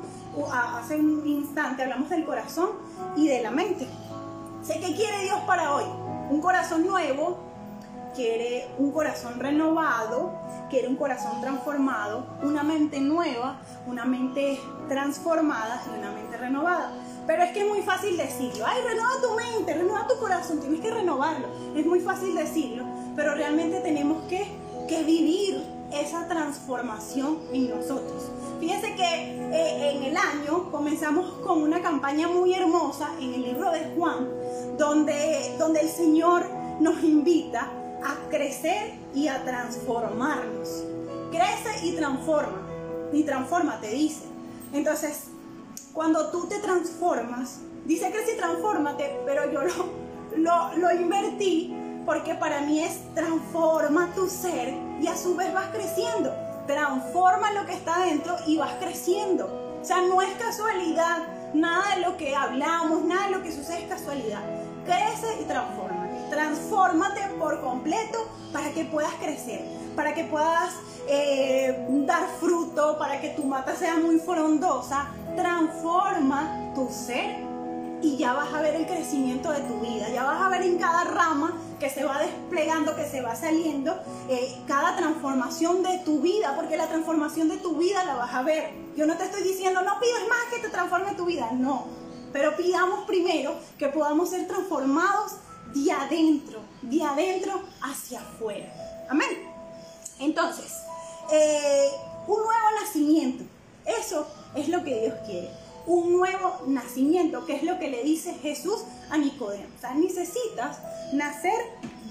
hace 0.51 0.97
un 0.97 1.25
instante 1.25 1.83
hablamos 1.83 2.09
del 2.09 2.25
corazón 2.25 2.69
y 3.15 3.27
de 3.27 3.41
la 3.41 3.51
mente. 3.51 3.87
Sé 4.61 4.79
que 4.79 4.93
quiere 4.93 5.23
Dios 5.23 5.39
para 5.47 5.73
hoy. 5.73 5.85
Un 6.29 6.41
corazón 6.41 6.85
nuevo, 6.85 7.37
quiere 8.13 8.67
un 8.77 8.91
corazón 8.91 9.39
renovado, 9.39 10.33
quiere 10.69 10.87
un 10.87 10.95
corazón 10.95 11.39
transformado, 11.41 12.25
una 12.41 12.63
mente 12.63 12.99
nueva, 12.99 13.59
una 13.87 14.05
mente 14.05 14.59
transformada 14.89 15.81
y 15.87 15.99
una 15.99 16.11
mente 16.11 16.37
renovada. 16.37 16.91
Pero 17.25 17.43
es 17.43 17.51
que 17.51 17.61
es 17.61 17.67
muy 17.67 17.81
fácil 17.81 18.17
decirlo. 18.17 18.65
Ay, 18.67 18.81
renueva 18.81 19.21
tu 19.21 19.35
mente, 19.35 19.73
renueva 19.73 20.07
tu 20.07 20.17
corazón, 20.19 20.59
tienes 20.59 20.81
que 20.81 20.91
renovarlo. 20.91 21.47
Es 21.75 21.85
muy 21.85 21.99
fácil 21.99 22.35
decirlo, 22.35 22.83
pero 23.15 23.33
realmente 23.35 23.79
tenemos 23.79 24.23
que, 24.27 24.45
que 24.87 25.03
vivir 25.03 25.63
esa 25.93 26.27
transformación 26.27 27.39
en 27.53 27.69
nosotros. 27.69 28.29
Fíjense 28.59 28.95
que 28.95 29.03
eh, 29.03 29.91
en 29.95 30.03
el 30.03 30.17
año 30.17 30.71
comenzamos 30.71 31.33
con 31.39 31.61
una 31.61 31.81
campaña 31.81 32.27
muy 32.27 32.53
hermosa 32.53 33.09
en 33.19 33.33
el 33.33 33.43
libro 33.43 33.71
de 33.71 33.93
Juan, 33.95 34.27
donde, 34.77 35.55
donde 35.59 35.81
el 35.81 35.89
Señor 35.89 36.45
nos 36.79 37.03
invita 37.03 37.69
a 38.03 38.29
crecer 38.29 38.93
y 39.13 39.27
a 39.27 39.43
transformarnos. 39.43 40.83
Crece 41.31 41.85
y 41.85 41.93
transforma. 41.93 42.67
Y 43.11 43.23
transforma, 43.23 43.79
te 43.79 43.89
dice. 43.89 44.23
Entonces, 44.73 45.27
cuando 45.93 46.31
tú 46.31 46.47
te 46.47 46.59
transformas, 46.59 47.59
dice 47.85 48.11
crece 48.11 48.33
y 48.33 48.37
transfórmate, 48.37 49.21
pero 49.25 49.51
yo 49.51 49.61
lo, 49.61 49.89
lo, 50.37 50.77
lo 50.77 50.91
invertí 50.91 51.73
porque 52.05 52.35
para 52.35 52.61
mí 52.61 52.83
es 52.83 53.13
transforma 53.13 54.11
tu 54.13 54.27
ser 54.27 54.73
y 54.99 55.07
a 55.07 55.15
su 55.15 55.35
vez 55.35 55.53
vas 55.53 55.67
creciendo. 55.67 56.33
Transforma 56.67 57.51
lo 57.51 57.65
que 57.65 57.73
está 57.73 58.05
dentro 58.05 58.35
y 58.45 58.57
vas 58.57 58.73
creciendo. 58.79 59.45
O 59.81 59.85
sea, 59.85 60.01
no 60.01 60.21
es 60.21 60.33
casualidad. 60.35 61.27
Nada 61.53 61.95
de 61.95 62.01
lo 62.01 62.17
que 62.17 62.35
hablamos, 62.35 63.03
nada 63.03 63.25
de 63.25 63.31
lo 63.31 63.43
que 63.43 63.51
sucede 63.51 63.83
es 63.83 63.89
casualidad. 63.89 64.41
Crece 64.85 65.41
y 65.41 65.45
transforma. 65.45 66.07
Transfórmate 66.29 67.21
por 67.39 67.61
completo 67.61 68.17
para 68.51 68.71
que 68.71 68.85
puedas 68.85 69.13
crecer, 69.15 69.61
para 69.95 70.13
que 70.13 70.23
puedas 70.23 70.73
eh, 71.07 71.85
dar 72.05 72.27
fruto, 72.39 72.97
para 72.97 73.19
que 73.21 73.29
tu 73.29 73.43
mata 73.43 73.75
sea 73.75 73.95
muy 73.95 74.19
frondosa. 74.19 75.07
Transforma 75.35 76.71
tu 76.75 76.89
ser 76.89 77.43
y 78.03 78.17
ya 78.17 78.33
vas 78.33 78.53
a 78.53 78.61
ver 78.61 78.75
el 78.75 78.85
crecimiento 78.85 79.49
de 79.51 79.61
tu 79.61 79.79
vida, 79.79 80.09
ya 80.09 80.23
vas 80.23 80.41
a 80.41 80.49
ver 80.49 80.61
en 80.63 80.77
cada 80.77 81.05
rama 81.05 81.57
que 81.79 81.89
se 81.89 82.03
va 82.03 82.19
desplegando, 82.19 82.95
que 82.95 83.05
se 83.05 83.21
va 83.21 83.33
saliendo, 83.35 83.97
eh, 84.29 84.61
cada 84.67 84.95
transformación 84.97 85.83
de 85.83 85.99
tu 85.99 86.19
vida, 86.19 86.53
porque 86.55 86.75
la 86.75 86.87
transformación 86.87 87.47
de 87.47 87.57
tu 87.57 87.77
vida 87.77 88.03
la 88.03 88.15
vas 88.15 88.33
a 88.33 88.43
ver. 88.43 88.71
Yo 88.97 89.05
no 89.05 89.15
te 89.15 89.23
estoy 89.23 89.43
diciendo, 89.43 89.81
no 89.81 89.99
pidas 89.99 90.27
más 90.27 90.53
que 90.53 90.59
te 90.59 90.69
transforme 90.69 91.15
tu 91.15 91.25
vida, 91.25 91.49
no, 91.53 91.87
pero 92.33 92.55
pidamos 92.57 93.05
primero 93.05 93.55
que 93.77 93.87
podamos 93.87 94.29
ser 94.29 94.47
transformados 94.47 95.37
de 95.73 95.91
adentro, 95.91 96.59
de 96.81 97.03
adentro 97.03 97.61
hacia 97.81 98.19
afuera. 98.19 98.65
Amén. 99.09 99.29
Entonces, 100.19 100.73
eh, 101.31 101.89
un 102.27 102.37
nuevo 102.37 102.81
nacimiento, 102.81 103.45
eso 103.85 104.27
es 104.55 104.69
lo 104.69 104.83
que 104.83 104.99
Dios 104.99 105.15
quiere 105.25 105.49
un 105.85 106.13
nuevo 106.13 106.61
nacimiento, 106.67 107.45
que 107.45 107.55
es 107.55 107.63
lo 107.63 107.77
que 107.79 107.89
le 107.89 108.03
dice 108.03 108.33
Jesús 108.41 108.83
a 109.09 109.17
Nicodemo. 109.17 109.65
O 109.77 109.81
sea, 109.81 109.93
necesitas 109.93 110.79
nacer 111.11 111.59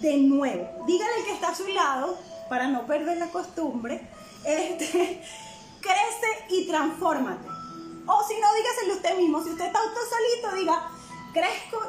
de 0.00 0.18
nuevo. 0.18 0.85
Dígale 0.87 1.24
que 1.24 1.33
está 1.33 1.50
a 1.50 1.55
su 1.55 1.66
lado, 1.68 2.18
para 2.48 2.68
no 2.68 2.87
perder 2.87 3.16
la 3.16 3.28
costumbre, 3.28 4.07
este, 4.44 4.87
crece 5.81 6.44
y 6.50 6.66
transfórmate. 6.66 7.48
O 8.07 8.22
si 8.28 8.35
no, 8.40 8.55
dígaselo 8.55 8.94
usted 8.94 9.16
mismo. 9.16 9.42
Si 9.42 9.50
usted 9.50 9.66
está 9.66 9.78
usted 9.83 10.00
solito, 10.11 10.57
diga, 10.57 10.90
crezco, 11.33 11.81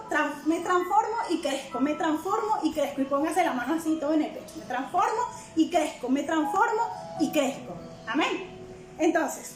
me 0.46 0.62
transformo 0.62 1.18
y 1.30 1.42
crezco, 1.42 1.80
me 1.82 1.96
transformo 1.96 2.60
y 2.64 2.72
crezco. 2.72 3.02
Y 3.02 3.06
póngase 3.06 3.44
la 3.44 3.54
mano 3.54 3.74
así 3.74 3.98
todo 4.00 4.14
en 4.14 4.22
el 4.22 4.32
pecho. 4.32 4.54
Me 4.58 4.66
transformo 4.66 5.22
y 5.56 5.70
crezco, 5.70 6.08
me 6.08 6.24
transformo 6.24 6.82
y 7.20 7.32
crezco. 7.32 7.76
Amén. 8.08 8.52
Entonces, 9.00 9.56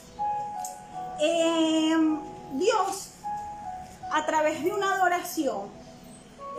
Em, 1.19 2.19
Dios, 2.53 3.13
a 4.11 4.25
través 4.25 4.63
de 4.63 4.71
una 4.71 4.93
adoración 4.93 5.67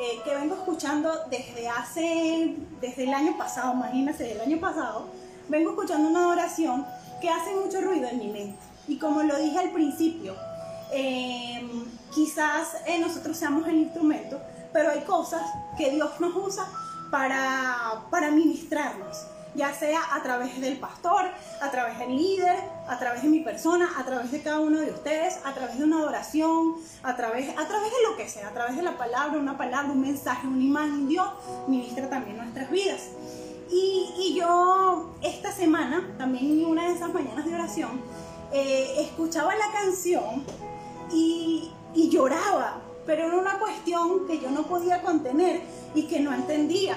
eh, 0.01 0.21
que 0.25 0.35
vengo 0.35 0.55
escuchando 0.55 1.11
desde 1.31 1.69
hace, 1.69 2.57
desde 2.81 3.05
el 3.05 3.15
año 3.15 3.37
pasado, 3.39 3.73
imagínense, 3.75 4.25
del 4.25 4.41
año 4.41 4.59
pasado, 4.59 5.07
vengo 5.49 5.71
escuchando 5.71 6.09
una 6.09 6.25
adoración 6.25 6.85
que 7.21 7.31
hace 7.31 7.55
mucho 7.55 7.81
ruido 7.81 8.09
en 8.09 8.19
mi 8.19 8.29
mente. 8.29 8.59
Y 8.89 8.99
como 8.99 9.23
lo 9.23 9.37
dije 9.39 9.59
al 9.59 9.71
principio, 9.71 10.35
em, 10.93 11.85
quizás 12.13 12.77
eh, 12.87 12.99
nosotros 12.99 13.37
seamos 13.37 13.67
el 13.69 13.77
instrumento, 13.77 14.41
pero 14.73 14.91
hay 14.91 15.01
cosas 15.03 15.43
que 15.77 15.91
Dios 15.91 16.19
nos 16.21 16.35
usa 16.35 16.67
para, 17.11 18.03
para 18.11 18.31
ministrarnos 18.31 19.27
ya 19.59 19.75
sea 19.75 20.15
a 20.15 20.23
través 20.23 20.61
del 20.61 20.79
pastor, 20.79 21.25
a 21.61 21.71
través 21.71 21.99
del 21.99 22.17
líder, 22.17 22.57
a 22.89 22.97
través 22.99 23.23
de 23.23 23.29
mi 23.29 23.41
persona, 23.41 23.91
a 23.99 24.05
través 24.05 24.31
de 24.31 24.41
cada 24.41 24.61
uno 24.61 24.79
de 24.79 24.93
ustedes, 24.93 25.41
a 25.45 25.53
través 25.53 25.79
de 25.79 25.85
una 25.85 25.99
adoración, 25.99 26.77
a 27.03 27.17
través, 27.17 27.51
a 27.51 27.67
través 27.67 27.91
de 27.91 28.09
lo 28.09 28.17
que 28.17 28.29
sea, 28.29 28.49
a 28.49 28.55
través 28.55 28.77
de 28.77 28.83
la 28.83 28.97
palabra, 28.97 29.37
una 29.37 29.59
palabra, 29.59 29.91
un 29.91 30.01
mensaje, 30.01 30.47
una 30.47 30.63
imagen, 30.63 31.09
Dios 31.09 31.27
ministra 31.67 32.09
también 32.09 32.37
nuestras 32.37 32.71
vidas. 32.71 33.09
Y, 33.71 34.37
yo 34.39 35.15
esta 35.21 35.51
semana, 35.51 36.15
también 36.17 36.47
en 36.47 36.65
una 36.67 36.89
de 36.89 36.95
esas 36.95 37.13
mañanas 37.13 37.45
de 37.45 37.55
oración, 37.55 38.01
eh, 38.53 38.95
escuchaba 39.01 39.53
la 39.57 39.73
canción 39.73 40.45
y, 41.11 41.73
y 41.95 42.09
lloraba, 42.09 42.81
pero 43.05 43.27
era 43.27 43.37
una 43.37 43.59
cuestión 43.59 44.29
que 44.29 44.39
yo 44.39 44.51
no 44.51 44.63
podía 44.63 45.03
contener 45.03 45.63
y 45.95 46.05
que 46.05 46.21
no 46.21 46.33
entendía 46.33 46.97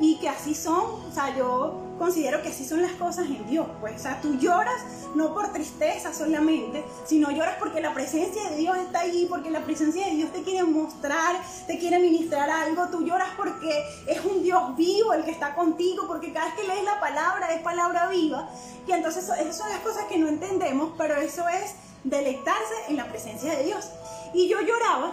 y 0.00 0.16
que 0.16 0.28
así 0.28 0.54
son, 0.54 1.02
o 1.08 1.12
sea, 1.12 1.36
yo 1.36 1.87
considero 1.98 2.42
que 2.42 2.48
así 2.48 2.64
son 2.64 2.82
las 2.82 2.92
cosas 2.92 3.26
en 3.26 3.46
Dios, 3.46 3.66
pues, 3.80 3.96
o 3.96 3.98
sea, 3.98 4.20
tú 4.20 4.34
lloras 4.38 4.82
no 5.14 5.34
por 5.34 5.52
tristeza 5.52 6.12
solamente, 6.14 6.84
sino 7.06 7.30
lloras 7.30 7.56
porque 7.58 7.80
la 7.80 7.92
presencia 7.94 8.50
de 8.50 8.56
Dios 8.56 8.76
está 8.78 9.00
ahí, 9.00 9.26
porque 9.28 9.50
la 9.50 9.64
presencia 9.64 10.06
de 10.06 10.12
Dios 10.12 10.32
te 10.32 10.42
quiere 10.42 10.64
mostrar, 10.64 11.36
te 11.66 11.78
quiere 11.78 11.98
ministrar 11.98 12.48
algo, 12.48 12.88
tú 12.88 13.04
lloras 13.04 13.28
porque 13.36 13.84
es 14.06 14.24
un 14.24 14.42
Dios 14.42 14.76
vivo 14.76 15.12
el 15.12 15.24
que 15.24 15.30
está 15.30 15.54
contigo, 15.54 16.06
porque 16.06 16.32
cada 16.32 16.46
vez 16.46 16.54
que 16.54 16.66
lees 16.66 16.84
la 16.84 17.00
palabra 17.00 17.52
es 17.52 17.62
palabra 17.62 18.08
viva, 18.08 18.48
y 18.86 18.92
entonces 18.92 19.24
esas 19.24 19.56
son 19.56 19.68
las 19.70 19.80
cosas 19.80 20.04
que 20.04 20.18
no 20.18 20.28
entendemos, 20.28 20.92
pero 20.96 21.16
eso 21.16 21.48
es 21.48 21.74
deleitarse 22.04 22.74
en 22.88 22.96
la 22.96 23.08
presencia 23.08 23.52
de 23.56 23.64
Dios. 23.64 23.90
Y 24.32 24.48
yo 24.48 24.60
lloraba, 24.60 25.10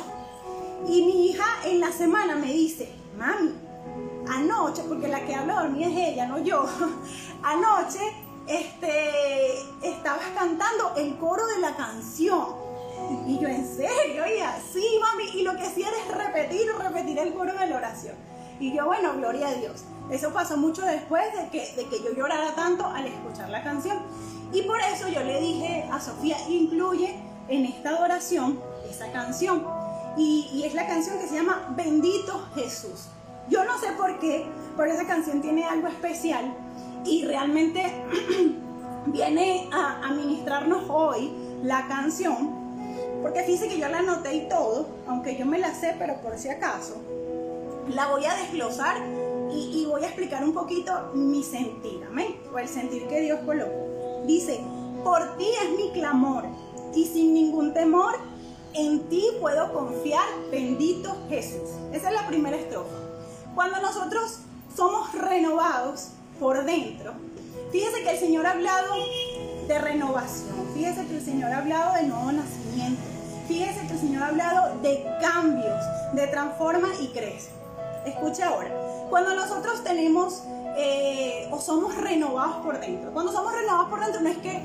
y 0.87 1.01
mi 1.03 1.29
hija 1.29 1.45
en 1.65 1.79
la 1.79 1.91
semana 1.91 2.35
me 2.35 2.53
dice, 2.53 2.89
mami, 3.17 3.53
anoche, 4.29 4.83
porque 4.83 5.07
la 5.07 5.25
que 5.25 5.35
habla 5.35 5.61
dormida 5.61 5.87
es 5.87 6.13
ella, 6.13 6.27
no 6.27 6.39
yo, 6.39 6.65
anoche 7.43 7.99
este, 8.47 9.59
estabas 9.81 10.25
cantando 10.35 10.93
el 10.97 11.17
coro 11.17 11.45
de 11.47 11.59
la 11.59 11.75
canción. 11.75 12.65
Y 13.27 13.39
yo, 13.39 13.47
en 13.47 13.67
serio, 13.67 14.23
y 14.25 14.39
así, 14.39 14.83
mami, 14.99 15.39
y 15.39 15.43
lo 15.43 15.55
que 15.55 15.63
hacía 15.63 15.87
es 15.89 16.15
repetir, 16.15 16.67
repetir 16.79 17.19
el 17.19 17.33
coro 17.33 17.53
de 17.53 17.67
la 17.67 17.77
oración. 17.77 18.15
Y 18.59 18.73
yo, 18.75 18.85
bueno, 18.85 19.13
gloria 19.17 19.49
a 19.49 19.53
Dios. 19.53 19.83
Eso 20.09 20.31
pasó 20.31 20.57
mucho 20.57 20.83
después 20.83 21.23
de 21.33 21.49
que, 21.49 21.75
de 21.75 21.87
que 21.89 22.03
yo 22.03 22.13
llorara 22.15 22.55
tanto 22.55 22.85
al 22.85 23.05
escuchar 23.05 23.49
la 23.49 23.63
canción. 23.63 23.97
Y 24.53 24.61
por 24.63 24.79
eso 24.79 25.07
yo 25.09 25.23
le 25.23 25.39
dije 25.39 25.87
a 25.91 25.99
Sofía, 25.99 26.37
incluye 26.47 27.19
en 27.49 27.65
esta 27.65 27.89
adoración 27.89 28.59
esa 28.89 29.11
canción. 29.11 29.63
Y 30.17 30.63
es 30.65 30.73
la 30.73 30.87
canción 30.87 31.19
que 31.19 31.27
se 31.27 31.35
llama 31.35 31.73
Bendito 31.75 32.47
Jesús. 32.55 33.09
Yo 33.49 33.63
no 33.63 33.77
sé 33.79 33.87
por 33.97 34.19
qué, 34.19 34.45
pero 34.75 34.91
esa 34.91 35.05
canción 35.05 35.41
tiene 35.41 35.65
algo 35.65 35.87
especial 35.87 36.53
y 37.03 37.25
realmente 37.25 37.83
viene 39.07 39.69
a 39.71 40.07
administrarnos 40.07 40.83
hoy 40.89 41.31
la 41.63 41.87
canción, 41.87 42.49
porque 43.21 43.43
fíjese 43.43 43.67
que 43.67 43.79
yo 43.79 43.87
la 43.87 43.99
anoté 43.99 44.35
y 44.35 44.49
todo, 44.49 44.87
aunque 45.07 45.37
yo 45.37 45.45
me 45.45 45.59
la 45.59 45.73
sé, 45.73 45.95
pero 45.97 46.21
por 46.21 46.37
si 46.37 46.49
acaso, 46.49 46.95
la 47.93 48.07
voy 48.07 48.25
a 48.25 48.35
desglosar 48.35 48.97
y, 49.51 49.81
y 49.81 49.85
voy 49.85 50.03
a 50.03 50.07
explicar 50.07 50.43
un 50.43 50.53
poquito 50.53 51.11
mi 51.13 51.43
sentir, 51.43 52.03
amén, 52.07 52.37
o 52.53 52.57
el 52.57 52.67
sentir 52.67 53.07
que 53.07 53.21
Dios 53.21 53.39
colocó. 53.45 54.23
Dice, 54.25 54.59
por 55.03 55.37
ti 55.37 55.47
es 55.63 55.77
mi 55.77 55.91
clamor, 55.91 56.45
y 56.95 57.05
sin 57.05 57.33
ningún 57.33 57.73
temor, 57.73 58.15
en 58.73 59.07
ti 59.09 59.27
puedo 59.39 59.71
confiar, 59.73 60.27
bendito 60.49 61.15
Jesús. 61.29 61.69
Esa 61.91 62.09
es 62.09 62.15
la 62.15 62.27
primera 62.27 62.57
estrofa. 62.57 63.04
Cuando 63.55 63.79
nosotros 63.79 64.39
somos 64.75 65.13
renovados 65.13 66.09
por 66.41 66.65
dentro, 66.65 67.13
fíjese 67.71 68.03
que 68.03 68.11
el 68.11 68.19
Señor 68.19 68.45
ha 68.45 68.51
hablado 68.51 68.93
de 69.65 69.79
renovación, 69.79 70.55
fíjese 70.73 71.07
que 71.07 71.15
el 71.15 71.23
Señor 71.23 71.53
ha 71.53 71.59
hablado 71.59 71.93
de 71.93 72.03
nuevo 72.03 72.31
nacimiento, 72.33 73.01
fíjese 73.47 73.87
que 73.87 73.93
el 73.93 73.99
Señor 73.99 74.23
ha 74.23 74.27
hablado 74.27 74.77
de 74.81 75.07
cambios, 75.21 75.79
de 76.13 76.27
transforma 76.27 76.89
y 76.99 77.07
crece. 77.07 77.51
Escucha 78.05 78.49
ahora, 78.49 78.69
cuando 79.09 79.33
nosotros 79.33 79.83
tenemos 79.85 80.43
eh, 80.75 81.47
o 81.49 81.61
somos 81.61 81.95
renovados 81.95 82.57
por 82.57 82.77
dentro, 82.81 83.11
cuando 83.13 83.31
somos 83.31 83.53
renovados 83.53 83.87
por 83.87 84.01
dentro 84.01 84.19
no 84.19 84.29
es 84.29 84.37
que 84.39 84.61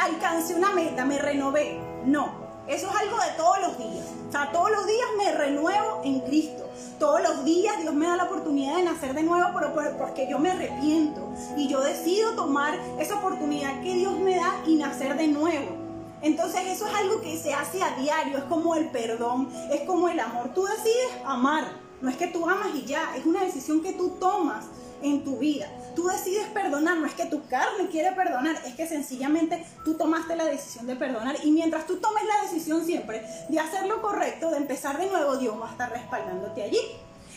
alcance 0.00 0.54
una 0.56 0.72
meta, 0.72 1.04
me 1.04 1.18
renové, 1.18 1.78
no, 2.04 2.45
eso 2.68 2.88
es 2.88 2.96
algo 2.96 3.16
de 3.16 3.30
todos 3.36 3.60
los 3.60 3.78
días. 3.78 4.06
O 4.28 4.32
sea, 4.32 4.50
todos 4.50 4.70
los 4.70 4.86
días 4.86 5.06
me 5.16 5.32
renuevo 5.32 6.00
en 6.04 6.20
Cristo. 6.20 6.68
Todos 6.98 7.22
los 7.22 7.44
días 7.44 7.80
Dios 7.80 7.94
me 7.94 8.06
da 8.06 8.16
la 8.16 8.24
oportunidad 8.24 8.76
de 8.76 8.82
nacer 8.82 9.14
de 9.14 9.22
nuevo 9.22 9.50
porque 9.98 10.28
yo 10.28 10.38
me 10.38 10.50
arrepiento. 10.50 11.32
Y 11.56 11.68
yo 11.68 11.80
decido 11.80 12.32
tomar 12.32 12.78
esa 12.98 13.18
oportunidad 13.18 13.82
que 13.82 13.94
Dios 13.94 14.18
me 14.18 14.36
da 14.36 14.62
y 14.66 14.76
nacer 14.76 15.16
de 15.16 15.28
nuevo. 15.28 15.76
Entonces 16.22 16.62
eso 16.66 16.86
es 16.86 16.94
algo 16.94 17.20
que 17.20 17.38
se 17.38 17.54
hace 17.54 17.82
a 17.82 17.96
diario. 17.96 18.38
Es 18.38 18.44
como 18.44 18.74
el 18.74 18.90
perdón, 18.90 19.48
es 19.70 19.82
como 19.82 20.08
el 20.08 20.18
amor. 20.18 20.50
Tú 20.54 20.64
decides 20.64 21.12
amar. 21.24 21.64
No 22.00 22.10
es 22.10 22.16
que 22.16 22.26
tú 22.26 22.48
amas 22.48 22.68
y 22.74 22.84
ya. 22.84 23.16
Es 23.16 23.24
una 23.26 23.44
decisión 23.44 23.80
que 23.80 23.92
tú 23.92 24.16
tomas 24.18 24.64
en 25.02 25.24
tu 25.24 25.38
vida. 25.38 25.68
Tú 25.94 26.06
decides 26.08 26.46
perdonar, 26.48 26.98
no 26.98 27.06
es 27.06 27.14
que 27.14 27.26
tu 27.26 27.46
carne 27.46 27.88
quiere 27.90 28.12
perdonar, 28.12 28.56
es 28.66 28.74
que 28.74 28.86
sencillamente 28.86 29.64
tú 29.84 29.94
tomaste 29.94 30.36
la 30.36 30.44
decisión 30.44 30.86
de 30.86 30.96
perdonar 30.96 31.36
y 31.42 31.50
mientras 31.50 31.86
tú 31.86 31.96
tomes 31.96 32.24
la 32.24 32.42
decisión 32.42 32.84
siempre 32.84 33.22
de 33.48 33.58
hacer 33.58 33.86
lo 33.86 34.02
correcto, 34.02 34.50
de 34.50 34.58
empezar 34.58 34.98
de 34.98 35.06
nuevo, 35.06 35.36
Dios 35.36 35.60
va 35.60 35.68
a 35.68 35.72
estar 35.72 35.90
respaldándote 35.90 36.62
allí. 36.62 36.80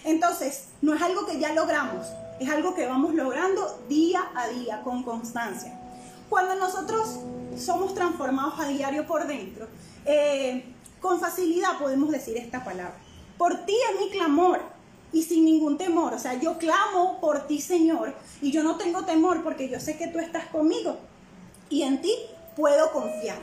Entonces, 0.03 0.69
no 0.81 0.93
es 0.93 1.01
algo 1.01 1.25
que 1.25 1.39
ya 1.39 1.53
logramos, 1.53 2.07
es 2.39 2.49
algo 2.49 2.73
que 2.73 2.85
vamos 2.85 3.13
logrando 3.13 3.83
día 3.89 4.29
a 4.35 4.47
día, 4.47 4.81
con 4.83 5.03
constancia. 5.03 5.77
Cuando 6.29 6.55
nosotros 6.55 7.19
somos 7.57 7.93
transformados 7.93 8.59
a 8.59 8.67
diario 8.67 9.05
por 9.07 9.27
dentro, 9.27 9.67
eh, 10.05 10.73
con 11.01 11.19
facilidad 11.19 11.77
podemos 11.79 12.09
decir 12.11 12.37
esta 12.37 12.63
palabra. 12.63 12.95
Por 13.37 13.65
ti 13.65 13.75
es 13.93 13.99
mi 13.99 14.09
clamor, 14.09 14.61
y 15.11 15.23
sin 15.23 15.45
ningún 15.45 15.77
temor. 15.77 16.13
O 16.13 16.19
sea, 16.19 16.35
yo 16.35 16.57
clamo 16.57 17.19
por 17.19 17.47
ti, 17.47 17.59
Señor, 17.61 18.13
y 18.41 18.51
yo 18.51 18.63
no 18.63 18.75
tengo 18.77 19.05
temor 19.05 19.43
porque 19.43 19.69
yo 19.69 19.79
sé 19.79 19.97
que 19.97 20.07
tú 20.07 20.19
estás 20.19 20.45
conmigo 20.47 20.97
y 21.69 21.83
en 21.83 22.01
ti 22.01 22.13
puedo 22.55 22.91
confiar. 22.91 23.37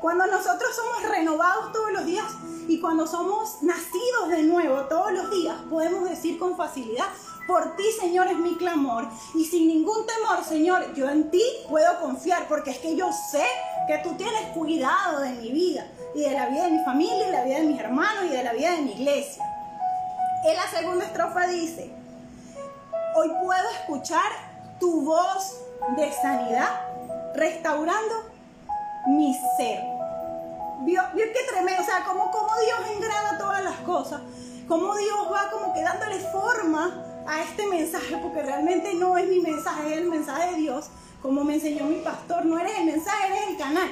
Cuando 0.00 0.26
nosotros 0.26 0.70
somos 0.74 1.10
renovados 1.10 1.72
todos 1.72 1.92
los 1.92 2.04
días 2.04 2.26
y 2.68 2.80
cuando 2.80 3.06
somos 3.06 3.62
nacidos 3.62 4.28
de 4.28 4.42
nuevo 4.42 4.82
todos 4.82 5.12
los 5.12 5.30
días, 5.30 5.56
podemos 5.70 6.08
decir 6.08 6.38
con 6.38 6.56
facilidad, 6.56 7.06
por 7.46 7.76
ti, 7.76 7.84
Señor, 7.98 8.26
es 8.26 8.36
mi 8.36 8.56
clamor. 8.56 9.08
Y 9.34 9.44
sin 9.44 9.68
ningún 9.68 10.04
temor, 10.06 10.44
Señor, 10.44 10.94
yo 10.94 11.08
en 11.08 11.30
ti 11.30 11.42
puedo 11.68 12.00
confiar 12.00 12.48
porque 12.48 12.70
es 12.70 12.78
que 12.78 12.96
yo 12.96 13.10
sé 13.12 13.44
que 13.86 13.98
tú 13.98 14.14
tienes 14.16 14.48
cuidado 14.52 15.20
de 15.20 15.30
mi 15.30 15.52
vida 15.52 15.86
y 16.14 16.20
de 16.20 16.32
la 16.32 16.46
vida 16.46 16.64
de 16.64 16.72
mi 16.72 16.84
familia 16.84 17.22
y 17.22 17.26
de 17.26 17.32
la 17.32 17.44
vida 17.44 17.56
de 17.58 17.66
mis 17.66 17.80
hermanos 17.80 18.24
y 18.24 18.28
de 18.28 18.42
la 18.42 18.52
vida 18.52 18.72
de 18.72 18.82
mi 18.82 18.92
iglesia. 18.92 19.44
En 20.44 20.54
la 20.54 20.68
segunda 20.68 21.04
estrofa 21.04 21.46
dice, 21.46 21.90
hoy 23.14 23.28
puedo 23.42 23.70
escuchar 23.80 24.30
tu 24.78 25.02
voz 25.02 25.60
de 25.96 26.12
sanidad 26.12 26.68
restaurando 27.34 28.14
mi 29.08 29.34
ser. 29.56 29.80
¿Vio, 30.80 31.02
vio 31.14 31.24
qué 31.32 31.40
tremendo? 31.50 31.82
O 31.82 31.84
sea, 31.84 32.04
como, 32.04 32.30
como 32.30 32.50
Dios 32.64 32.96
engrana 32.96 33.38
todas 33.38 33.64
las 33.64 33.76
cosas, 33.78 34.20
cómo 34.68 34.94
Dios 34.94 35.18
va 35.32 35.50
como 35.50 35.72
que 35.72 35.82
dándole 35.82 36.18
forma 36.18 37.02
a 37.26 37.42
este 37.42 37.66
mensaje, 37.66 38.16
porque 38.18 38.42
realmente 38.42 38.94
no 38.94 39.16
es 39.16 39.26
mi 39.26 39.40
mensaje, 39.40 39.94
es 39.94 39.98
el 39.98 40.08
mensaje 40.08 40.52
de 40.52 40.56
Dios, 40.58 40.90
como 41.22 41.42
me 41.42 41.54
enseñó 41.54 41.84
mi 41.86 42.02
pastor, 42.02 42.44
no 42.44 42.58
eres 42.58 42.78
el 42.78 42.84
mensaje, 42.84 43.26
eres 43.26 43.48
el 43.48 43.56
canal. 43.56 43.88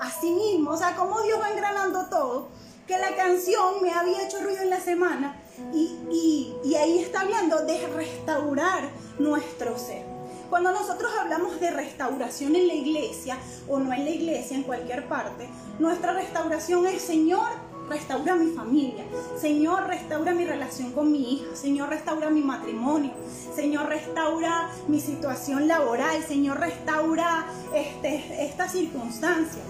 Así 0.00 0.30
mismo, 0.30 0.70
o 0.72 0.76
sea, 0.76 0.96
cómo 0.96 1.20
Dios 1.20 1.40
va 1.40 1.50
engranando 1.50 2.06
todo, 2.06 2.48
que 2.88 2.98
la 2.98 3.14
canción 3.14 3.82
me 3.82 3.92
había 3.92 4.22
hecho 4.22 4.42
ruido 4.42 4.62
en 4.62 4.70
la 4.70 4.80
semana 4.80 5.36
y, 5.72 6.74
ahí 6.76 6.98
está 6.98 7.22
hablando 7.22 7.64
de 7.64 7.86
restaurar 7.88 8.90
nuestro 9.18 9.78
ser. 9.78 10.04
Cuando 10.50 10.70
nosotros 10.70 11.10
hablamos 11.18 11.58
de 11.58 11.70
restauración 11.70 12.54
en 12.54 12.68
la 12.68 12.74
iglesia 12.74 13.38
o 13.66 13.78
no 13.78 13.92
en 13.92 14.04
la 14.04 14.10
iglesia, 14.10 14.56
en 14.56 14.62
cualquier 14.62 15.08
parte, 15.08 15.48
nuestra 15.78 16.12
restauración 16.12 16.86
es, 16.86 17.02
Señor, 17.02 17.48
restaura 17.88 18.36
mi 18.36 18.52
familia. 18.52 19.04
Señor, 19.40 19.86
restaura 19.86 20.32
mi 20.32 20.44
relación 20.44 20.92
con 20.92 21.10
mi 21.10 21.34
hija. 21.34 21.56
Señor, 21.56 21.88
restaura 21.88 22.30
mi 22.30 22.42
matrimonio. 22.42 23.12
Señor, 23.54 23.88
restaura 23.88 24.70
mi 24.86 25.00
situación 25.00 25.66
laboral. 25.66 26.22
Señor, 26.22 26.60
restaura 26.60 27.46
este, 27.74 28.44
esta 28.44 28.68
circunstancia 28.68 29.62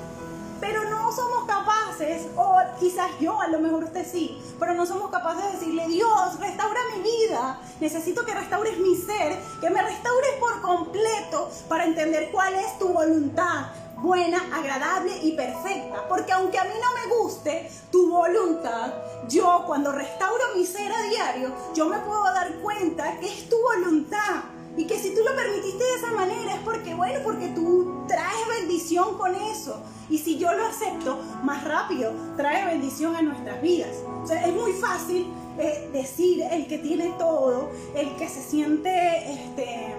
pero 0.61 0.85
no 0.89 1.13
somos 1.13 1.45
capaces, 1.45 2.27
o 2.37 2.57
quizás 2.79 3.11
yo, 3.21 3.41
a 3.41 3.49
lo 3.49 3.59
mejor 3.59 3.85
usted 3.85 4.07
sí, 4.11 4.41
pero 4.59 4.75
no 4.75 4.87
somos 4.87 5.11
capaces 5.11 5.45
de 5.45 5.59
decirle, 5.59 5.89
Dios, 5.89 6.39
restaura 6.39 6.81
mi 6.95 7.03
vida, 7.03 7.61
necesito 7.81 8.25
que 8.25 8.35
restaures 8.35 8.79
mi 8.79 8.97
ser, 8.97 9.39
que 9.61 9.71
me 9.71 9.83
restaures 9.83 10.33
por 10.41 10.61
completo 10.61 11.51
para 11.69 11.85
entender 11.85 12.31
cuál 12.33 12.55
es 12.55 12.79
tu 12.79 12.89
voluntad 12.89 13.67
buena, 13.97 14.39
agradable 14.53 15.17
y 15.23 15.33
perfecta. 15.33 16.07
Porque 16.09 16.33
aunque 16.33 16.59
a 16.59 16.65
mí 16.65 16.75
no 16.75 16.95
me 16.95 17.17
guste 17.17 17.71
tu 17.91 18.11
voluntad, 18.11 18.93
yo 19.29 19.65
cuando 19.67 19.93
restauro 19.93 20.45
mi 20.55 20.65
ser 20.65 20.93
a 20.93 21.03
diario, 21.09 21.53
yo 21.75 21.87
me 21.87 21.99
puedo 22.01 22.25
dar 22.25 22.55
cuenta 22.57 23.19
que 23.19 23.27
es 23.27 23.49
tu 23.49 23.57
voluntad 23.61 24.45
y 24.77 24.85
que 24.87 24.99
si 24.99 25.15
tú 25.15 25.21
lo 25.25 25.35
permitiste 25.35 25.83
de 25.83 25.95
esa 25.97 26.13
manera 26.13 26.55
es 26.55 26.61
porque, 26.61 26.95
bueno, 26.95 27.21
porque 27.25 27.49
tú 27.49 28.05
traes 28.07 28.47
bendición 28.61 29.17
con 29.17 29.35
eso. 29.35 29.83
Y 30.11 30.19
si 30.19 30.39
yo 30.39 30.53
lo 30.53 30.67
acepto, 30.67 31.19
más 31.43 31.65
rápido 31.65 32.13
trae 32.37 32.67
bendición 32.67 33.17
a 33.17 33.23
nuestras 33.23 33.61
vidas. 33.63 33.97
O 34.23 34.27
sea, 34.27 34.47
es 34.47 34.55
muy 34.55 34.73
fácil 34.73 35.27
eh, 35.59 35.89
decir 35.93 36.43
el 36.51 36.67
que 36.67 36.79
tiene 36.79 37.15
todo, 37.19 37.71
el 37.95 38.15
que 38.17 38.29
se 38.29 38.43
siente 38.43 39.33
este, 39.33 39.95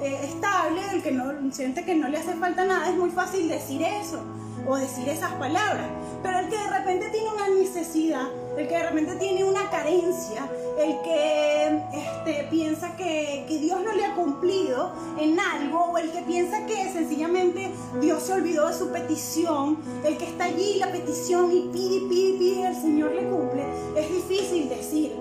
eh, 0.00 0.20
estable, 0.24 0.80
el 0.92 1.02
que 1.02 1.10
no 1.10 1.52
siente 1.52 1.84
que 1.84 1.94
no 1.94 2.08
le 2.08 2.18
hace 2.18 2.34
falta 2.34 2.64
nada, 2.64 2.88
es 2.88 2.96
muy 2.96 3.10
fácil 3.10 3.48
decir 3.48 3.82
eso 3.82 4.22
o 4.66 4.76
decir 4.76 5.08
esas 5.08 5.32
palabras. 5.32 5.86
Pero 6.22 6.38
el 6.38 6.48
que 6.48 6.56
de 6.56 6.78
repente 6.78 7.08
tiene 7.10 7.28
una 7.28 7.48
necesidad, 7.48 8.26
el 8.56 8.68
que 8.68 8.74
de 8.74 8.82
repente 8.82 9.14
tiene 9.16 9.44
una 9.44 9.68
carencia, 9.70 10.48
el 10.78 11.00
que 11.02 11.82
este, 11.92 12.46
piensa 12.50 12.96
que, 12.96 13.44
que, 13.46 13.58
Dios 13.58 13.80
no 13.84 13.92
le 13.92 14.04
ha 14.04 14.14
cumplido 14.14 14.92
en 15.18 15.38
algo, 15.38 15.84
o 15.84 15.98
el 15.98 16.10
que 16.10 16.22
piensa 16.22 16.64
que 16.66 16.92
sencillamente 16.92 17.70
Dios 18.00 18.22
se 18.22 18.32
olvidó 18.32 18.68
de 18.68 18.74
su 18.74 18.90
petición, 18.90 19.78
el 20.04 20.16
que 20.16 20.24
está 20.24 20.44
allí 20.44 20.78
la 20.78 20.90
petición 20.90 21.52
y 21.52 21.68
pide, 21.72 22.08
pide, 22.08 22.38
pide, 22.38 22.68
el 22.68 22.74
Señor 22.74 23.12
le 23.12 23.28
cumple, 23.28 23.64
es 23.96 24.08
difícil 24.08 24.68
decir, 24.68 25.12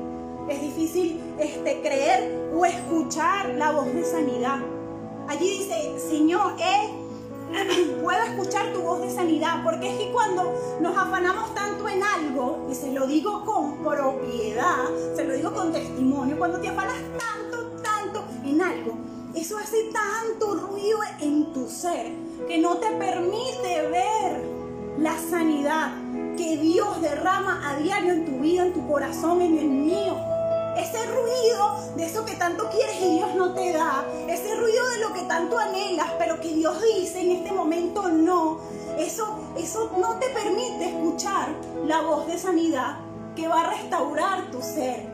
es 0.49 0.61
difícil 0.61 1.19
este, 1.39 1.81
creer 1.81 2.51
o 2.55 2.65
escuchar 2.65 3.49
la 3.55 3.71
voz 3.71 3.93
de 3.93 4.03
sanidad. 4.03 4.59
Allí 5.27 5.59
dice, 5.59 5.99
Señor, 5.99 6.55
eh, 6.59 7.02
puedo 8.01 8.23
escuchar 8.23 8.73
tu 8.73 8.81
voz 8.81 9.01
de 9.01 9.11
sanidad, 9.11 9.63
porque 9.63 9.91
es 9.91 9.97
que 9.97 10.11
cuando 10.11 10.53
nos 10.81 10.97
afanamos 10.97 11.53
tanto 11.53 11.87
en 11.87 12.01
algo, 12.03 12.67
y 12.69 12.75
se 12.75 12.91
lo 12.91 13.07
digo 13.07 13.45
con 13.45 13.77
propiedad, 13.77 14.85
se 15.15 15.23
lo 15.23 15.33
digo 15.33 15.53
con 15.53 15.71
testimonio, 15.71 16.37
cuando 16.37 16.59
te 16.59 16.69
afanas 16.69 16.97
tanto, 17.17 17.81
tanto 17.81 18.23
en 18.45 18.61
algo, 18.61 18.97
eso 19.35 19.57
hace 19.57 19.91
tanto 19.91 20.55
ruido 20.55 20.99
en 21.19 21.53
tu 21.53 21.67
ser 21.67 22.11
que 22.47 22.57
no 22.57 22.77
te 22.77 22.91
permite 22.91 23.87
ver 23.89 24.43
la 24.99 25.17
sanidad 25.17 25.91
que 26.37 26.57
Dios 26.57 27.01
derrama 27.01 27.69
a 27.69 27.77
diario 27.77 28.13
en 28.13 28.25
tu 28.25 28.39
vida, 28.41 28.65
en 28.65 28.73
tu 28.73 28.87
corazón, 28.87 29.41
en 29.41 29.57
el 29.57 29.67
mío 29.67 30.32
ese 30.77 31.05
ruido 31.05 31.93
de 31.95 32.05
eso 32.05 32.25
que 32.25 32.35
tanto 32.35 32.69
quieres 32.69 32.95
y 33.01 33.17
Dios 33.17 33.35
no 33.35 33.53
te 33.53 33.71
da, 33.73 34.05
ese 34.27 34.55
ruido 34.55 34.89
de 34.89 34.99
lo 34.99 35.13
que 35.13 35.21
tanto 35.23 35.57
anhelas, 35.57 36.11
pero 36.17 36.39
que 36.39 36.53
Dios 36.53 36.81
dice 36.81 37.21
en 37.21 37.31
este 37.31 37.51
momento 37.51 38.09
no, 38.09 38.59
eso, 38.97 39.39
eso 39.57 39.91
no 39.97 40.19
te 40.19 40.29
permite 40.29 40.89
escuchar 40.89 41.49
la 41.85 42.01
voz 42.01 42.27
de 42.27 42.37
sanidad 42.37 42.97
que 43.35 43.47
va 43.47 43.61
a 43.61 43.69
restaurar 43.71 44.51
tu 44.51 44.61
ser 44.61 45.12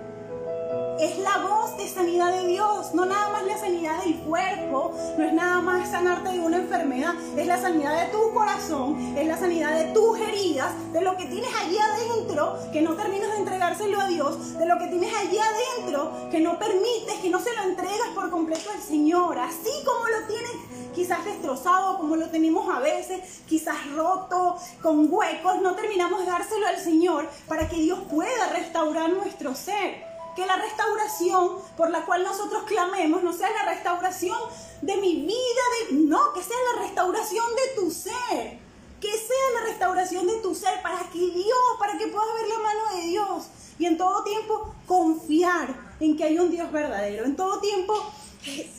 es 1.00 1.18
la 1.20 1.38
voz 1.38 1.78
de 1.78 1.88
sanidad 1.88 2.32
de 2.34 2.48
Dios, 2.48 2.94
no 2.94 3.06
nada 3.06 3.30
más 3.30 3.46
la 3.46 3.58
sanidad 3.58 4.04
del 4.04 4.16
cuerpo, 4.20 4.94
no 5.18 5.24
es 5.24 5.34
nada 5.34 5.62
más 5.62 5.90
sanarte 5.90 6.30
de 6.30 6.40
una 6.40 6.58
enfermedad, 6.58 7.14
es 7.38 7.48
la 7.48 7.60
sanidad 7.60 8.06
de 8.06 8.12
tu 8.12 8.34
corazón, 8.34 9.18
es 9.18 9.26
la 9.26 9.38
sanidad 9.38 9.78
de 9.78 9.94
tus 9.94 10.20
heridas, 10.20 10.74
de 10.92 11.02
lo 11.02 11.16
que 11.16 11.26
tienes 11.26 11.50
allí 11.56 11.78
adentro, 11.78 12.58
que 12.74 12.82
no 12.82 12.96
terminas 12.96 13.32
de 13.32 13.38
entregárselo 13.38 14.02
a 14.02 14.08
Dios, 14.08 14.58
de 14.58 14.66
lo 14.66 14.78
que 14.78 14.88
tienes 14.88 15.14
allí 15.16 15.38
adentro, 15.38 16.12
que 16.30 16.42
no 16.42 16.60
permites, 16.60 17.16
que 17.22 17.30
no 17.30 17.40
se 17.40 17.56
lo 17.56 17.64
entregas 17.64 18.10
por 18.14 18.30
completo 18.30 18.70
al 18.74 18.82
Señor, 18.82 19.40
así 19.40 19.72
como 19.86 20.08
lo 20.08 20.28
tienes 20.28 20.52
quizás 20.94 21.24
destrozado 21.24 21.98
como 21.98 22.18
lo 22.18 22.30
tenemos 22.30 22.68
a 22.70 22.80
veces, 22.80 23.42
quizás 23.48 23.78
roto, 23.96 24.58
con 24.82 25.08
huecos, 25.10 25.62
no 25.62 25.74
terminamos 25.76 26.20
de 26.20 26.26
dárselo 26.26 26.68
al 26.68 26.78
Señor 26.78 27.30
para 27.48 27.70
que 27.70 27.78
Dios 27.78 28.00
pueda 28.10 28.50
restaurar 28.50 29.10
nuestro 29.12 29.56
ser. 29.56 30.09
Que 30.40 30.46
la 30.46 30.56
restauración 30.56 31.58
por 31.76 31.90
la 31.90 32.06
cual 32.06 32.24
nosotros 32.24 32.64
clamemos 32.64 33.22
no 33.22 33.34
sea 33.34 33.50
la 33.52 33.74
restauración 33.74 34.38
de 34.82 34.96
mi 34.96 35.24
vida, 35.24 35.62
de, 35.90 35.96
no, 35.98 36.32
que 36.32 36.42
sea 36.42 36.56
la 36.74 36.84
restauración 36.84 37.44
de 37.58 37.82
tu 37.82 37.92
ser. 37.92 38.58
Que 39.02 39.12
sea 39.12 39.60
la 39.60 39.68
restauración 39.68 40.28
de 40.28 40.38
tu 40.38 40.56
ser 40.56 40.82
para 40.82 41.00
que 41.12 41.20
Dios, 41.20 41.60
para 41.78 41.98
que 41.98 42.08
puedas 42.08 42.34
ver 42.36 42.48
la 42.48 42.60
mano 42.60 42.96
de 42.96 43.02
Dios. 43.10 43.48
Y 43.80 43.86
en 43.86 43.98
todo 43.98 44.24
tiempo 44.24 44.74
confiar 44.88 45.76
en 46.00 46.16
que 46.16 46.24
hay 46.24 46.40
un 46.40 46.50
Dios 46.52 46.72
verdadero. 46.72 47.26
En 47.26 47.36
todo 47.36 47.60
tiempo 47.60 48.02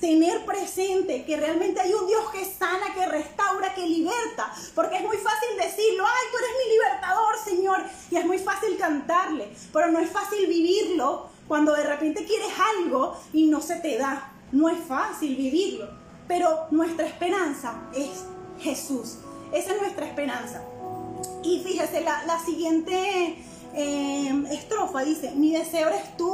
tener 0.01 0.47
presente 0.47 1.27
que 1.27 1.37
realmente 1.37 1.79
hay 1.79 1.93
un 1.93 2.07
Dios 2.07 2.31
que 2.31 2.43
sana, 2.47 2.95
que 2.95 3.05
restaura, 3.05 3.75
que 3.75 3.87
liberta. 3.87 4.51
Porque 4.75 4.97
es 4.97 5.03
muy 5.03 5.19
fácil 5.19 5.59
decirlo, 5.59 6.07
ay, 6.07 6.27
tú 6.31 6.39
eres 6.39 6.57
mi 6.65 6.73
libertador, 6.73 7.35
Señor. 7.45 7.83
Y 8.11 8.17
es 8.17 8.25
muy 8.25 8.39
fácil 8.39 8.79
cantarle, 8.79 9.55
pero 9.75 9.89
no 9.89 9.99
es 9.99 10.11
fácil 10.11 10.47
vivirlo 10.47 11.30
cuando 11.51 11.73
de 11.73 11.83
repente 11.83 12.25
quieres 12.25 12.53
algo 12.79 13.17
y 13.33 13.47
no 13.49 13.61
se 13.61 13.75
te 13.81 13.99
da. 13.99 14.35
No 14.53 14.69
es 14.69 14.79
fácil 14.85 15.35
vivirlo. 15.35 15.89
Pero 16.29 16.69
nuestra 16.71 17.05
esperanza 17.05 17.89
es 17.93 18.25
Jesús. 18.61 19.17
Esa 19.53 19.75
es 19.75 19.81
nuestra 19.81 20.07
esperanza. 20.07 20.63
Y 21.43 21.61
fíjese, 21.65 22.03
la, 22.03 22.39
siguiente 22.47 23.37
eh, 23.75 24.45
estrofa 24.53 25.01
dice, 25.01 25.33
mi 25.33 25.51
deseo 25.51 25.89
eres 25.89 26.17
tú, 26.17 26.33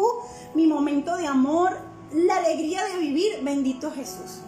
mi 0.53 0.67
momento 0.67 1.17
de 1.17 1.27
amor, 1.27 1.79
la 2.13 2.37
alegría 2.37 2.85
de 2.85 2.99
vivir, 2.99 3.39
bendito 3.41 3.91
Jesús. 3.93 4.43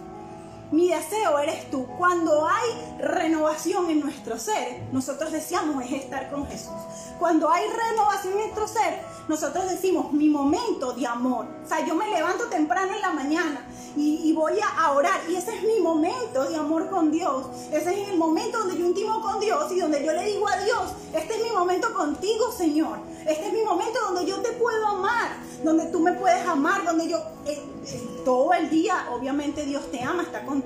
Mi 0.71 0.89
deseo 0.89 1.39
eres 1.39 1.69
tú. 1.71 1.87
Cuando 1.97 2.47
hay 2.47 2.97
renovación 2.99 3.89
en 3.89 4.01
nuestro 4.01 4.37
ser, 4.37 4.83
nosotros 4.91 5.31
deseamos 5.31 5.83
es 5.83 5.93
estar 5.93 6.29
con 6.29 6.45
Jesús. 6.47 6.75
Cuando 7.17 7.49
hay 7.49 7.65
renovación 7.67 8.33
en 8.33 8.39
nuestro 8.39 8.67
ser, 8.67 9.01
nosotros 9.27 9.69
decimos 9.69 10.11
mi 10.13 10.29
momento 10.29 10.93
de 10.93 11.07
amor. 11.07 11.47
O 11.63 11.67
sea, 11.67 11.85
yo 11.85 11.95
me 11.95 12.07
levanto 12.09 12.45
temprano 12.45 12.93
en 12.93 13.01
la 13.01 13.11
mañana 13.11 13.65
y, 13.95 14.31
voy 14.33 14.53
a, 14.59 14.91
orar 14.91 15.19
y 15.29 15.35
ese 15.35 15.55
es 15.55 15.63
mi 15.63 15.79
momento 15.81 16.45
de 16.45 16.55
amor 16.55 16.89
con 16.89 17.11
Dios. 17.11 17.47
Ese 17.71 18.01
es 18.01 18.09
el 18.09 18.17
momento 18.17 18.59
donde 18.59 18.77
yo 18.77 18.85
intimo 18.85 19.21
con 19.21 19.39
Dios 19.39 19.71
y 19.71 19.79
donde 19.79 20.05
yo 20.05 20.13
le 20.13 20.23
digo 20.23 20.47
a 20.47 20.57
Dios, 20.57 20.93
este 21.13 21.35
es 21.35 21.43
mi 21.43 21.51
momento 21.51 21.93
contigo, 21.93 22.51
Señor. 22.51 22.99
Este 23.25 23.47
es 23.47 23.53
mi 23.53 23.63
momento 23.63 23.99
donde 24.05 24.25
yo 24.25 24.39
te 24.41 24.51
puedo 24.53 24.87
amar, 24.87 25.31
donde 25.63 25.87
tú 25.87 25.99
me 25.99 26.13
puedes 26.13 26.45
amar, 26.47 26.85
donde 26.85 27.09
yo 27.09 27.17
eh, 27.45 27.61
eh, 27.85 28.21
todo 28.23 28.53
el 28.53 28.69
día, 28.69 29.07
obviamente 29.11 29.65
Dios 29.65 29.91
te 29.91 30.01
ama, 30.01 30.23
está 30.23 30.43
contigo, 30.45 30.58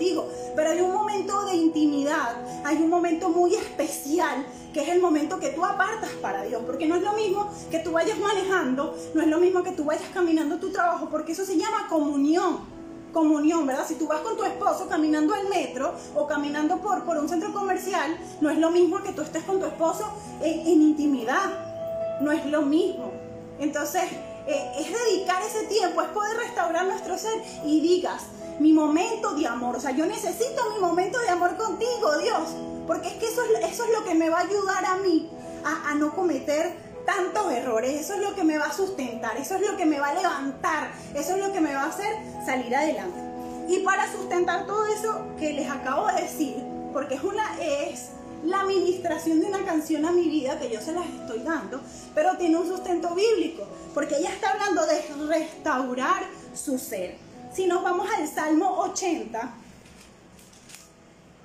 pero 0.56 0.72
hay 0.72 0.82
un 0.82 0.94
momento 0.94 1.46
de 1.46 1.56
intimidad, 1.56 2.36
hay 2.64 2.78
un 2.78 2.90
momento 2.90 3.30
muy 3.30 3.56
especial 3.56 4.46
que 4.74 4.82
es 4.82 4.90
el 4.90 5.00
momento 5.00 5.40
que 5.40 5.50
tú 5.50 5.64
apartas 5.64 6.10
para 6.22 6.44
Dios, 6.44 6.64
porque 6.66 6.88
no 6.88 6.96
es 6.96 7.04
lo 7.04 7.14
mismo 7.14 7.50
que 7.70 7.80
tú 7.80 7.92
vayas 7.92 8.18
manejando, 8.18 8.96
no 9.14 9.22
es 9.22 9.28
lo 9.28 9.38
mismo 9.38 9.62
que 9.62 9.72
tú 9.72 9.84
vayas 9.84 10.08
caminando 10.14 10.58
tu 10.58 10.72
trabajo, 10.72 11.10
porque 11.12 11.34
eso 11.34 11.46
se 11.46 11.58
llama 11.58 11.88
comunión 11.90 12.74
comunión, 13.14 13.66
¿verdad? 13.66 13.86
Si 13.88 13.96
tú 13.96 14.08
vas 14.08 14.20
con 14.22 14.36
tu 14.36 14.44
esposo 14.44 14.90
caminando 14.90 15.34
al 15.34 15.48
metro 15.48 15.94
o 16.16 16.28
caminando 16.28 16.80
por, 16.80 17.06
por 17.06 17.18
un 17.18 17.30
centro 17.30 17.54
comercial, 17.54 18.18
no 18.42 18.50
es 18.50 18.58
lo 18.58 18.72
mismo 18.72 19.02
que 19.02 19.14
tú 19.14 19.22
estés 19.22 19.44
con 19.44 19.60
tu 19.60 19.68
esposo 19.68 20.12
en, 20.42 20.82
intimidad, 20.82 22.20
no 22.20 22.32
es 22.32 22.44
lo 22.48 22.64
mismo. 22.64 23.12
Entonces, 23.60 24.04
eh, 24.48 24.72
es 24.80 24.88
dedicar 24.92 25.42
ese 25.44 25.68
tiempo, 25.68 26.02
es 26.02 26.08
poder 26.10 26.36
restaurar 26.38 26.86
nuestro 26.86 27.18
ser 27.18 27.42
y 27.64 27.80
digas, 27.80 28.24
mi 28.60 28.74
momento 28.74 29.34
de 29.34 29.48
amor, 29.48 29.76
o 29.76 29.80
sea, 29.80 29.92
yo 29.92 30.06
necesito 30.06 30.70
mi 30.74 30.80
momento 30.80 31.20
de 31.20 31.30
amor 31.30 31.58
contigo, 31.58 32.18
Dios, 32.18 32.50
porque 32.88 33.08
es 33.08 33.14
que 33.16 33.28
eso 33.28 33.42
es, 33.44 33.72
eso 33.72 33.86
es 33.86 33.92
lo 33.92 34.04
que 34.04 34.16
me 34.16 34.30
va 34.30 34.40
a 34.40 34.42
ayudar 34.42 34.86
a 34.86 34.96
mí 34.98 35.30
a, 35.64 35.96
no 35.96 36.14
cometer 36.14 36.74
tantos 37.06 37.52
errores, 37.52 38.00
eso 38.00 38.16
es 38.16 38.22
lo 38.22 38.36
que 38.36 38.44
me 38.44 38.58
va 38.58 38.66
a 38.66 38.74
sustentar, 38.74 39.38
eso 39.38 39.56
es 39.56 39.62
lo 39.62 39.78
que 39.78 39.86
me 39.86 40.00
va 40.00 40.10
a 40.10 40.14
levantar, 40.14 40.92
eso 41.16 41.36
es 41.36 41.46
lo 41.46 41.52
que 41.54 41.62
me 41.62 41.74
va 41.74 41.84
a 41.84 41.90
hacer 41.90 42.14
salir 42.46 42.76
adelante. 42.76 43.20
Y 43.68 43.80
para 43.80 44.12
sustentar 44.12 44.66
todo 44.66 44.86
eso 44.88 45.26
que 45.40 45.54
les 45.54 45.70
acabo 45.70 46.08
de 46.08 46.24
decir, 46.24 46.58
porque 46.92 47.16
es 47.16 47.24
una 47.24 47.46
es 47.62 48.10
la 48.46 48.62
administración 48.62 49.40
de 49.40 49.48
una 49.48 49.64
canción 49.64 50.06
a 50.06 50.12
mi 50.12 50.28
vida 50.28 50.60
que 50.60 50.70
yo 50.70 50.82
se 50.82 50.92
las 50.92 51.06
estoy 51.08 51.40
dando, 51.40 51.80
pero 52.14 52.38
tiene 52.38 52.58
un 52.58 52.68
sustento 52.68 53.16
bíblico, 53.16 53.66
porque 53.94 54.18
ella 54.18 54.30
está 54.30 54.52
hablando 54.52 54.86
de 54.86 55.02
restaurar 55.28 56.24
su 56.54 56.78
ser. 56.78 57.23
Si 57.54 57.68
nos 57.68 57.84
vamos 57.84 58.10
al 58.18 58.28
Salmo 58.28 58.80
80, 58.80 59.54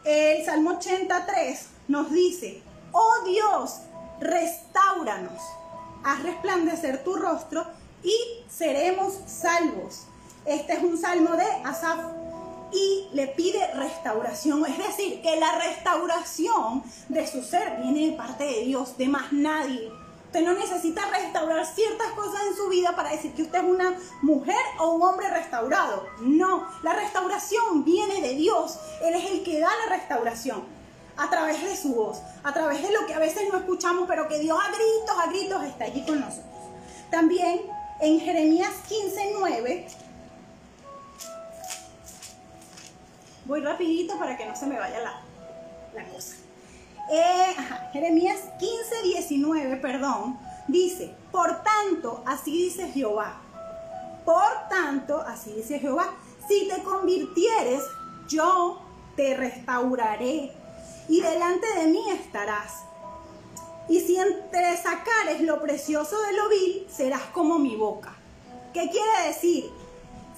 el 0.04 0.44
Salmo 0.46 0.70
83 0.70 1.66
nos 1.88 2.10
dice, 2.10 2.62
oh 2.92 3.24
Dios, 3.26 3.80
restauranos, 4.18 5.42
haz 6.02 6.22
resplandecer 6.22 7.04
tu 7.04 7.14
rostro 7.14 7.66
y 8.02 8.14
seremos 8.48 9.18
salvos. 9.26 10.06
Este 10.46 10.72
es 10.72 10.82
un 10.82 10.96
salmo 10.96 11.36
de 11.36 11.44
Asaf 11.64 12.00
y 12.72 13.08
le 13.12 13.26
pide 13.28 13.74
restauración, 13.74 14.64
es 14.64 14.78
decir, 14.78 15.20
que 15.20 15.38
la 15.38 15.58
restauración 15.58 16.84
de 17.10 17.26
su 17.26 17.42
ser 17.42 17.82
viene 17.82 18.12
de 18.12 18.16
parte 18.16 18.44
de 18.44 18.64
Dios, 18.64 18.96
de 18.96 19.08
más 19.08 19.30
nadie. 19.30 19.92
Usted 20.28 20.42
no 20.42 20.52
necesita 20.52 21.08
restaurar 21.08 21.64
ciertas 21.64 22.08
cosas 22.08 22.42
en 22.50 22.54
su 22.54 22.68
vida 22.68 22.94
para 22.94 23.12
decir 23.12 23.32
que 23.32 23.42
usted 23.42 23.60
es 23.60 23.64
una 23.64 23.96
mujer 24.20 24.60
o 24.78 24.90
un 24.90 25.02
hombre 25.02 25.30
restaurado. 25.30 26.06
No, 26.20 26.68
la 26.82 26.92
restauración 26.92 27.82
viene 27.82 28.20
de 28.20 28.34
Dios. 28.34 28.78
Él 29.02 29.14
es 29.14 29.30
el 29.30 29.42
que 29.42 29.58
da 29.58 29.70
la 29.86 29.96
restauración 29.96 30.64
a 31.16 31.30
través 31.30 31.64
de 31.64 31.74
su 31.74 31.94
voz, 31.94 32.18
a 32.44 32.52
través 32.52 32.82
de 32.82 32.92
lo 32.92 33.06
que 33.06 33.14
a 33.14 33.18
veces 33.18 33.48
no 33.50 33.58
escuchamos, 33.58 34.04
pero 34.06 34.28
que 34.28 34.38
Dios 34.38 34.58
a 34.58 34.68
gritos, 34.68 35.18
a 35.18 35.26
gritos 35.30 35.64
está 35.64 35.86
allí 35.86 36.04
con 36.04 36.20
nosotros. 36.20 36.44
También 37.10 37.62
en 38.02 38.20
Jeremías 38.20 38.74
15:9, 38.86 39.86
voy 43.46 43.60
rapidito 43.60 44.18
para 44.18 44.36
que 44.36 44.44
no 44.44 44.54
se 44.54 44.66
me 44.66 44.78
vaya 44.78 45.00
la, 45.00 46.04
cosa. 46.12 46.36
Eh, 47.10 47.56
Jeremías 47.92 48.38
15:19, 48.58 49.80
perdón, 49.80 50.38
dice, 50.66 51.14
por 51.32 51.62
tanto, 51.62 52.22
así 52.26 52.50
dice 52.64 52.88
Jehová, 52.88 53.40
por 54.26 54.68
tanto, 54.68 55.22
así 55.22 55.54
dice 55.54 55.78
Jehová, 55.78 56.14
si 56.48 56.68
te 56.68 56.82
convirtieres, 56.82 57.82
yo 58.28 58.82
te 59.16 59.34
restauraré 59.34 60.52
y 61.08 61.20
delante 61.22 61.66
de 61.78 61.86
mí 61.86 62.10
estarás. 62.10 62.82
Y 63.88 64.00
si 64.00 64.18
entre 64.18 64.76
sacares 64.76 65.40
lo 65.40 65.62
precioso 65.62 66.20
de 66.20 66.32
lo 66.34 66.48
vil, 66.50 66.86
serás 66.90 67.22
como 67.32 67.58
mi 67.58 67.74
boca. 67.74 68.14
¿Qué 68.74 68.90
quiere 68.90 69.28
decir? 69.28 69.64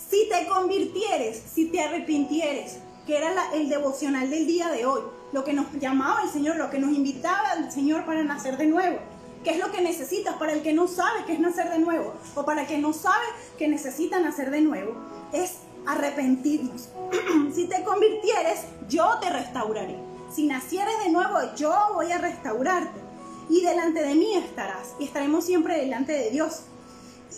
Si 0.09 0.29
te 0.29 0.47
convirtieres, 0.47 1.43
si 1.53 1.67
te 1.67 1.83
arrepintieres, 1.83 2.79
que 3.09 3.17
era 3.17 3.53
el 3.55 3.69
devocional 3.69 4.31
del 4.31 4.47
día 4.47 4.69
de 4.69 4.87
hoy, 4.87 5.03
lo 5.33 5.45
que 5.45 5.53
nos 5.53 5.73
llamaba 5.73 6.23
el 6.23 6.31
Señor, 6.31 6.57
lo 6.57 6.71
que 6.71 6.79
nos 6.79 6.93
invitaba 6.93 7.53
el 7.55 7.71
Señor 7.71 8.05
para 8.05 8.25
nacer 8.25 8.57
de 8.57 8.67
nuevo. 8.67 8.99
¿Qué 9.45 9.51
es 9.53 9.59
lo 9.59 9.73
que 9.73 9.81
necesitas 9.81 10.35
para 10.37 10.53
el 10.53 10.63
que 10.63 10.73
no 10.73 10.87
sabe 10.87 11.25
qué 11.27 11.33
es 11.33 11.41
nacer 11.41 11.71
de 11.71 11.79
nuevo? 11.79 12.15
O 12.35 12.45
para 12.45 12.63
el 12.63 12.67
que 12.67 12.79
no 12.79 12.93
sabe 12.93 13.25
que 13.59 13.69
necesita 13.69 14.21
nacer 14.21 14.51
de 14.51 14.61
nuevo. 14.61 14.95
Es 15.33 15.59
arrepentirnos. 15.87 16.91
si 17.55 17.67
te 17.67 17.83
convirtieres, 17.83 18.65
yo 18.89 19.19
te 19.21 19.31
restauraré 19.31 20.11
si 20.33 20.47
nacieres 20.47 20.95
de 21.05 21.11
nuevo, 21.11 21.37
yo 21.57 21.75
voy 21.95 22.13
a 22.13 22.19
restaurarte. 22.19 23.01
Y 23.49 23.63
delante 23.63 24.03
de 24.03 24.15
mí 24.15 24.37
estarás. 24.37 24.95
Y 25.01 25.05
estaremos 25.05 25.45
siempre 25.45 25.79
delante 25.79 26.13
de 26.13 26.31
Dios. 26.31 26.63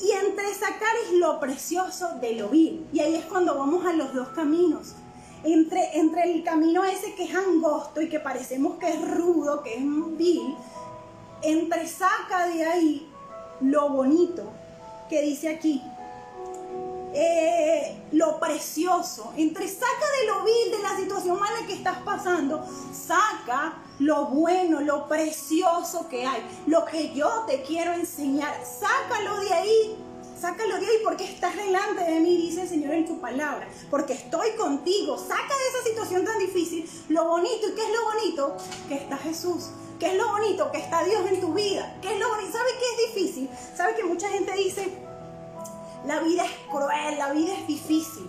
Y 0.03 0.11
entre 0.11 0.53
sacar 0.55 0.95
es 1.07 1.15
lo 1.15 1.41
precioso 1.41 2.19
de 2.21 2.35
lo 2.35 2.49
vil. 2.49 2.87
Y 2.93 3.01
ahí 3.01 3.15
es 3.15 3.25
cuando 3.25 3.57
vamos 3.57 3.87
a 3.87 3.95
los 3.95 4.13
dos 4.13 4.29
caminos. 4.29 4.95
Entre, 5.45 5.99
entre 5.99 6.33
el 6.33 6.45
camino 6.45 6.85
ese 6.85 7.15
que 7.15 7.25
es 7.25 7.35
angosto 7.35 8.01
y 8.01 8.09
que 8.09 8.21
parecemos 8.21 8.79
que 8.79 8.89
es 8.91 9.17
rudo, 9.17 9.63
que 9.63 9.75
es 9.75 9.83
vil, 10.17 10.57
entre 11.43 11.87
saca 11.89 12.47
de 12.47 12.65
ahí 12.65 13.09
lo 13.61 13.89
bonito 13.89 14.45
que 15.09 15.23
dice 15.23 15.49
aquí, 15.49 15.83
eh, 17.15 18.03
lo 18.13 18.41
precioso, 18.41 19.33
entre 19.37 19.69
saca 19.69 20.07
de 20.21 20.27
lo 20.27 20.45
vil, 20.45 20.71
de 20.71 20.83
la 20.83 20.97
situación 20.97 21.39
mala 21.39 21.67
que 21.67 21.75
estás 21.75 21.99
pasando, 21.99 22.67
saca 22.93 23.75
lo 23.99 24.27
bueno, 24.27 24.81
lo 24.81 25.07
precioso 25.09 26.09
que 26.09 26.27
hay, 26.27 26.43
lo 26.67 26.85
que 26.85 27.13
yo 27.13 27.45
te 27.47 27.63
quiero 27.63 27.93
enseñar, 27.93 28.55
sácalo 28.65 29.41
de 29.41 29.55
ahí. 29.55 30.02
Sácalo 30.43 30.77
de 30.81 30.87
ahí 30.87 30.97
porque 31.05 31.23
estás 31.23 31.55
delante 31.55 32.03
de 32.03 32.19
mí, 32.19 32.37
dice 32.37 32.63
el 32.63 32.69
Señor 32.69 32.95
en 32.95 33.07
tu 33.07 33.21
palabra. 33.21 33.69
Porque 33.89 34.15
estoy 34.15 34.51
contigo. 34.59 35.17
Saca 35.17 35.37
de 35.37 35.69
esa 35.69 35.89
situación 35.89 36.25
tan 36.25 36.37
difícil 36.41 36.91
lo 37.11 37.29
bonito. 37.29 37.69
¿Y 37.69 37.75
qué 37.77 37.83
es 37.83 37.93
lo 37.93 38.05
bonito? 38.13 38.57
Que 38.89 38.97
está 38.97 39.17
Jesús. 39.19 39.69
¿Qué 40.01 40.09
es 40.09 40.15
lo 40.17 40.27
bonito? 40.27 40.73
Que 40.73 40.79
está 40.79 41.05
Dios 41.05 41.23
en 41.31 41.41
tu 41.41 41.55
vida. 41.55 41.97
¿Qué 42.03 42.15
es 42.15 42.19
lo 42.19 42.29
bonito? 42.29 42.59
¿Sabe 42.59 42.71
qué 42.77 43.05
es 43.05 43.15
difícil? 43.15 43.49
¿Sabe 43.77 43.95
que 43.95 44.03
mucha 44.03 44.29
gente 44.31 44.53
dice, 44.55 44.93
la 46.07 46.19
vida 46.19 46.45
es 46.45 46.53
cruel, 46.69 47.19
la 47.19 47.33
vida 47.33 47.55
es 47.57 47.69
difícil. 47.69 48.29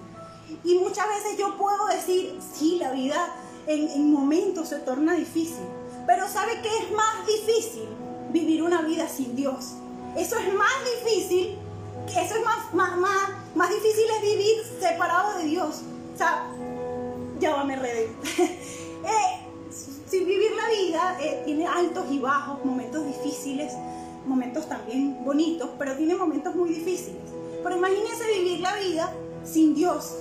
Y 0.64 0.76
muchas 0.76 1.08
veces 1.08 1.36
yo 1.40 1.58
puedo 1.58 1.88
decir, 1.88 2.40
sí, 2.54 2.78
la 2.80 2.92
vida 2.92 3.34
en, 3.66 3.90
en 3.90 4.14
momentos 4.14 4.70
se 4.70 4.78
torna 4.78 5.16
difícil. 5.16 5.66
Pero 6.06 6.30
¿sabe 6.30 6.62
qué 6.62 6.70
es 6.78 6.92
más 6.92 7.26
difícil? 7.26 7.88
Vivir 8.30 8.62
una 8.62 8.84
vida 8.84 9.10
sin 9.10 9.36
Dios. 9.36 9.78
Eso 10.16 10.38
es 10.38 10.54
más 10.54 10.76
difícil, 11.02 11.58
eso 12.08 12.36
es 12.36 12.46
más, 12.46 12.74
más, 12.74 12.98
más, 12.98 13.30
más 13.56 13.70
difícil 13.70 14.06
es 14.16 14.22
vivir 14.22 14.64
separado 14.80 15.38
de 15.38 15.46
Dios. 15.46 15.82
O 16.14 16.18
sea, 16.18 16.48
ya 17.40 17.56
va, 17.56 17.64
me 17.64 17.76
redé. 17.76 18.10
eh, 18.38 19.44
vivir 20.20 20.52
la 20.56 20.70
vida 20.70 21.18
eh, 21.22 21.42
tiene 21.46 21.68
altos 21.68 22.06
y 22.12 22.20
bajos, 22.20 22.64
momentos 22.64 23.06
difíciles, 23.06 23.74
momentos 24.26 24.68
también 24.68 25.24
bonitos, 25.24 25.70
pero 25.78 25.96
tiene 25.96 26.16
momentos 26.16 26.56
muy 26.56 26.70
difíciles. 26.70 27.22
Pero 27.64 27.78
imagínense 27.78 28.26
vivir 28.28 28.60
la 28.60 28.76
vida 28.76 29.14
sin 29.46 29.74
Dios. 29.74 30.14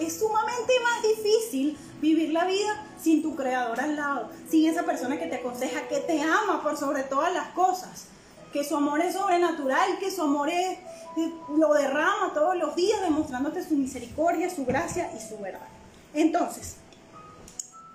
Es 0.00 0.18
sumamente 0.18 0.72
más 0.82 1.02
difícil 1.02 1.76
vivir 2.00 2.30
la 2.30 2.44
vida 2.44 2.86
sin 3.00 3.22
tu 3.22 3.34
creador 3.34 3.80
al 3.80 3.96
lado, 3.96 4.30
sin 4.48 4.68
esa 4.68 4.82
persona 4.84 5.18
que 5.18 5.26
te 5.26 5.36
aconseja, 5.36 5.88
que 5.88 5.98
te 5.98 6.20
ama 6.22 6.62
por 6.62 6.76
sobre 6.76 7.02
todas 7.02 7.32
las 7.32 7.48
cosas, 7.48 8.06
que 8.52 8.64
su 8.64 8.76
amor 8.76 9.00
es 9.00 9.14
sobrenatural, 9.14 9.98
que 9.98 10.10
su 10.10 10.22
amor 10.22 10.50
es, 10.50 10.78
lo 11.56 11.72
derrama 11.74 12.32
todos 12.34 12.56
los 12.56 12.74
días 12.76 13.00
demostrándote 13.00 13.62
su 13.62 13.74
misericordia, 13.74 14.50
su 14.50 14.64
gracia 14.64 15.10
y 15.16 15.20
su 15.20 15.38
verdad. 15.38 15.66
Entonces, 16.14 16.76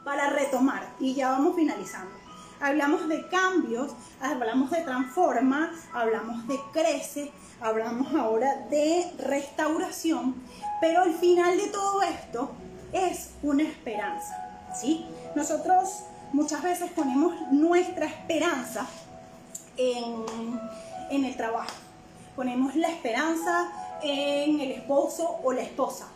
para 0.04 0.30
retomar, 0.30 0.84
y 1.00 1.14
ya 1.14 1.32
vamos 1.32 1.56
finalizando. 1.56 2.12
Hablamos 2.60 3.08
de 3.08 3.28
cambios, 3.28 3.92
hablamos 4.20 4.70
de 4.72 4.82
transforma, 4.82 5.72
hablamos 5.94 6.48
de 6.48 6.60
crece, 6.72 7.32
hablamos 7.60 8.14
ahora 8.14 8.68
de 8.70 9.12
restauración, 9.18 10.36
pero 10.80 11.04
el 11.04 11.14
final 11.14 11.58
de 11.58 11.68
todo 11.68 12.02
esto 12.04 12.52
es 12.92 13.32
una 13.42 13.64
esperanza, 13.64 14.70
¿sí? 14.80 15.06
Nosotros 15.36 16.04
muchas 16.34 16.62
veces 16.62 16.92
ponemos 16.92 17.34
nuestra 17.52 18.06
esperanza 18.06 18.86
en, 19.78 20.26
en 21.10 21.26
el 21.26 21.36
trabajo, 21.36 21.74
ponemos 22.36 22.76
la 22.76 22.90
esperanza 22.90 23.72
en 24.02 24.60
el 24.60 24.72
esposo 24.72 25.40
o 25.44 25.54
la 25.54 25.62
esposa, 25.62 26.08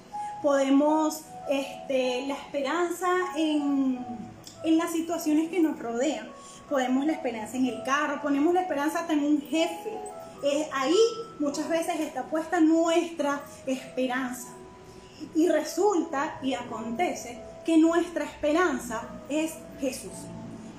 podemos 0.41 1.21
este, 1.49 2.25
la 2.27 2.35
esperanza 2.35 3.07
en, 3.35 4.05
en 4.63 4.77
las 4.77 4.91
situaciones 4.91 5.49
que 5.49 5.59
nos 5.59 5.77
rodean. 5.79 6.27
Ponemos 6.69 7.05
la 7.05 7.13
esperanza 7.13 7.57
en 7.57 7.67
el 7.67 7.83
carro, 7.83 8.21
ponemos 8.21 8.53
la 8.53 8.61
esperanza 8.61 9.05
en 9.09 9.23
un 9.23 9.41
jefe. 9.41 9.91
ahí 10.73 10.97
muchas 11.39 11.69
veces 11.69 11.99
está 11.99 12.23
puesta 12.23 12.59
nuestra 12.59 13.41
esperanza. 13.67 14.49
Y 15.33 15.47
resulta 15.47 16.39
y 16.41 16.53
acontece 16.53 17.39
que 17.65 17.77
nuestra 17.77 18.25
esperanza 18.25 19.03
es 19.29 19.53
Jesús. 19.79 20.11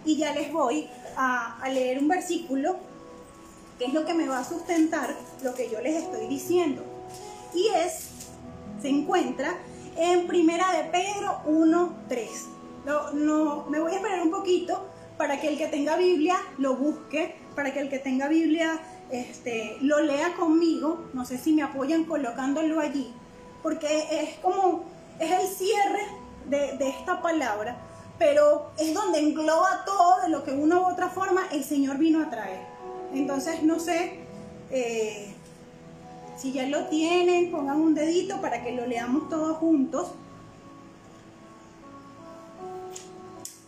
Y 0.04 0.16
ya 0.16 0.32
les 0.34 0.52
voy 0.52 0.88
a, 1.16 1.58
a 1.60 1.68
leer 1.68 1.98
un 1.98 2.08
versículo 2.08 2.76
que 3.78 3.86
es 3.86 3.94
lo 3.94 4.04
que 4.04 4.14
me 4.14 4.28
va 4.28 4.38
a 4.38 4.44
sustentar 4.44 5.14
lo 5.42 5.54
que 5.54 5.70
yo 5.70 5.80
les 5.80 6.02
estoy 6.02 6.26
diciendo. 6.26 6.82
Y 7.54 7.68
es, 7.68 8.08
se 8.80 8.88
encuentra 8.88 9.56
en 9.96 10.26
Primera 10.26 10.72
de 10.72 10.84
Pedro 10.90 11.40
1.3. 11.46 12.28
No, 12.84 13.12
no, 13.12 13.66
me 13.68 13.80
voy 13.80 13.92
a 13.92 13.96
esperar 13.96 14.22
un 14.22 14.30
poquito 14.30 14.86
para 15.16 15.40
que 15.40 15.48
el 15.48 15.58
que 15.58 15.66
tenga 15.66 15.96
Biblia 15.96 16.36
lo 16.58 16.76
busque, 16.76 17.34
para 17.54 17.72
que 17.72 17.80
el 17.80 17.88
que 17.88 17.98
tenga 17.98 18.28
Biblia 18.28 18.78
este, 19.10 19.78
lo 19.80 20.00
lea 20.00 20.34
conmigo. 20.34 21.06
No 21.12 21.24
sé 21.24 21.38
si 21.38 21.52
me 21.52 21.62
apoyan 21.62 22.04
colocándolo 22.04 22.80
allí, 22.80 23.12
porque 23.62 24.06
es 24.10 24.38
como, 24.38 24.84
es 25.18 25.30
el 25.30 25.48
cierre 25.48 26.02
de, 26.46 26.76
de 26.76 26.88
esta 26.88 27.20
palabra, 27.22 27.76
pero 28.18 28.70
es 28.78 28.94
donde 28.94 29.18
engloba 29.18 29.84
todo 29.84 30.22
de 30.22 30.28
lo 30.28 30.44
que 30.44 30.52
una 30.52 30.80
u 30.80 30.86
otra 30.86 31.08
forma 31.08 31.48
el 31.52 31.64
Señor 31.64 31.98
vino 31.98 32.22
a 32.22 32.30
traer. 32.30 32.75
Entonces, 33.16 33.62
no 33.62 33.80
sé, 33.80 34.18
eh, 34.70 35.34
si 36.36 36.52
ya 36.52 36.66
lo 36.66 36.86
tienen, 36.88 37.50
pongan 37.50 37.80
un 37.80 37.94
dedito 37.94 38.40
para 38.42 38.62
que 38.62 38.72
lo 38.72 38.86
leamos 38.86 39.28
todos 39.30 39.56
juntos. 39.56 40.10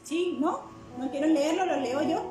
¿Sí? 0.04 0.36
¿No? 0.38 0.60
¿No 0.98 1.10
quiero 1.10 1.26
leerlo? 1.26 1.64
¿Lo 1.64 1.76
leo 1.80 2.02
yo? 2.02 2.22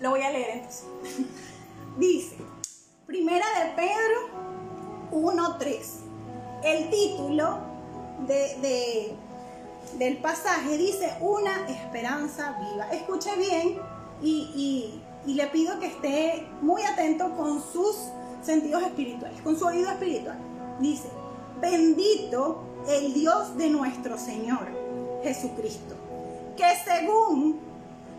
Lo 0.00 0.10
voy 0.10 0.22
a 0.22 0.30
leer 0.30 0.50
entonces. 0.56 0.84
Dice, 1.98 2.36
Primera 3.06 3.46
de 3.60 3.70
Pedro 3.76 4.28
1.3. 5.12 5.78
El 6.64 6.90
título 6.90 7.58
de, 8.26 9.14
del 9.94 10.18
pasaje 10.18 10.76
dice 10.76 11.16
Una 11.20 11.68
esperanza 11.68 12.56
viva. 12.60 12.88
Escuche 12.90 13.30
bien 13.36 13.78
y 14.22 15.00
y 15.26 15.34
le 15.34 15.46
pido 15.48 15.78
que 15.78 15.86
esté 15.86 16.46
muy 16.62 16.82
atento 16.82 17.36
con 17.36 17.60
sus 17.60 17.96
sentidos 18.42 18.82
espirituales, 18.82 19.40
con 19.42 19.58
su 19.58 19.66
oído 19.66 19.90
espiritual. 19.90 20.38
Dice, 20.78 21.08
bendito 21.60 22.62
el 22.88 23.12
Dios 23.12 23.56
de 23.56 23.68
nuestro 23.70 24.16
Señor 24.16 24.68
Jesucristo, 25.24 25.96
que 26.56 26.64
según 26.84 27.58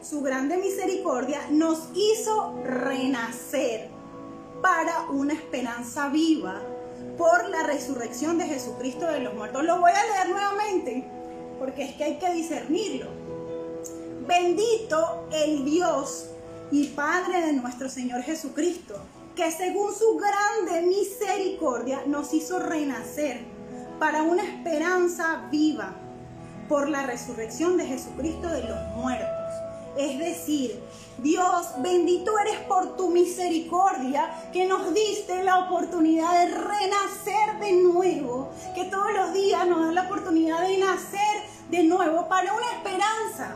su 0.01 0.21
grande 0.21 0.57
misericordia 0.57 1.39
nos 1.49 1.89
hizo 1.95 2.53
renacer 2.63 3.89
para 4.61 5.09
una 5.09 5.33
esperanza 5.33 6.09
viva 6.09 6.61
por 7.17 7.49
la 7.49 7.63
resurrección 7.63 8.37
de 8.37 8.45
Jesucristo 8.45 9.07
de 9.07 9.21
los 9.21 9.33
muertos. 9.33 9.63
Lo 9.63 9.79
voy 9.79 9.91
a 9.91 10.15
leer 10.15 10.29
nuevamente 10.29 11.09
porque 11.59 11.83
es 11.83 11.95
que 11.95 12.03
hay 12.03 12.19
que 12.19 12.33
discernirlo. 12.33 13.07
Bendito 14.27 15.27
el 15.31 15.63
Dios 15.65 16.29
y 16.71 16.87
Padre 16.87 17.45
de 17.45 17.53
nuestro 17.53 17.89
Señor 17.89 18.23
Jesucristo, 18.23 18.95
que 19.35 19.51
según 19.51 19.93
su 19.93 20.17
grande 20.17 20.87
misericordia 20.87 22.03
nos 22.05 22.33
hizo 22.33 22.59
renacer 22.59 23.45
para 23.99 24.23
una 24.23 24.43
esperanza 24.43 25.47
viva 25.49 25.93
por 26.67 26.89
la 26.89 27.03
resurrección 27.03 27.77
de 27.77 27.85
Jesucristo 27.85 28.47
de 28.49 28.63
los 28.63 28.79
muertos. 28.95 29.53
Es 29.97 30.19
decir, 30.19 30.79
Dios, 31.23 31.67
bendito 31.79 32.37
eres 32.37 32.59
por 32.67 32.95
tu 32.95 33.09
misericordia 33.09 34.29
que 34.53 34.65
nos 34.67 34.93
diste 34.93 35.43
la 35.43 35.65
oportunidad 35.65 36.45
de 36.45 36.53
renacer 36.53 37.59
de 37.59 37.71
nuevo, 37.73 38.51
que 38.75 38.85
todos 38.85 39.11
los 39.13 39.33
días 39.33 39.65
nos 39.67 39.87
da 39.87 39.91
la 39.93 40.03
oportunidad 40.03 40.61
de 40.61 40.77
nacer 40.77 41.46
de 41.69 41.83
nuevo 41.83 42.27
para 42.27 42.53
una 42.53 42.65
esperanza, 42.77 43.55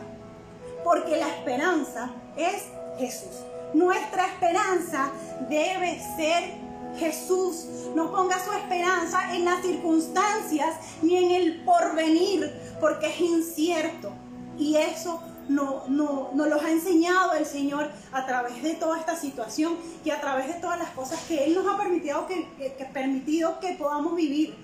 porque 0.84 1.16
la 1.16 1.28
esperanza 1.28 2.10
es 2.36 2.64
Jesús. 2.98 3.44
Nuestra 3.74 4.26
esperanza 4.26 5.10
debe 5.48 6.00
ser 6.16 6.62
Jesús. 6.98 7.66
No 7.94 8.10
ponga 8.10 8.42
su 8.44 8.52
esperanza 8.52 9.34
en 9.34 9.44
las 9.44 9.62
circunstancias 9.62 10.76
ni 11.00 11.16
en 11.16 11.30
el 11.30 11.64
porvenir, 11.64 12.52
porque 12.80 13.06
es 13.06 13.20
incierto. 13.20 14.12
Y 14.58 14.76
eso 14.76 15.22
no, 15.48 15.84
no, 15.88 16.30
nos 16.34 16.48
lo 16.48 16.60
ha 16.60 16.70
enseñado 16.70 17.32
el 17.32 17.46
Señor 17.46 17.90
a 18.12 18.26
través 18.26 18.62
de 18.62 18.74
toda 18.74 18.98
esta 18.98 19.16
situación 19.16 19.76
y 20.04 20.10
a 20.10 20.20
través 20.20 20.48
de 20.48 20.54
todas 20.54 20.78
las 20.78 20.90
cosas 20.90 21.20
que 21.26 21.44
Él 21.44 21.54
nos 21.54 21.66
ha 21.66 21.78
permitido 21.78 22.26
que, 22.26 22.46
permitido 22.92 23.58
que 23.60 23.72
podamos 23.72 24.14
vivir. 24.14 24.54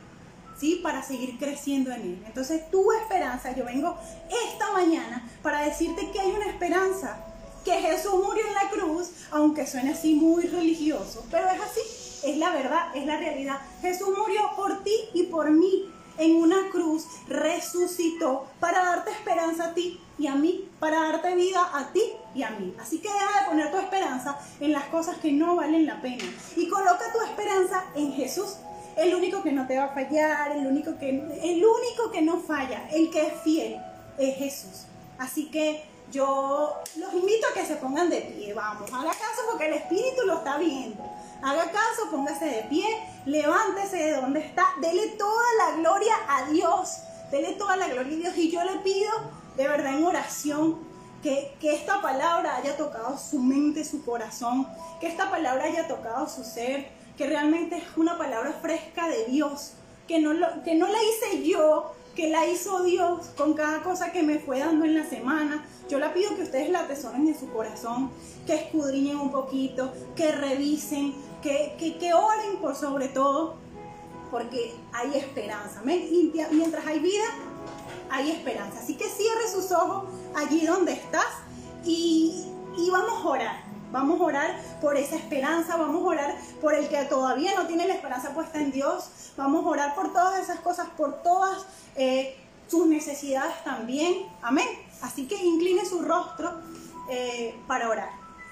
¿Sí? 0.58 0.80
Para 0.82 1.02
seguir 1.02 1.38
creciendo 1.38 1.92
en 1.92 2.00
Él. 2.00 2.22
Entonces, 2.26 2.68
tu 2.70 2.90
esperanza, 2.92 3.54
yo 3.54 3.64
vengo 3.64 3.96
esta 4.46 4.72
mañana 4.72 5.28
para 5.42 5.62
decirte 5.62 6.10
que 6.10 6.20
hay 6.20 6.30
una 6.30 6.46
esperanza 6.46 7.24
que 7.64 7.72
Jesús 7.72 8.14
murió 8.14 8.44
en 8.46 8.54
la 8.54 8.70
cruz, 8.70 9.10
aunque 9.30 9.66
suene 9.66 9.90
así 9.90 10.14
muy 10.14 10.44
religioso, 10.44 11.24
pero 11.30 11.48
es 11.48 11.60
así, 11.60 12.30
es 12.30 12.38
la 12.38 12.50
verdad, 12.50 12.96
es 12.96 13.06
la 13.06 13.18
realidad. 13.18 13.60
Jesús 13.82 14.08
murió 14.16 14.50
por 14.56 14.82
ti 14.82 14.94
y 15.14 15.24
por 15.24 15.50
mí 15.50 15.88
en 16.18 16.34
una 16.36 16.68
cruz, 16.70 17.06
resucitó 17.28 18.46
para 18.60 18.84
darte 18.84 19.12
esperanza 19.12 19.66
a 19.66 19.74
ti 19.74 20.00
y 20.18 20.26
a 20.26 20.34
mí, 20.34 20.68
para 20.80 21.00
darte 21.00 21.34
vida 21.36 21.70
a 21.72 21.92
ti 21.92 22.02
y 22.34 22.42
a 22.42 22.50
mí. 22.50 22.74
Así 22.80 22.98
que 22.98 23.08
deja 23.08 23.40
de 23.40 23.46
poner 23.48 23.70
tu 23.70 23.78
esperanza 23.78 24.38
en 24.60 24.72
las 24.72 24.84
cosas 24.86 25.18
que 25.18 25.32
no 25.32 25.56
valen 25.56 25.86
la 25.86 26.02
pena 26.02 26.24
y 26.56 26.68
coloca 26.68 27.12
tu 27.12 27.20
esperanza 27.22 27.84
en 27.94 28.12
Jesús. 28.12 28.56
El 28.98 29.14
único 29.14 29.42
que 29.44 29.52
no 29.52 29.66
te 29.66 29.78
va 29.78 29.84
a 29.84 29.88
fallar, 29.94 30.50
el 30.52 30.66
único 30.66 30.98
que, 30.98 31.10
el 31.10 31.64
único 31.64 32.10
que 32.10 32.20
no 32.20 32.40
falla, 32.40 32.88
el 32.90 33.10
que 33.10 33.28
es 33.28 33.32
fiel, 33.44 33.80
es 34.18 34.36
Jesús. 34.36 34.86
Así 35.18 35.50
que 35.52 35.84
yo 36.10 36.74
los 36.96 37.14
invito 37.14 37.46
a 37.48 37.54
que 37.54 37.64
se 37.64 37.76
pongan 37.76 38.10
de 38.10 38.20
pie, 38.22 38.54
vamos, 38.54 38.92
haga 38.92 39.10
caso 39.10 39.42
porque 39.50 39.66
el 39.66 39.74
Espíritu 39.74 40.26
lo 40.26 40.38
está 40.38 40.58
viendo. 40.58 41.02
Haga 41.42 41.70
caso, 41.70 42.10
póngase 42.10 42.46
de 42.46 42.62
pie, 42.64 42.86
levántese 43.24 43.96
de 43.96 44.12
donde 44.14 44.40
está, 44.40 44.66
dele 44.80 45.08
toda 45.18 45.44
la 45.58 45.76
gloria 45.76 46.14
a 46.28 46.50
Dios, 46.50 46.98
dele 47.30 47.52
toda 47.52 47.76
la 47.76 47.86
gloria 47.86 48.12
a 48.12 48.18
Dios. 48.18 48.36
Y 48.36 48.50
yo 48.50 48.64
le 48.64 48.80
pido 48.80 49.12
de 49.56 49.68
verdad 49.68 49.96
en 49.96 50.04
oración 50.04 50.80
que, 51.22 51.54
que 51.60 51.74
esta 51.74 52.02
palabra 52.02 52.56
haya 52.56 52.76
tocado 52.76 53.16
su 53.16 53.38
mente, 53.38 53.84
su 53.84 54.04
corazón, 54.04 54.66
que 55.00 55.06
esta 55.06 55.30
palabra 55.30 55.64
haya 55.64 55.86
tocado 55.86 56.28
su 56.28 56.42
ser, 56.42 56.88
que 57.18 57.26
realmente 57.26 57.76
es 57.76 57.84
una 57.96 58.16
palabra 58.16 58.52
fresca 58.62 59.08
de 59.08 59.24
Dios, 59.24 59.72
que 60.06 60.20
no, 60.20 60.32
lo, 60.32 60.62
que 60.62 60.76
no 60.76 60.86
la 60.86 60.98
hice 61.02 61.42
yo, 61.42 61.92
que 62.14 62.30
la 62.30 62.46
hizo 62.46 62.84
Dios 62.84 63.26
con 63.36 63.54
cada 63.54 63.82
cosa 63.82 64.12
que 64.12 64.22
me 64.22 64.38
fue 64.38 64.60
dando 64.60 64.84
en 64.84 64.94
la 64.94 65.04
semana. 65.04 65.66
Yo 65.90 65.98
la 65.98 66.14
pido 66.14 66.36
que 66.36 66.42
ustedes 66.42 66.70
la 66.70 66.80
atesoren 66.80 67.26
en 67.26 67.38
su 67.38 67.50
corazón, 67.52 68.10
que 68.46 68.54
escudriñen 68.54 69.18
un 69.18 69.32
poquito, 69.32 69.92
que 70.14 70.30
revisen, 70.30 71.12
que, 71.42 71.74
que, 72.00 72.14
oren 72.14 72.58
por 72.60 72.76
sobre 72.76 73.08
todo, 73.08 73.56
porque 74.30 74.74
hay 74.92 75.18
esperanza. 75.18 75.82
Mientras 75.84 76.86
hay 76.86 77.00
vida, 77.00 77.24
hay 78.10 78.30
esperanza. 78.30 78.78
Así 78.78 78.94
que 78.94 79.08
cierre 79.08 79.48
sus 79.52 79.72
ojos 79.72 80.04
allí 80.36 80.64
donde 80.64 80.92
estás 80.92 81.26
y, 81.84 82.44
y 82.76 82.90
vamos 82.90 83.24
a 83.24 83.28
orar. 83.28 83.67
Vamos 83.90 84.20
a 84.20 84.24
orar 84.24 84.62
por 84.80 84.96
esa 84.96 85.16
esperanza, 85.16 85.76
vamos 85.76 86.02
a 86.02 86.06
orar 86.06 86.34
por 86.60 86.74
el 86.74 86.88
que 86.88 87.04
todavía 87.04 87.54
no 87.54 87.66
tiene 87.66 87.86
la 87.86 87.94
esperanza 87.94 88.34
puesta 88.34 88.60
en 88.60 88.70
Dios, 88.70 89.32
vamos 89.36 89.64
a 89.64 89.68
orar 89.68 89.94
por 89.94 90.12
todas 90.12 90.42
esas 90.42 90.60
cosas, 90.60 90.88
por 90.96 91.22
todas 91.22 91.66
eh, 91.96 92.36
sus 92.66 92.86
necesidades 92.86 93.62
también. 93.64 94.26
Amén. 94.42 94.68
Así 95.02 95.26
que 95.26 95.36
incline 95.36 95.84
su 95.84 96.02
rostro 96.02 96.52
eh, 97.10 97.58
para 97.66 97.88
orar. 97.88 98.17